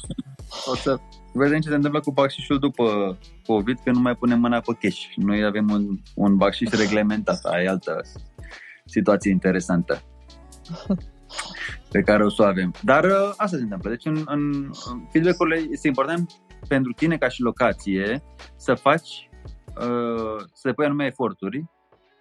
O 0.67 0.75
să 0.75 0.99
vedem 1.39 1.61
ce 1.61 1.69
se 1.69 1.75
întâmplă 1.75 2.01
cu 2.01 2.13
baxișul 2.13 2.59
după 2.59 3.19
COVID, 3.47 3.79
că 3.85 3.91
nu 3.91 4.01
mai 4.01 4.15
punem 4.15 4.41
mâna 4.41 4.61
pe 4.61 4.77
cash. 4.81 5.01
Noi 5.17 5.45
avem 5.45 5.71
un, 5.71 5.99
un 6.15 6.37
baxiș 6.37 6.71
reglementat, 6.71 7.45
ai 7.45 7.65
altă 7.65 8.01
situație 8.85 9.31
interesantă 9.31 10.03
pe 11.91 12.01
care 12.03 12.25
o 12.25 12.29
să 12.29 12.43
o 12.43 12.45
avem. 12.45 12.75
Dar 12.83 13.05
uh, 13.05 13.33
asta 13.37 13.57
se 13.57 13.63
întâmplă. 13.63 13.91
Deci 13.91 14.05
în, 14.05 14.23
în 14.25 14.71
feedback-urile 15.11 15.67
este 15.71 15.87
important 15.87 16.33
pentru 16.69 16.93
tine 16.93 17.17
ca 17.17 17.29
și 17.29 17.43
locație 17.43 18.23
să 18.57 18.75
faci, 18.75 19.31
uh, 19.81 20.45
să 20.53 20.73
pui 20.73 20.85
anume 20.85 21.05
eforturi, 21.05 21.65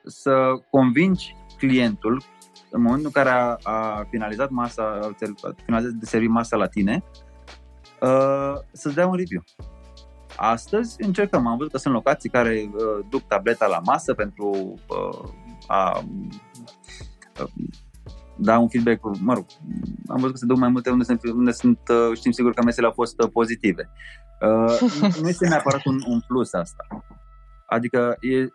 să 0.06 0.34
convingi 0.70 1.36
clientul, 1.58 2.24
în 2.70 2.82
momentul 2.82 3.06
în 3.06 3.24
care 3.24 3.30
a, 3.30 3.58
a 3.64 4.08
finalizat 4.10 4.50
masa, 4.50 5.00
a 5.02 5.16
finalizat 5.66 5.94
de 5.94 6.06
servit 6.06 6.30
masa 6.30 6.56
la 6.56 6.68
tine, 6.68 7.04
uh, 8.04 8.56
să-ți 8.72 8.96
dea 8.96 9.08
un 9.08 9.16
review. 9.16 9.44
Astăzi 10.36 10.96
încercăm, 11.04 11.48
am 11.48 11.58
văzut 11.58 11.72
că 11.72 11.78
sunt 11.78 11.94
locații 11.94 12.30
care 12.30 12.70
uh, 12.74 13.06
duc 13.10 13.22
tableta 13.28 13.68
la 13.68 13.80
masă 13.86 14.14
pentru 14.14 14.74
uh, 14.88 15.30
a 15.68 16.04
uh, 17.42 17.48
da 18.36 18.60
un 18.60 18.68
feedback, 18.68 19.20
mă 19.20 19.34
rog, 19.34 19.46
am 20.08 20.16
văzut 20.16 20.32
că 20.32 20.38
se 20.38 20.46
duc 20.46 20.58
mai 20.58 20.70
multe 20.70 20.90
unde 20.90 21.04
sunt, 21.04 21.24
unde 21.24 21.52
sunt 21.52 21.80
uh, 21.90 22.18
știm 22.18 22.32
sigur 22.32 22.54
că 22.54 22.64
mesele 22.64 22.86
au 22.86 22.92
fost 22.94 23.22
uh, 23.22 23.30
pozitive. 23.34 23.90
Uh, 24.42 24.80
nu 25.22 25.28
este 25.28 25.48
neapărat 25.48 25.86
un, 25.86 25.98
un 26.08 26.20
plus 26.28 26.54
asta. 26.54 26.88
Adică 27.68 28.18
e, 28.20 28.48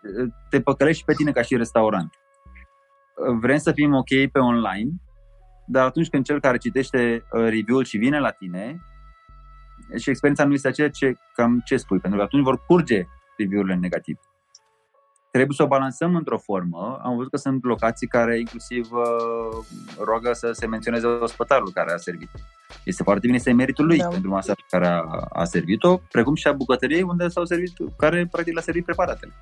te 0.49 0.61
păcălești 0.61 1.03
pe 1.03 1.13
tine 1.13 1.31
ca 1.31 1.41
și 1.41 1.57
restaurant. 1.57 2.13
Vrem 3.39 3.57
să 3.57 3.71
fim 3.71 3.93
ok 3.93 4.31
pe 4.31 4.39
online, 4.39 4.89
dar 5.67 5.85
atunci 5.85 6.09
când 6.09 6.25
cel 6.25 6.39
care 6.39 6.57
citește 6.57 7.23
review-ul 7.31 7.83
și 7.83 7.97
vine 7.97 8.19
la 8.19 8.29
tine, 8.29 8.81
și 9.97 10.09
experiența 10.09 10.45
nu 10.45 10.53
este 10.53 10.67
aceea 10.67 10.89
ce, 10.89 11.15
cam 11.33 11.61
ce 11.65 11.77
spui, 11.77 11.99
pentru 11.99 12.19
că 12.19 12.25
atunci 12.25 12.43
vor 12.43 12.65
curge 12.65 13.05
review-urile 13.37 13.75
negative 13.75 14.19
trebuie 15.31 15.55
să 15.55 15.63
o 15.63 15.67
balansăm 15.67 16.15
într-o 16.15 16.37
formă. 16.37 16.99
Am 17.03 17.15
văzut 17.15 17.31
că 17.31 17.37
sunt 17.37 17.63
locații 17.63 18.07
care 18.07 18.39
inclusiv 18.39 18.91
uh, 18.91 19.65
roagă 20.03 20.33
să 20.33 20.51
se 20.51 20.67
menționeze 20.67 21.05
ospătarul 21.05 21.71
care 21.73 21.91
a 21.91 21.97
servit. 21.97 22.29
Este 22.83 23.03
foarte 23.03 23.25
bine, 23.25 23.37
este 23.37 23.51
meritul 23.51 23.85
lui 23.85 23.97
da. 23.97 24.07
pentru 24.07 24.29
masa 24.29 24.53
pe 24.53 24.63
care 24.69 24.87
a, 24.87 25.01
a 25.29 25.43
servit-o, 25.43 25.97
precum 25.97 26.35
și 26.35 26.47
a 26.47 26.51
bucătăriei 26.51 27.01
unde 27.01 27.27
s-au 27.27 27.45
servit, 27.45 27.71
care 27.97 28.27
practic 28.31 28.53
l-a 28.53 28.61
servit 28.61 28.85
preparatele. 28.85 29.33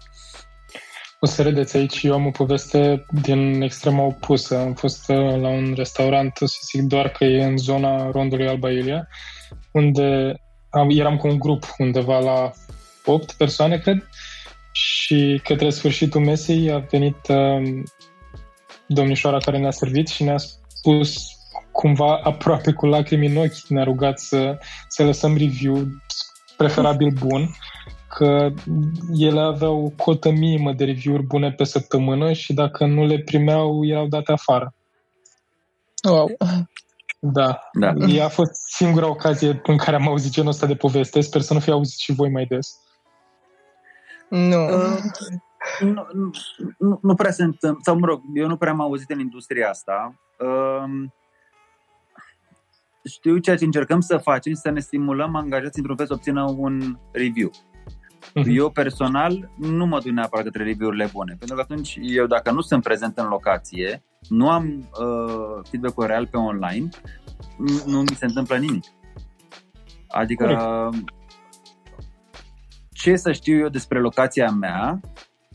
O 1.20 1.26
să 1.26 1.42
râdeți 1.42 1.78
aici, 1.78 2.04
eu 2.04 2.14
am 2.14 2.26
o 2.26 2.32
poveste 2.32 3.06
din 3.22 3.62
extrema 3.62 4.04
opusă. 4.04 4.58
Am 4.58 4.74
fost 4.74 5.10
uh, 5.10 5.18
la 5.18 5.48
un 5.48 5.74
restaurant, 5.76 6.32
să 6.36 6.60
zic 6.72 6.82
doar 6.82 7.10
că 7.10 7.24
e 7.24 7.44
în 7.44 7.58
zona 7.58 8.12
rondului 8.12 8.48
Alba 8.48 8.72
Iulia, 8.72 9.08
unde 9.72 10.36
am, 10.70 10.90
eram 10.90 11.18
cu 11.18 11.28
un 11.28 11.40
grup 11.40 11.66
undeva 11.78 12.20
la 12.20 12.52
8 13.06 13.32
persoane, 13.32 13.78
cred, 13.78 14.10
și 14.72 15.42
către 15.44 15.70
sfârșitul 15.70 16.22
mesei 16.22 16.72
a 16.72 16.78
venit 16.78 17.28
uh, 17.28 17.84
domnișoara 18.88 19.38
care 19.38 19.58
ne-a 19.58 19.72
servit 19.72 20.08
și 20.08 20.24
ne-a 20.24 20.38
spus 20.68 21.38
cumva 21.72 22.20
aproape 22.24 22.72
cu 22.72 22.86
lacrimi 22.86 23.28
în 23.28 23.38
ochi, 23.38 23.68
ne-a 23.68 23.84
rugat 23.84 24.20
să, 24.20 24.58
să 24.88 25.04
lăsăm 25.04 25.38
review, 25.38 25.88
preferabil 26.58 27.10
bun, 27.10 27.56
că 28.18 28.54
ele 29.14 29.40
aveau 29.40 29.86
o 29.86 30.04
cotă 30.04 30.32
minimă 30.32 30.74
de 30.74 30.86
review-uri 30.86 31.24
bune 31.24 31.52
pe 31.52 31.64
săptămână 31.64 32.34
și 32.34 32.54
dacă 32.54 32.86
nu 32.86 33.06
le 33.06 33.20
primeau, 33.20 33.86
erau 33.86 34.08
date 34.08 34.32
afară. 34.32 34.74
Wow. 36.10 36.38
Da. 37.20 37.60
da. 37.74 37.94
Ea 38.08 38.26
a 38.26 38.30
fost 38.30 38.52
singura 38.76 39.10
ocazie 39.10 39.62
în 39.64 39.78
care 39.78 39.96
am 39.96 40.08
auzit 40.08 40.32
genul 40.32 40.50
ăsta 40.50 40.66
de 40.66 40.76
poveste. 40.76 41.22
Sper 41.22 41.42
să 41.42 41.54
nu 41.54 41.60
fi 41.60 41.72
auzit 41.72 42.00
și 42.00 42.14
voi 42.14 42.30
mai 42.30 42.46
des. 42.46 42.80
Nu. 44.30 44.64
Uh, 44.66 44.98
nu, 45.80 46.08
nu, 46.78 47.00
nu 47.02 47.16
prea 47.16 47.32
sunt, 47.32 47.58
sau 47.82 48.00
mă 48.00 48.06
rog, 48.06 48.22
eu 48.34 48.48
nu 48.48 48.58
prea 48.58 48.72
am 48.72 48.82
auzit 48.82 49.10
în 49.10 49.20
industria 49.20 49.70
asta. 49.70 50.16
Uh, 50.40 51.10
știu 53.04 53.38
ceea 53.38 53.56
ce 53.56 53.66
încercăm 53.66 54.00
să 54.00 54.18
facem, 54.18 54.54
să 54.54 54.70
ne 54.70 54.80
stimulăm 54.80 55.36
angajații 55.36 55.80
într-un 55.80 55.96
fel 55.96 56.06
să 56.06 56.14
obțină 56.14 56.54
un 56.58 56.98
review. 57.12 57.52
Uh-huh. 58.30 58.46
Eu 58.48 58.70
personal 58.70 59.52
nu 59.58 59.86
mă 59.86 60.00
duc 60.00 60.12
neapărat 60.12 60.46
către 60.46 60.64
review-urile 60.64 61.10
bune, 61.14 61.36
pentru 61.40 61.56
că 61.56 61.62
atunci 61.62 61.98
eu 62.02 62.26
dacă 62.26 62.52
nu 62.52 62.62
sunt 62.62 62.84
prezent 62.84 63.18
în 63.18 63.28
locație, 63.28 64.04
nu 64.30 64.50
am 64.50 64.90
uh, 65.00 65.68
feedback-ul 65.70 66.06
real 66.06 66.28
pe 66.28 66.38
online, 66.38 66.90
nu 67.86 68.00
mi 68.00 68.16
se 68.16 68.26
întâmplă 68.26 68.58
nimic. 68.58 68.84
Adică 70.08 70.44
Corect 70.44 71.16
ce 72.98 73.16
să 73.16 73.32
știu 73.32 73.58
eu 73.58 73.70
despre 73.70 74.00
locația 74.00 74.50
mea 74.50 75.00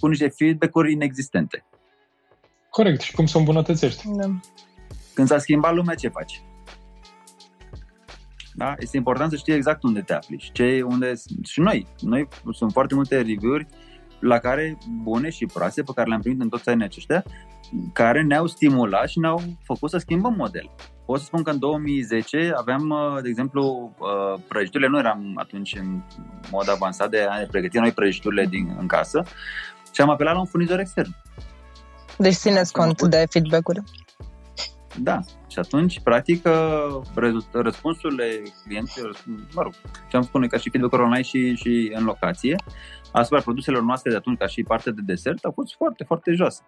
cu 0.00 0.06
niște 0.06 0.28
feedback-uri 0.28 0.92
inexistente. 0.92 1.64
Corect, 2.70 3.00
și 3.00 3.14
cum 3.14 3.26
să 3.26 3.38
îmbunătățești. 3.38 4.08
Da. 4.08 4.40
Când 5.14 5.28
s-a 5.28 5.38
schimbat 5.38 5.74
lumea, 5.74 5.94
ce 5.94 6.08
faci? 6.08 6.42
Da? 8.54 8.74
Este 8.78 8.96
important 8.96 9.30
să 9.30 9.36
știi 9.36 9.54
exact 9.54 9.82
unde 9.82 10.00
te 10.00 10.14
afli 10.14 10.38
și 10.38 10.52
ce, 10.52 10.82
unde 10.82 11.12
și 11.42 11.60
noi. 11.60 11.86
Noi 12.00 12.28
sunt 12.52 12.72
foarte 12.72 12.94
multe 12.94 13.16
review-uri 13.16 13.66
la 14.20 14.38
care 14.38 14.78
bune 15.02 15.30
și 15.30 15.46
proaste 15.46 15.82
pe 15.82 15.92
care 15.94 16.08
le-am 16.08 16.20
primit 16.20 16.40
în 16.40 16.48
toți 16.48 16.68
anii 16.68 16.84
aceștia, 16.84 17.24
care 17.92 18.22
ne-au 18.22 18.46
stimulat 18.46 19.08
și 19.08 19.18
ne-au 19.18 19.42
făcut 19.64 19.90
să 19.90 19.98
schimbăm 19.98 20.34
model. 20.36 20.70
Pot 21.06 21.18
să 21.18 21.24
spun 21.24 21.42
că 21.42 21.50
în 21.50 21.58
2010 21.58 22.52
aveam, 22.56 22.90
uh, 22.90 23.22
de 23.22 23.28
exemplu, 23.28 23.94
uh, 23.98 24.40
prăjiturile, 24.48 24.88
nu 24.88 24.98
eram 24.98 25.32
atunci 25.34 25.74
în 25.78 26.02
mod 26.50 26.70
avansat 26.70 27.10
de 27.10 27.26
a 27.30 27.38
ne 27.38 27.46
pregăti 27.50 27.78
noi 27.78 27.92
prăjiturile 27.92 28.46
din, 28.46 28.76
în 28.78 28.86
casă 28.86 29.24
și 29.92 30.00
am 30.00 30.10
apelat 30.10 30.34
la 30.34 30.40
un 30.40 30.46
furnizor 30.46 30.78
extern. 30.78 31.14
Deci 32.18 32.34
țineți 32.34 32.72
cont 32.72 33.02
de 33.02 33.26
feedback-uri? 33.30 33.82
Da. 35.00 35.20
Și 35.48 35.58
atunci, 35.58 36.00
practic, 36.00 36.46
uh, 36.46 37.34
răspunsurile 37.52 38.42
clienților, 38.64 39.16
mă 39.54 39.62
rog, 39.62 39.72
ce 40.08 40.16
am 40.16 40.22
spune 40.22 40.46
ca 40.46 40.56
și 40.56 40.70
feedback 40.70 41.02
online 41.02 41.22
și, 41.22 41.54
și 41.54 41.92
în 41.94 42.04
locație, 42.04 42.56
asupra 43.12 43.40
produselor 43.40 43.82
noastre 43.82 44.10
de 44.10 44.16
atunci, 44.16 44.38
ca 44.38 44.46
și 44.46 44.62
parte 44.62 44.90
de 44.90 45.00
desert, 45.04 45.44
au 45.44 45.52
fost 45.52 45.74
foarte, 45.74 46.04
foarte 46.04 46.32
joase. 46.32 46.62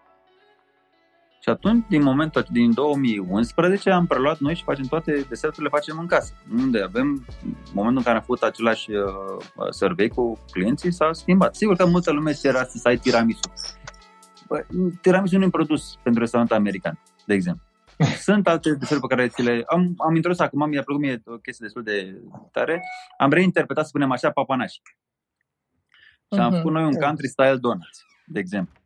Și 1.44 1.50
atunci, 1.50 1.84
din 1.88 2.02
momentul 2.02 2.46
din 2.50 2.74
2011, 2.74 3.90
am 3.90 4.06
preluat 4.06 4.38
noi 4.38 4.54
și 4.54 4.62
facem 4.62 4.84
toate 4.84 5.24
deserturile, 5.28 5.68
facem 5.68 5.98
în 5.98 6.06
casă. 6.06 6.32
Unde 6.56 6.82
avem, 6.82 7.24
în 7.44 7.54
momentul 7.72 7.96
în 7.96 8.02
care 8.02 8.16
am 8.16 8.20
făcut 8.20 8.42
același 8.42 8.90
uh, 8.90 9.70
survey 9.70 10.08
cu 10.08 10.38
clienții, 10.50 10.92
s-a 10.92 11.12
schimbat. 11.12 11.54
Sigur 11.54 11.76
că 11.76 11.86
multă 11.86 12.12
lume 12.12 12.32
era 12.42 12.64
să 12.64 12.88
ai 12.88 12.96
tiramisu. 12.96 13.52
Bă, 14.48 14.64
tiramisu 15.00 15.34
nu 15.34 15.42
e 15.42 15.44
un 15.44 15.50
produs 15.50 15.98
pentru 16.02 16.20
restaurant 16.20 16.52
american, 16.52 16.98
de 17.26 17.34
exemplu. 17.34 17.73
Sunt 18.26 18.48
alte 18.48 18.74
deserturi 18.74 19.08
pe 19.08 19.14
care 19.14 19.28
ți 19.28 19.42
le... 19.42 19.62
Am, 19.66 19.94
am 19.96 20.14
introdus 20.14 20.38
acum, 20.38 20.68
mi-a 20.68 20.82
plăcut 20.82 21.02
mie 21.02 21.22
o 21.24 21.36
chestie 21.36 21.66
destul 21.66 21.82
de 21.82 22.20
tare. 22.52 22.82
Am 23.18 23.30
reinterpretat, 23.30 23.84
să 23.84 23.88
spunem 23.88 24.10
așa, 24.10 24.30
papanași. 24.30 24.80
Și 26.32 26.40
am 26.40 26.52
uh-huh. 26.52 26.56
făcut 26.56 26.72
noi 26.72 26.84
un 26.84 26.94
country 26.94 27.28
style 27.28 27.56
donuts, 27.56 28.04
de 28.26 28.38
exemplu 28.38 28.82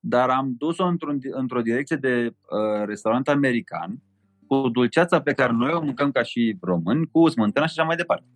dar 0.00 0.30
am 0.30 0.54
dus-o 0.58 0.84
într-o, 0.84 1.12
într-o 1.30 1.60
direcție 1.60 1.96
de 1.96 2.26
uh, 2.26 2.86
restaurant 2.86 3.28
american, 3.28 4.02
cu 4.46 4.68
dulceața 4.68 5.20
pe 5.20 5.32
care 5.32 5.52
noi 5.52 5.72
o 5.72 5.82
mâncăm 5.82 6.10
ca 6.10 6.22
și 6.22 6.56
români, 6.60 7.06
cu 7.06 7.28
smântână 7.28 7.66
și 7.66 7.72
așa 7.76 7.86
mai 7.86 7.96
departe. 7.96 8.26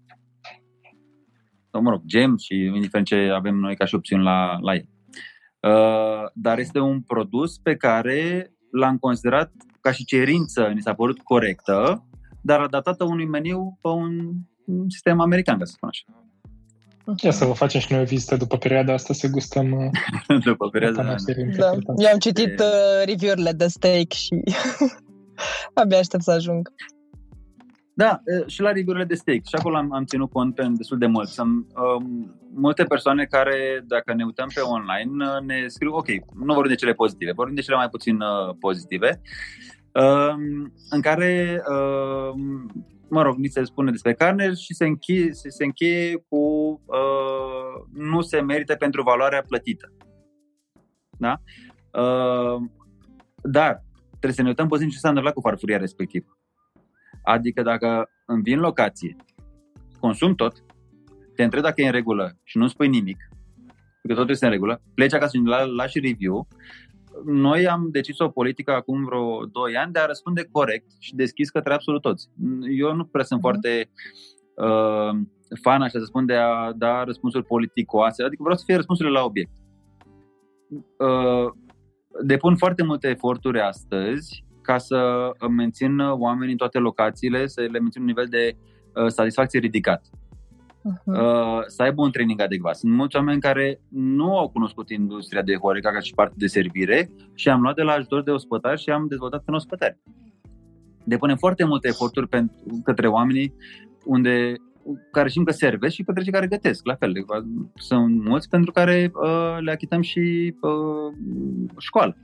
Sau, 1.71 1.83
mă 1.83 1.91
rog, 1.91 2.03
gem 2.05 2.37
și 2.37 2.55
indiferent 2.55 3.07
ce 3.07 3.31
avem 3.35 3.55
noi 3.55 3.77
ca 3.77 3.85
și 3.85 3.95
opțiuni 3.95 4.23
la, 4.23 4.59
la 4.61 4.75
el. 4.75 4.89
Uh, 5.61 6.31
dar 6.35 6.59
este 6.59 6.79
un 6.79 7.03
produs 7.03 7.59
pe 7.59 7.77
care 7.77 8.53
l-am 8.73 8.97
considerat 8.99 9.53
ca 9.81 9.93
și 9.93 10.05
cerință, 10.05 10.71
mi 10.75 10.83
s-a 10.83 10.95
părut 10.95 11.21
corectă, 11.21 12.07
dar 12.41 12.61
adaptată 12.61 13.05
unui 13.05 13.27
meniu 13.27 13.79
pe 13.81 13.89
un 13.89 14.33
sistem 14.89 15.21
american, 15.21 15.59
ca 15.59 15.65
să 15.65 15.73
spun 15.73 15.89
așa. 15.89 16.05
Ia 17.23 17.31
să 17.31 17.45
vă 17.45 17.53
facem 17.53 17.81
și 17.81 17.93
noi 17.93 18.01
o 18.01 18.05
vizită 18.05 18.37
după 18.37 18.57
perioada 18.57 18.93
asta 18.93 19.15
să 19.15 19.29
gustăm 19.29 19.73
uh, 19.73 20.41
după 20.45 20.69
perioada 20.69 21.03
da. 21.03 21.15
da. 21.57 21.71
Eu 21.97 22.13
am 22.13 22.19
citit 22.19 22.61
uh, 22.61 23.05
review-urile 23.05 23.53
de 23.53 23.67
steak 23.67 24.13
și 24.13 24.43
abia 25.75 25.99
aștept 25.99 26.23
să 26.23 26.31
ajung. 26.31 26.73
Da, 27.95 28.21
uh, 28.25 28.47
și 28.47 28.61
la 28.61 28.73
review 28.73 29.05
de 29.05 29.15
steak. 29.15 29.45
Și 29.47 29.55
acolo 29.55 29.77
am, 29.77 29.93
am 29.93 30.05
ținut 30.05 30.31
cont 30.31 30.55
pe 30.55 30.67
destul 30.71 30.99
de 30.99 31.07
mult. 31.07 31.29
Sunt 31.29 31.67
um, 31.97 32.37
multe 32.55 32.85
persoane 32.85 33.25
care, 33.25 33.85
dacă 33.87 34.15
ne 34.15 34.25
uităm 34.25 34.49
pe 34.55 34.61
online, 34.61 35.25
uh, 35.25 35.41
ne 35.47 35.65
scriu, 35.67 35.93
ok, 35.93 36.09
nu 36.35 36.55
vorbim 36.55 36.71
de 36.71 36.79
cele 36.79 36.93
pozitive, 36.93 37.33
vorbim 37.33 37.55
de 37.55 37.61
cele 37.61 37.77
mai 37.77 37.89
puțin 37.89 38.21
uh, 38.21 38.55
pozitive, 38.61 39.21
um, 39.93 40.73
în 40.91 41.01
care 41.01 41.63
uh, 41.71 42.41
mă 43.09 43.23
rog, 43.23 43.37
ni 43.37 43.49
se 43.49 43.65
spune 43.65 43.91
despre 43.91 44.15
carne 44.15 44.55
și 44.55 44.75
se 44.75 44.87
încheie, 44.87 45.33
se, 45.33 45.49
se 45.49 45.65
încheie 45.65 46.25
cu 46.29 46.37
uh, 46.87 47.85
nu 47.93 48.21
se 48.21 48.41
merită 48.41 48.75
pentru 48.75 49.03
valoarea 49.03 49.45
plătită. 49.49 49.93
Da? 51.19 51.41
Uh, 52.01 52.63
dar 53.43 53.85
trebuie 54.11 54.33
să 54.33 54.43
ne 54.43 54.49
uităm 54.49 54.69
puțin 54.69 54.89
ce 54.89 54.99
s-a 54.99 55.09
întâmplat 55.09 55.35
cu 55.35 55.41
farfuria 55.41 55.77
respectivă. 55.77 56.39
Adică 57.23 57.63
dacă 57.63 58.11
îmi 58.27 58.43
vin 58.43 58.59
locație, 58.59 59.17
consum 60.01 60.35
tot, 60.35 60.65
te 61.35 61.43
întreb 61.43 61.63
dacă 61.63 61.81
e 61.81 61.87
în 61.87 61.93
regulă 61.93 62.39
și 62.45 62.59
nu 62.59 62.67
spui 62.67 62.89
nimic, 62.89 63.17
că 64.09 64.15
totul 64.15 64.31
este 64.31 64.45
în 64.45 64.51
regulă, 64.51 64.83
pleci 64.95 65.13
acasă 65.13 65.37
și 65.37 65.43
la, 65.45 65.65
lași 65.65 65.99
review, 65.99 66.49
noi 67.25 67.69
am 67.69 67.89
decis 67.91 68.19
o 68.19 68.29
politică 68.29 68.73
acum 68.73 69.05
vreo 69.05 69.45
2 69.45 69.77
ani 69.77 69.93
de 69.93 69.99
a 69.99 70.07
răspunde 70.07 70.49
corect 70.53 70.87
și 70.99 71.15
deschis 71.15 71.51
către 71.51 71.75
absolut 71.75 72.03
toți. 72.03 72.29
Eu 72.79 72.95
nu 72.95 73.05
prea 73.05 73.25
sunt 73.25 73.39
mm-hmm. 73.39 73.43
foarte 73.43 73.91
uh, 74.55 75.21
fan, 75.63 75.83
așa 75.83 75.99
să 75.99 76.05
spun, 76.05 76.27
de 76.27 76.35
a 76.35 76.73
da 76.73 77.05
răspunsuri 77.05 77.45
politicoase, 77.45 78.23
adică 78.23 78.43
vreau 78.43 78.59
să 78.59 78.65
fie 78.67 78.77
răspunsurile 78.77 79.19
la 79.19 79.25
obiect. 79.25 79.51
Uh, 80.99 81.53
depun 82.25 82.57
foarte 82.57 82.83
multe 82.83 83.09
eforturi 83.09 83.61
astăzi 83.61 84.45
ca 84.63 84.79
să 84.79 85.31
mențin 85.51 85.99
oamenii 85.99 86.53
în 86.53 86.59
toate 86.59 86.79
locațiile, 86.79 87.47
să 87.47 87.61
le 87.61 87.79
mențin 87.79 88.01
un 88.01 88.07
nivel 88.07 88.27
de 88.31 88.57
uh, 88.95 89.07
satisfacție 89.07 89.59
ridicat. 89.59 90.07
Uh-huh. 90.07 91.05
Uh, 91.05 91.63
să 91.67 91.83
aibă 91.83 92.03
un 92.03 92.11
training 92.11 92.41
adecvat. 92.41 92.77
Sunt 92.77 92.93
mulți 92.93 93.17
oameni 93.17 93.41
care 93.41 93.81
nu 93.89 94.39
au 94.39 94.49
cunoscut 94.49 94.91
industria 94.91 95.43
de 95.43 95.57
Horeca 95.57 95.91
ca 95.91 96.01
și 96.01 96.15
parte 96.15 96.35
de 96.39 96.47
servire 96.47 97.11
și 97.35 97.49
am 97.49 97.61
luat 97.61 97.75
de 97.75 97.83
la 97.83 97.93
ajutor 97.93 98.23
de 98.23 98.31
ospătari 98.31 98.81
și 98.81 98.91
am 98.91 99.07
dezvoltat 99.09 99.43
în 99.47 99.55
ospătari. 99.55 99.99
Depunem 101.05 101.37
foarte 101.37 101.65
multe 101.65 101.89
eforturi 101.89 102.29
pentru, 102.29 102.81
către 102.85 103.09
oamenii 103.09 103.55
unde 104.05 104.55
care 105.11 105.29
știm 105.29 105.45
că 105.45 105.53
servesc 105.53 105.95
și 105.95 106.03
către 106.03 106.23
cei 106.23 106.33
care 106.33 106.47
gătesc, 106.47 106.87
la 106.87 106.95
fel. 106.95 107.13
Sunt 107.75 108.25
mulți 108.25 108.49
pentru 108.49 108.73
care 108.73 109.13
uh, 109.15 109.57
le 109.61 109.71
achităm 109.71 110.01
și 110.01 110.55
uh, 110.61 111.15
școală. 111.79 112.17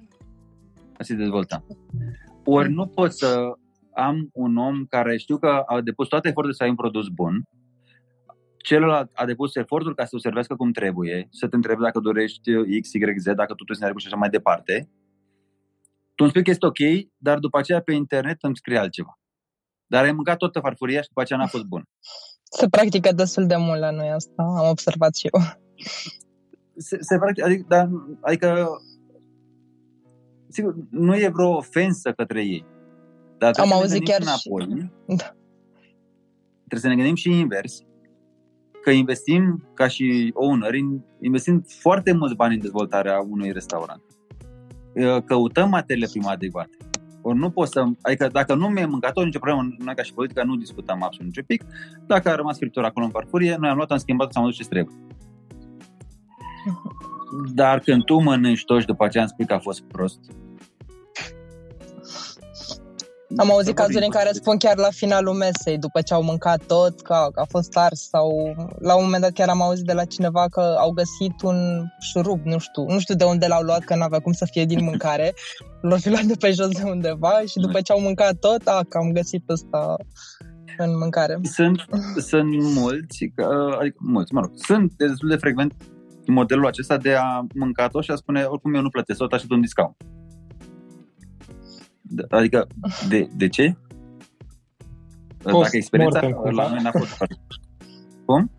Asta 0.91 1.03
se 1.03 1.14
dezvolta. 1.14 1.64
Ori 2.51 2.72
nu 2.72 2.86
pot 2.86 3.12
să 3.12 3.53
am 3.94 4.28
un 4.32 4.57
om 4.57 4.84
care 4.84 5.16
știu 5.16 5.38
că 5.38 5.62
a 5.66 5.80
depus 5.80 6.09
toate 6.09 6.28
eforturile 6.28 6.57
să 6.57 6.62
ai 6.62 6.68
un 6.68 6.76
produs 6.76 7.09
bun, 7.09 7.42
celălalt 8.57 9.11
a 9.14 9.24
depus 9.24 9.55
efortul 9.55 9.94
ca 9.94 10.05
să 10.05 10.16
o 10.16 10.18
servească 10.18 10.55
cum 10.57 10.72
trebuie, 10.72 11.28
să 11.30 11.49
te 11.49 11.57
întrebi 11.57 11.82
dacă 11.82 12.01
dorești 12.01 12.80
X, 12.80 12.92
Y, 12.92 13.18
Z, 13.18 13.24
dacă 13.24 13.55
totul 13.55 13.76
este 13.80 13.92
și 13.96 14.07
așa 14.07 14.16
mai 14.16 14.28
departe. 14.28 14.90
Tu 16.14 16.22
îmi 16.24 16.28
spui 16.30 16.42
că 16.44 16.51
este 16.51 16.66
ok, 16.66 17.09
dar 17.16 17.38
după 17.38 17.59
aceea 17.59 17.80
pe 17.80 17.92
internet 17.92 18.36
îmi 18.40 18.57
scrie 18.57 18.78
altceva. 18.78 19.18
Dar 19.86 20.05
ai 20.05 20.12
mâncat 20.12 20.36
toată 20.36 20.61
farfuria 20.61 21.01
și 21.01 21.09
după 21.09 21.20
aceea 21.20 21.38
n-a 21.38 21.46
fost 21.46 21.64
bun. 21.64 21.82
Se 22.42 22.68
practică 22.68 23.12
destul 23.12 23.46
de 23.46 23.57
mult 23.57 23.80
la 23.80 23.90
noi 23.90 24.09
asta, 24.09 24.42
am 24.42 24.68
observat 24.68 25.14
și 25.16 25.28
eu. 25.32 25.40
Se, 26.76 26.99
se 27.01 27.18
practică, 27.18 27.46
adică, 27.46 27.64
dar, 27.68 27.88
adică 28.20 28.68
sigur, 30.49 30.74
nu 30.90 31.16
e 31.16 31.30
vreo 31.32 31.57
ofensă 31.57 32.12
către 32.12 32.42
ei. 32.42 32.64
Dar 33.38 33.55
am 33.59 33.72
auzit 33.72 34.05
chiar 34.05 34.20
înapoi, 34.20 34.78
și... 34.78 34.90
Da. 35.07 35.34
Trebuie 36.66 36.80
să 36.80 36.88
ne 36.88 36.94
gândim 36.94 37.14
și 37.14 37.30
invers, 37.30 37.82
că 38.82 38.90
investim 38.90 39.64
ca 39.74 39.88
și 39.88 40.30
owner, 40.34 40.74
investim 41.20 41.64
foarte 41.66 42.12
mulți 42.12 42.34
bani 42.34 42.55
în 42.55 42.61
dezvoltarea 42.61 43.20
unui 43.28 43.53
restaurant. 43.53 44.03
Căutăm 45.24 45.68
materiile 45.68 46.09
prime 46.11 46.28
adecvate. 46.28 46.76
Ori 47.22 47.38
nu 47.38 47.51
pot 47.51 47.68
să, 47.68 47.84
adică 48.03 48.28
dacă 48.32 48.55
nu 48.55 48.68
mi-e 48.68 48.86
mâncat 48.86 49.24
nicio 49.24 49.38
problemă, 49.38 49.74
noi 49.78 49.94
ca 49.94 50.03
și 50.03 50.14
politica 50.14 50.44
nu 50.44 50.57
discutăm 50.57 51.03
absolut 51.03 51.26
nicio 51.26 51.42
pic. 51.46 51.64
Dacă 52.07 52.28
a 52.28 52.34
rămas 52.34 52.55
scriptura 52.55 52.86
acolo 52.86 53.05
în 53.05 53.11
farfurie, 53.11 53.57
noi 53.61 53.68
am 53.68 53.76
luat, 53.76 53.90
am 53.90 53.99
schimbat, 53.99 54.36
am 54.36 54.44
dus 54.44 54.57
ce 54.57 54.64
trebuie. 54.64 54.94
Dar 57.55 57.79
când 57.79 58.05
tu 58.05 58.18
mănânci 58.18 58.64
tot 58.64 58.81
și 58.81 58.87
după 58.87 59.05
aceea 59.05 59.22
îmi 59.22 59.33
spui 59.33 59.47
că 59.47 59.55
a 59.55 59.59
fost 59.59 59.83
prost, 59.83 60.18
am 63.37 63.51
auzit 63.51 63.74
cazuri 63.74 64.05
în 64.05 64.11
care 64.11 64.31
spun 64.33 64.57
chiar 64.57 64.76
la 64.76 64.89
finalul 64.91 65.35
mesei, 65.35 65.79
după 65.79 66.01
ce 66.01 66.14
au 66.14 66.22
mâncat 66.22 66.62
tot, 66.66 67.01
că 67.01 67.14
a 67.35 67.45
fost 67.49 67.76
ars 67.76 68.09
sau 68.09 68.55
la 68.79 68.95
un 68.95 69.05
moment 69.05 69.22
dat 69.22 69.33
chiar 69.33 69.49
am 69.49 69.62
auzit 69.62 69.85
de 69.85 69.93
la 69.93 70.05
cineva 70.05 70.47
că 70.51 70.76
au 70.79 70.91
găsit 70.91 71.43
un 71.43 71.85
șurub, 72.01 72.41
nu 72.45 72.59
știu, 72.59 72.85
nu 72.85 72.99
știu 72.99 73.14
de 73.14 73.24
unde 73.24 73.47
l-au 73.47 73.62
luat, 73.62 73.85
că 73.85 73.97
n-avea 73.97 74.18
cum 74.18 74.33
să 74.33 74.47
fie 74.51 74.64
din 74.64 74.85
mâncare, 74.85 75.35
l-au 75.89 75.99
fi 75.99 76.09
luat 76.09 76.22
de 76.22 76.35
pe 76.39 76.51
jos 76.51 76.68
de 76.68 76.83
undeva 76.85 77.41
și 77.47 77.59
după 77.59 77.81
ce 77.81 77.93
au 77.93 78.01
mâncat 78.01 78.35
tot, 78.35 78.66
a, 78.66 78.81
că 78.89 78.99
am 78.99 79.12
găsit 79.12 79.49
ăsta 79.49 79.97
în 80.79 80.99
mâncare. 80.99 81.39
Sunt, 81.43 81.85
sunt 82.16 82.49
mulți, 82.74 83.22
adică 83.79 83.97
mulți, 83.99 84.33
mă 84.35 84.41
rog, 84.41 84.51
sunt 84.55 84.93
destul 84.97 85.29
de 85.29 85.37
frecvent 85.37 85.74
modelul 86.31 86.66
acesta 86.66 86.97
de 86.97 87.14
a 87.14 87.47
mânca 87.55 87.89
tot 87.89 88.03
și 88.03 88.11
a 88.11 88.14
spune 88.14 88.43
oricum 88.43 88.74
eu 88.74 88.83
nu 88.83 88.89
plătesc 88.89 89.18
tot, 89.18 89.33
aștept 89.33 89.53
un 89.53 89.61
discount. 89.61 89.97
Adică, 92.29 92.66
de, 93.09 93.29
de 93.37 93.49
ce? 93.49 93.76
Post 95.43 95.62
Dacă 95.62 95.76
experiența 95.76 96.20
la 96.51 96.68
noi 96.68 96.83
n-a 96.83 96.91
fost 96.91 97.24
Cum? 98.24 98.51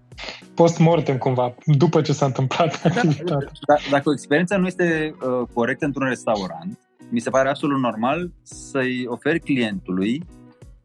Post-mortem, 0.53 1.17
cumva, 1.17 1.55
după 1.65 2.01
ce 2.01 2.13
s-a 2.13 2.26
întâmplat 2.26 2.82
da, 2.82 2.89
activitatea. 2.89 3.51
Da, 3.67 3.76
dacă 3.89 4.09
experiența 4.13 4.57
nu 4.57 4.65
este 4.65 5.15
uh, 5.15 5.47
corectă 5.53 5.86
într-un 5.86 6.07
restaurant, 6.07 6.80
mi 7.09 7.20
se 7.20 7.30
pare 7.30 7.49
absolut 7.49 7.80
normal 7.80 8.32
să-i 8.41 9.05
oferi 9.07 9.39
clientului 9.39 10.24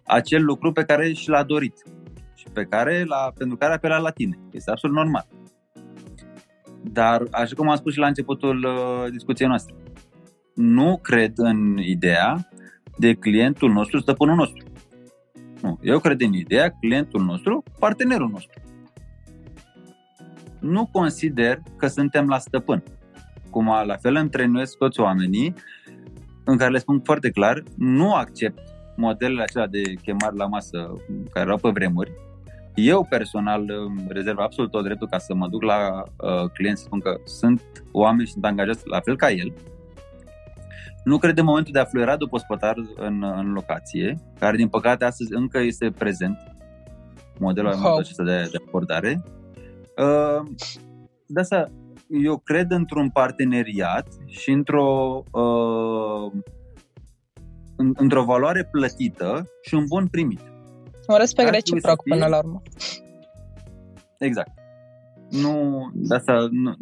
acel 0.07 0.45
lucru 0.45 0.73
pe 0.73 0.85
care 0.85 1.13
și 1.13 1.29
l-a 1.29 1.43
dorit 1.43 1.85
și 2.35 2.47
pe 2.53 2.65
care, 2.65 3.05
la, 3.05 3.33
pentru 3.39 3.57
care 3.57 3.71
a 3.71 3.75
apelat 3.75 4.01
la 4.01 4.11
tine. 4.11 4.39
Este 4.51 4.71
absolut 4.71 4.97
normal. 4.97 5.27
Dar, 6.93 7.23
așa 7.31 7.55
cum 7.57 7.69
am 7.69 7.77
spus 7.77 7.93
și 7.93 7.99
la 7.99 8.07
începutul 8.07 8.65
uh, 8.65 9.11
discuției 9.11 9.49
noastre, 9.49 9.75
nu 10.55 10.99
cred 11.03 11.33
în 11.37 11.79
ideea 11.79 12.49
de 12.99 13.15
clientul 13.15 13.73
nostru, 13.73 13.99
stăpânul 13.99 14.35
nostru. 14.35 14.65
Nu, 15.63 15.79
eu 15.83 15.99
cred 15.99 16.21
în 16.21 16.33
ideea 16.33 16.71
clientul 16.71 17.23
nostru, 17.23 17.63
partenerul 17.79 18.29
nostru. 18.29 18.61
Nu 20.61 20.89
consider 20.93 21.63
că 21.77 21.87
suntem 21.87 22.27
la 22.27 22.39
stăpân. 22.39 22.83
Cum 23.51 23.67
la 23.87 23.97
fel 23.97 24.15
întrenuiesc 24.15 24.77
toți 24.77 25.01
oamenii 25.01 25.55
în 26.45 26.57
care 26.57 26.71
le 26.71 26.79
spun 26.79 27.01
foarte 27.01 27.31
clar, 27.31 27.63
nu 27.77 28.15
accept 28.15 28.59
modelele 28.97 29.43
acelea 29.43 29.67
de 29.67 29.83
chemare 30.03 30.35
la 30.37 30.47
masă 30.47 30.97
care 31.31 31.45
erau 31.45 31.59
pe 31.59 31.69
vremuri. 31.69 32.13
Eu 32.75 33.07
personal 33.09 33.67
rezerv 34.09 34.39
absolut 34.39 34.71
tot 34.71 34.85
dreptul 34.85 35.09
ca 35.09 35.19
să 35.19 35.35
mă 35.35 35.49
duc 35.49 35.63
la 35.63 36.03
uh, 36.03 36.51
client 36.53 36.79
să 36.79 36.85
spun 36.85 37.01
că 37.01 37.21
sunt 37.25 37.63
oameni 37.93 38.27
și 38.27 38.33
sunt 38.33 38.45
angajați 38.45 38.83
la 38.87 39.01
fel 39.01 39.17
ca 39.17 39.31
el, 39.31 39.53
nu 41.05 41.19
cred 41.19 41.39
în 41.39 41.45
momentul 41.45 41.73
de 41.73 41.79
a 41.79 41.85
fluiera 41.85 42.17
după 42.17 42.39
spătar 42.39 42.75
în, 42.97 43.23
în 43.23 43.53
locație, 43.53 44.17
care 44.39 44.57
din 44.57 44.69
păcate 44.69 45.05
astăzi 45.05 45.35
încă 45.35 45.59
este 45.59 45.91
prezent, 45.91 46.39
modelul 47.39 47.75
wow. 47.83 47.97
acesta 47.97 48.25
de, 48.25 48.49
de 48.53 48.63
abordare. 48.67 49.23
Uh, 49.97 50.47
de 51.27 51.41
asta 51.41 51.71
eu 52.09 52.39
cred 52.39 52.71
într-un 52.71 53.11
parteneriat 53.11 54.07
și 54.27 54.51
într-o 54.51 55.23
uh, 55.33 56.33
într-o 57.77 58.25
valoare 58.25 58.69
plătită 58.71 59.49
și 59.63 59.75
un 59.75 59.85
bun 59.89 60.07
primit. 60.07 60.41
Un 61.09 61.17
respect 61.19 61.51
reciproc 61.51 62.03
până 62.03 62.27
la 62.27 62.39
urmă. 62.39 62.63
Exact 64.19 64.63
nu, 65.43 65.91
de 65.95 66.15
asta, 66.15 66.49
nu, 66.51 66.75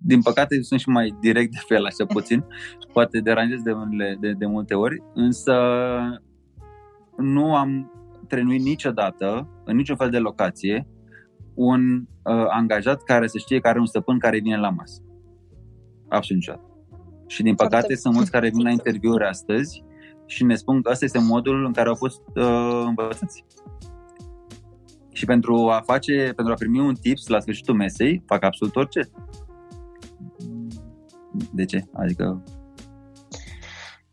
din 0.00 0.22
păcate 0.22 0.62
sunt 0.62 0.80
și 0.80 0.88
mai 0.88 1.16
direct 1.20 1.50
de 1.50 1.58
fel, 1.66 1.84
așa 1.84 2.06
puțin, 2.06 2.44
poate 2.92 3.20
deranjez 3.20 3.60
de, 3.62 3.72
de, 4.20 4.32
de 4.32 4.46
multe 4.46 4.74
ori, 4.74 5.02
însă 5.14 5.54
nu 7.16 7.54
am 7.54 7.90
trenuit 8.28 8.62
niciodată, 8.62 9.48
în 9.64 9.76
niciun 9.76 9.96
fel 9.96 10.10
de 10.10 10.18
locație, 10.18 10.86
un 11.54 11.96
uh, 11.98 12.46
angajat 12.48 13.02
care 13.02 13.26
să 13.26 13.38
știe 13.38 13.58
că 13.58 13.68
are 13.68 13.78
un 13.78 13.86
stăpân 13.86 14.18
care 14.18 14.38
vine 14.38 14.56
la 14.56 14.70
masă. 14.70 15.02
Absolut 16.08 16.42
niciodată. 16.42 16.70
Și 17.26 17.42
din 17.42 17.54
păcate 17.54 17.76
Foarte... 17.76 17.94
sunt 17.94 18.14
mulți 18.14 18.30
care 18.30 18.48
vin 18.48 18.62
la 18.62 18.70
interviuri 18.70 19.24
astăzi 19.24 19.84
și 20.26 20.44
ne 20.44 20.54
spun 20.54 20.82
că 20.82 20.90
ăsta 20.90 21.04
este 21.04 21.18
modul 21.18 21.64
în 21.64 21.72
care 21.72 21.88
au 21.88 21.94
fost 21.94 22.20
uh, 22.34 22.82
învățați. 22.86 23.44
Și 25.12 25.24
pentru 25.24 25.68
a 25.68 25.82
face, 25.84 26.32
pentru 26.36 26.52
a 26.52 26.56
primi 26.56 26.80
un 26.80 26.94
tips 26.94 27.26
la 27.26 27.40
sfârșitul 27.40 27.74
mesei, 27.74 28.22
fac 28.26 28.44
absolut 28.44 28.76
orice. 28.76 29.10
De 31.52 31.64
ce? 31.64 31.84
Adică 31.92 32.42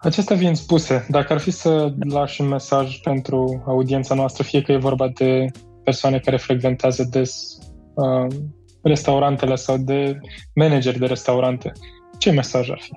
Acestea 0.04 0.38
fiind 0.38 0.56
spuse, 0.56 1.06
dacă 1.10 1.34
ar 1.34 1.40
fi 1.40 1.52
să 1.52 1.94
lași 2.10 2.42
un 2.42 2.48
mesaj 2.48 3.00
pentru 3.02 3.64
audiența 3.66 4.16
noastră, 4.16 4.44
fie 4.44 4.62
că 4.62 4.72
e 4.72 4.78
vorba 4.78 5.08
de 5.08 5.46
persoane 5.84 6.20
care 6.20 6.38
frecventează 6.38 7.08
des 7.12 7.58
uh, 7.94 8.36
restaurantele 8.82 9.56
sau 9.56 9.78
de 9.78 10.20
manageri 10.56 11.00
de 11.00 11.06
restaurante, 11.06 11.72
ce 12.18 12.32
mesaj 12.32 12.70
ar 12.70 12.80
fi? 12.82 12.92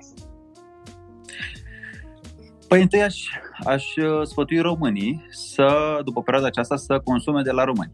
Păi 2.67 2.81
întâi 2.81 3.01
aș, 3.01 3.23
aș 3.65 3.95
uh, 3.95 4.21
sfătui 4.23 4.59
românii 4.59 5.25
să, 5.29 5.99
după 6.03 6.21
perioada 6.21 6.47
aceasta, 6.47 6.75
să 6.75 6.99
consume 7.03 7.41
de 7.41 7.51
la 7.51 7.63
români. 7.63 7.91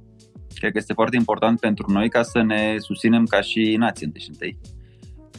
Cred 0.55 0.71
că 0.71 0.78
este 0.78 0.93
foarte 0.93 1.15
important 1.15 1.59
pentru 1.59 1.91
noi 1.91 2.09
ca 2.09 2.21
să 2.21 2.41
ne 2.41 2.76
susținem 2.78 3.26
ca 3.26 3.41
și 3.41 3.76
nație 3.78 4.05
întâi 4.05 4.21
și 4.21 4.30
întâi. 4.30 4.59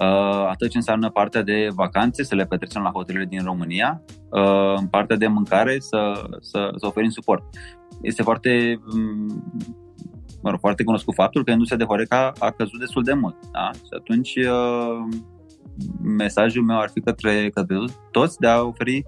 Uh, 0.00 0.46
atât 0.48 0.70
ce 0.70 0.76
înseamnă 0.76 1.10
partea 1.10 1.42
de 1.42 1.68
vacanțe, 1.74 2.24
să 2.24 2.34
le 2.34 2.46
petrecem 2.46 2.82
la 2.82 2.90
hotelurile 2.90 3.28
din 3.28 3.44
România, 3.44 4.02
uh, 4.30 4.74
în 4.76 4.86
partea 4.86 5.16
de 5.16 5.26
mâncare 5.26 5.76
să, 5.78 6.12
să, 6.40 6.70
să 6.76 6.86
oferim 6.86 7.10
suport. 7.10 7.42
Este 8.02 8.22
foarte, 8.22 8.80
mm, 8.94 9.50
mă 10.42 10.50
rog, 10.50 10.58
foarte 10.58 10.84
cunoscut 10.84 11.14
faptul 11.14 11.44
că 11.44 11.50
industria 11.50 11.78
de 11.78 11.84
Horeca 11.84 12.32
a 12.38 12.50
căzut 12.50 12.78
destul 12.78 13.02
de 13.02 13.12
mult. 13.12 13.36
Da? 13.52 13.70
Și 13.72 13.90
atunci 13.98 14.38
mesajul 16.02 16.62
meu 16.62 16.78
ar 16.78 16.90
fi 16.92 17.00
către, 17.00 17.50
către 17.50 17.76
toți 18.10 18.38
de 18.38 18.46
a 18.46 18.62
oferi 18.62 19.04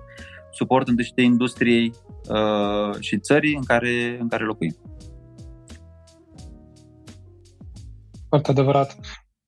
suport 0.51 0.89
întâi 0.89 1.13
de 1.15 1.23
industriei 1.23 1.93
uh, 2.29 3.01
și 3.01 3.19
țării 3.19 3.55
în 3.55 3.63
care, 3.63 4.19
în 4.21 4.29
care 4.29 4.45
locuim. 4.45 4.77
Foarte 8.29 8.51
adevărat. 8.51 8.97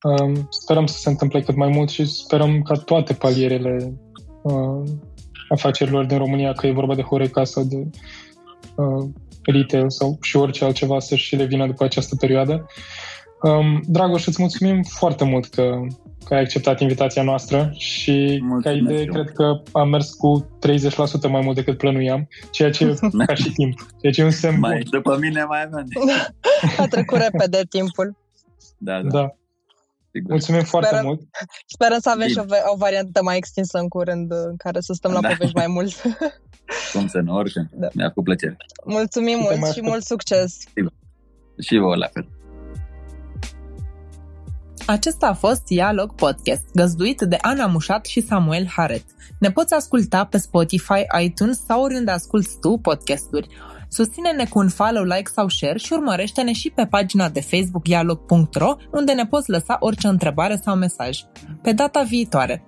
Um, 0.02 0.46
sperăm 0.50 0.86
să 0.86 0.98
se 0.98 1.08
întâmple 1.08 1.42
cât 1.42 1.56
mai 1.56 1.68
mult 1.68 1.88
și 1.88 2.06
sperăm 2.06 2.62
ca 2.62 2.74
toate 2.74 3.12
palierele 3.12 4.00
uh, 4.42 4.90
afacerilor 5.48 6.04
din 6.04 6.18
România, 6.18 6.52
că 6.52 6.66
e 6.66 6.72
vorba 6.72 6.94
de 6.94 7.02
Horeca 7.02 7.44
sau 7.44 7.64
de 7.64 7.76
uh, 8.76 9.08
retail 9.42 9.90
sau 9.90 10.18
și 10.20 10.36
orice 10.36 10.64
altceva 10.64 10.98
să-și 10.98 11.36
revină 11.36 11.66
după 11.66 11.84
această 11.84 12.14
perioadă. 12.16 12.66
Um, 13.42 13.80
Dragoș, 13.86 14.26
îți 14.26 14.40
mulțumim 14.40 14.82
foarte 14.82 15.24
mult 15.24 15.46
că, 15.46 15.80
că 16.28 16.34
ai 16.34 16.40
acceptat 16.40 16.80
invitația 16.80 17.22
noastră 17.22 17.70
și 17.76 18.38
Mulțumesc 18.42 18.62
ca 18.62 18.92
idee 18.92 19.04
eu. 19.04 19.12
cred 19.12 19.30
că 19.30 19.62
am 19.72 19.88
mers 19.88 20.10
cu 20.14 20.58
30% 21.26 21.30
mai 21.30 21.40
mult 21.40 21.54
decât 21.54 21.78
plănuiam, 21.78 22.28
ceea 22.50 22.70
ce 22.70 22.94
ca 23.26 23.34
și 23.34 23.52
timp, 23.52 23.78
ceea 24.00 24.12
ce 24.12 24.20
e 24.20 24.24
un 24.24 24.30
semn 24.30 24.58
mai, 24.58 24.72
bun. 24.72 24.82
După 24.90 25.18
mine 25.20 25.44
mai 25.44 25.62
avem. 25.62 25.86
A 26.78 26.86
trecut 26.86 27.18
repede 27.18 27.60
timpul. 27.68 28.16
Da, 28.78 29.02
da. 29.02 29.08
da. 29.08 29.36
Sigur. 30.12 30.30
Mulțumim 30.30 30.62
foarte 30.62 30.88
sperăm, 30.88 31.06
mult. 31.06 31.20
Sperăm 31.66 31.98
să 32.00 32.10
avem 32.10 32.26
Bine. 32.26 32.40
și 32.40 32.46
o, 32.48 32.72
o 32.72 32.76
variantă 32.76 33.22
mai 33.22 33.36
extinsă 33.36 33.78
în 33.78 33.88
curând 33.88 34.32
în 34.32 34.56
care 34.56 34.80
să 34.80 34.92
stăm 34.92 35.12
la 35.12 35.20
da. 35.20 35.28
povești 35.28 35.56
mai 35.56 35.66
mult. 35.66 36.02
Cum 36.92 37.06
să 37.06 37.18
nu, 37.18 37.34
oricând. 37.34 37.68
Da. 37.72 37.88
Mi-a 37.92 38.08
făcut 38.08 38.24
plăcere. 38.24 38.56
Mulțumim 38.84 39.38
mult 39.38 39.72
și 39.72 39.82
mult 39.82 40.02
succes. 40.02 40.56
Sigur. 40.74 40.92
Și 41.60 41.76
vouă 41.76 41.96
la 41.96 42.06
fel. 42.06 42.28
Acesta 44.90 45.26
a 45.26 45.32
fost 45.32 45.64
Dialog 45.64 46.14
Podcast, 46.14 46.64
găzduit 46.74 47.20
de 47.20 47.38
Ana 47.40 47.66
Mușat 47.66 48.04
și 48.04 48.26
Samuel 48.26 48.66
Haret. 48.66 49.04
Ne 49.38 49.50
poți 49.50 49.74
asculta 49.74 50.24
pe 50.24 50.38
Spotify, 50.38 51.06
iTunes 51.22 51.64
sau 51.64 51.82
oriunde 51.82 52.10
asculti 52.10 52.58
tu 52.60 52.78
podcasturi. 52.82 53.48
Susține-ne 53.88 54.44
cu 54.44 54.58
un 54.58 54.68
follow, 54.68 55.02
like 55.02 55.30
sau 55.34 55.48
share 55.48 55.78
și 55.78 55.92
urmărește-ne 55.92 56.52
și 56.52 56.70
pe 56.70 56.86
pagina 56.86 57.28
de 57.28 57.40
Facebook 57.40 57.82
dialog.ro 57.82 58.76
unde 58.92 59.12
ne 59.12 59.26
poți 59.26 59.50
lăsa 59.50 59.76
orice 59.80 60.06
întrebare 60.06 60.60
sau 60.64 60.74
mesaj. 60.76 61.18
Pe 61.62 61.72
data 61.72 62.02
viitoare! 62.02 62.64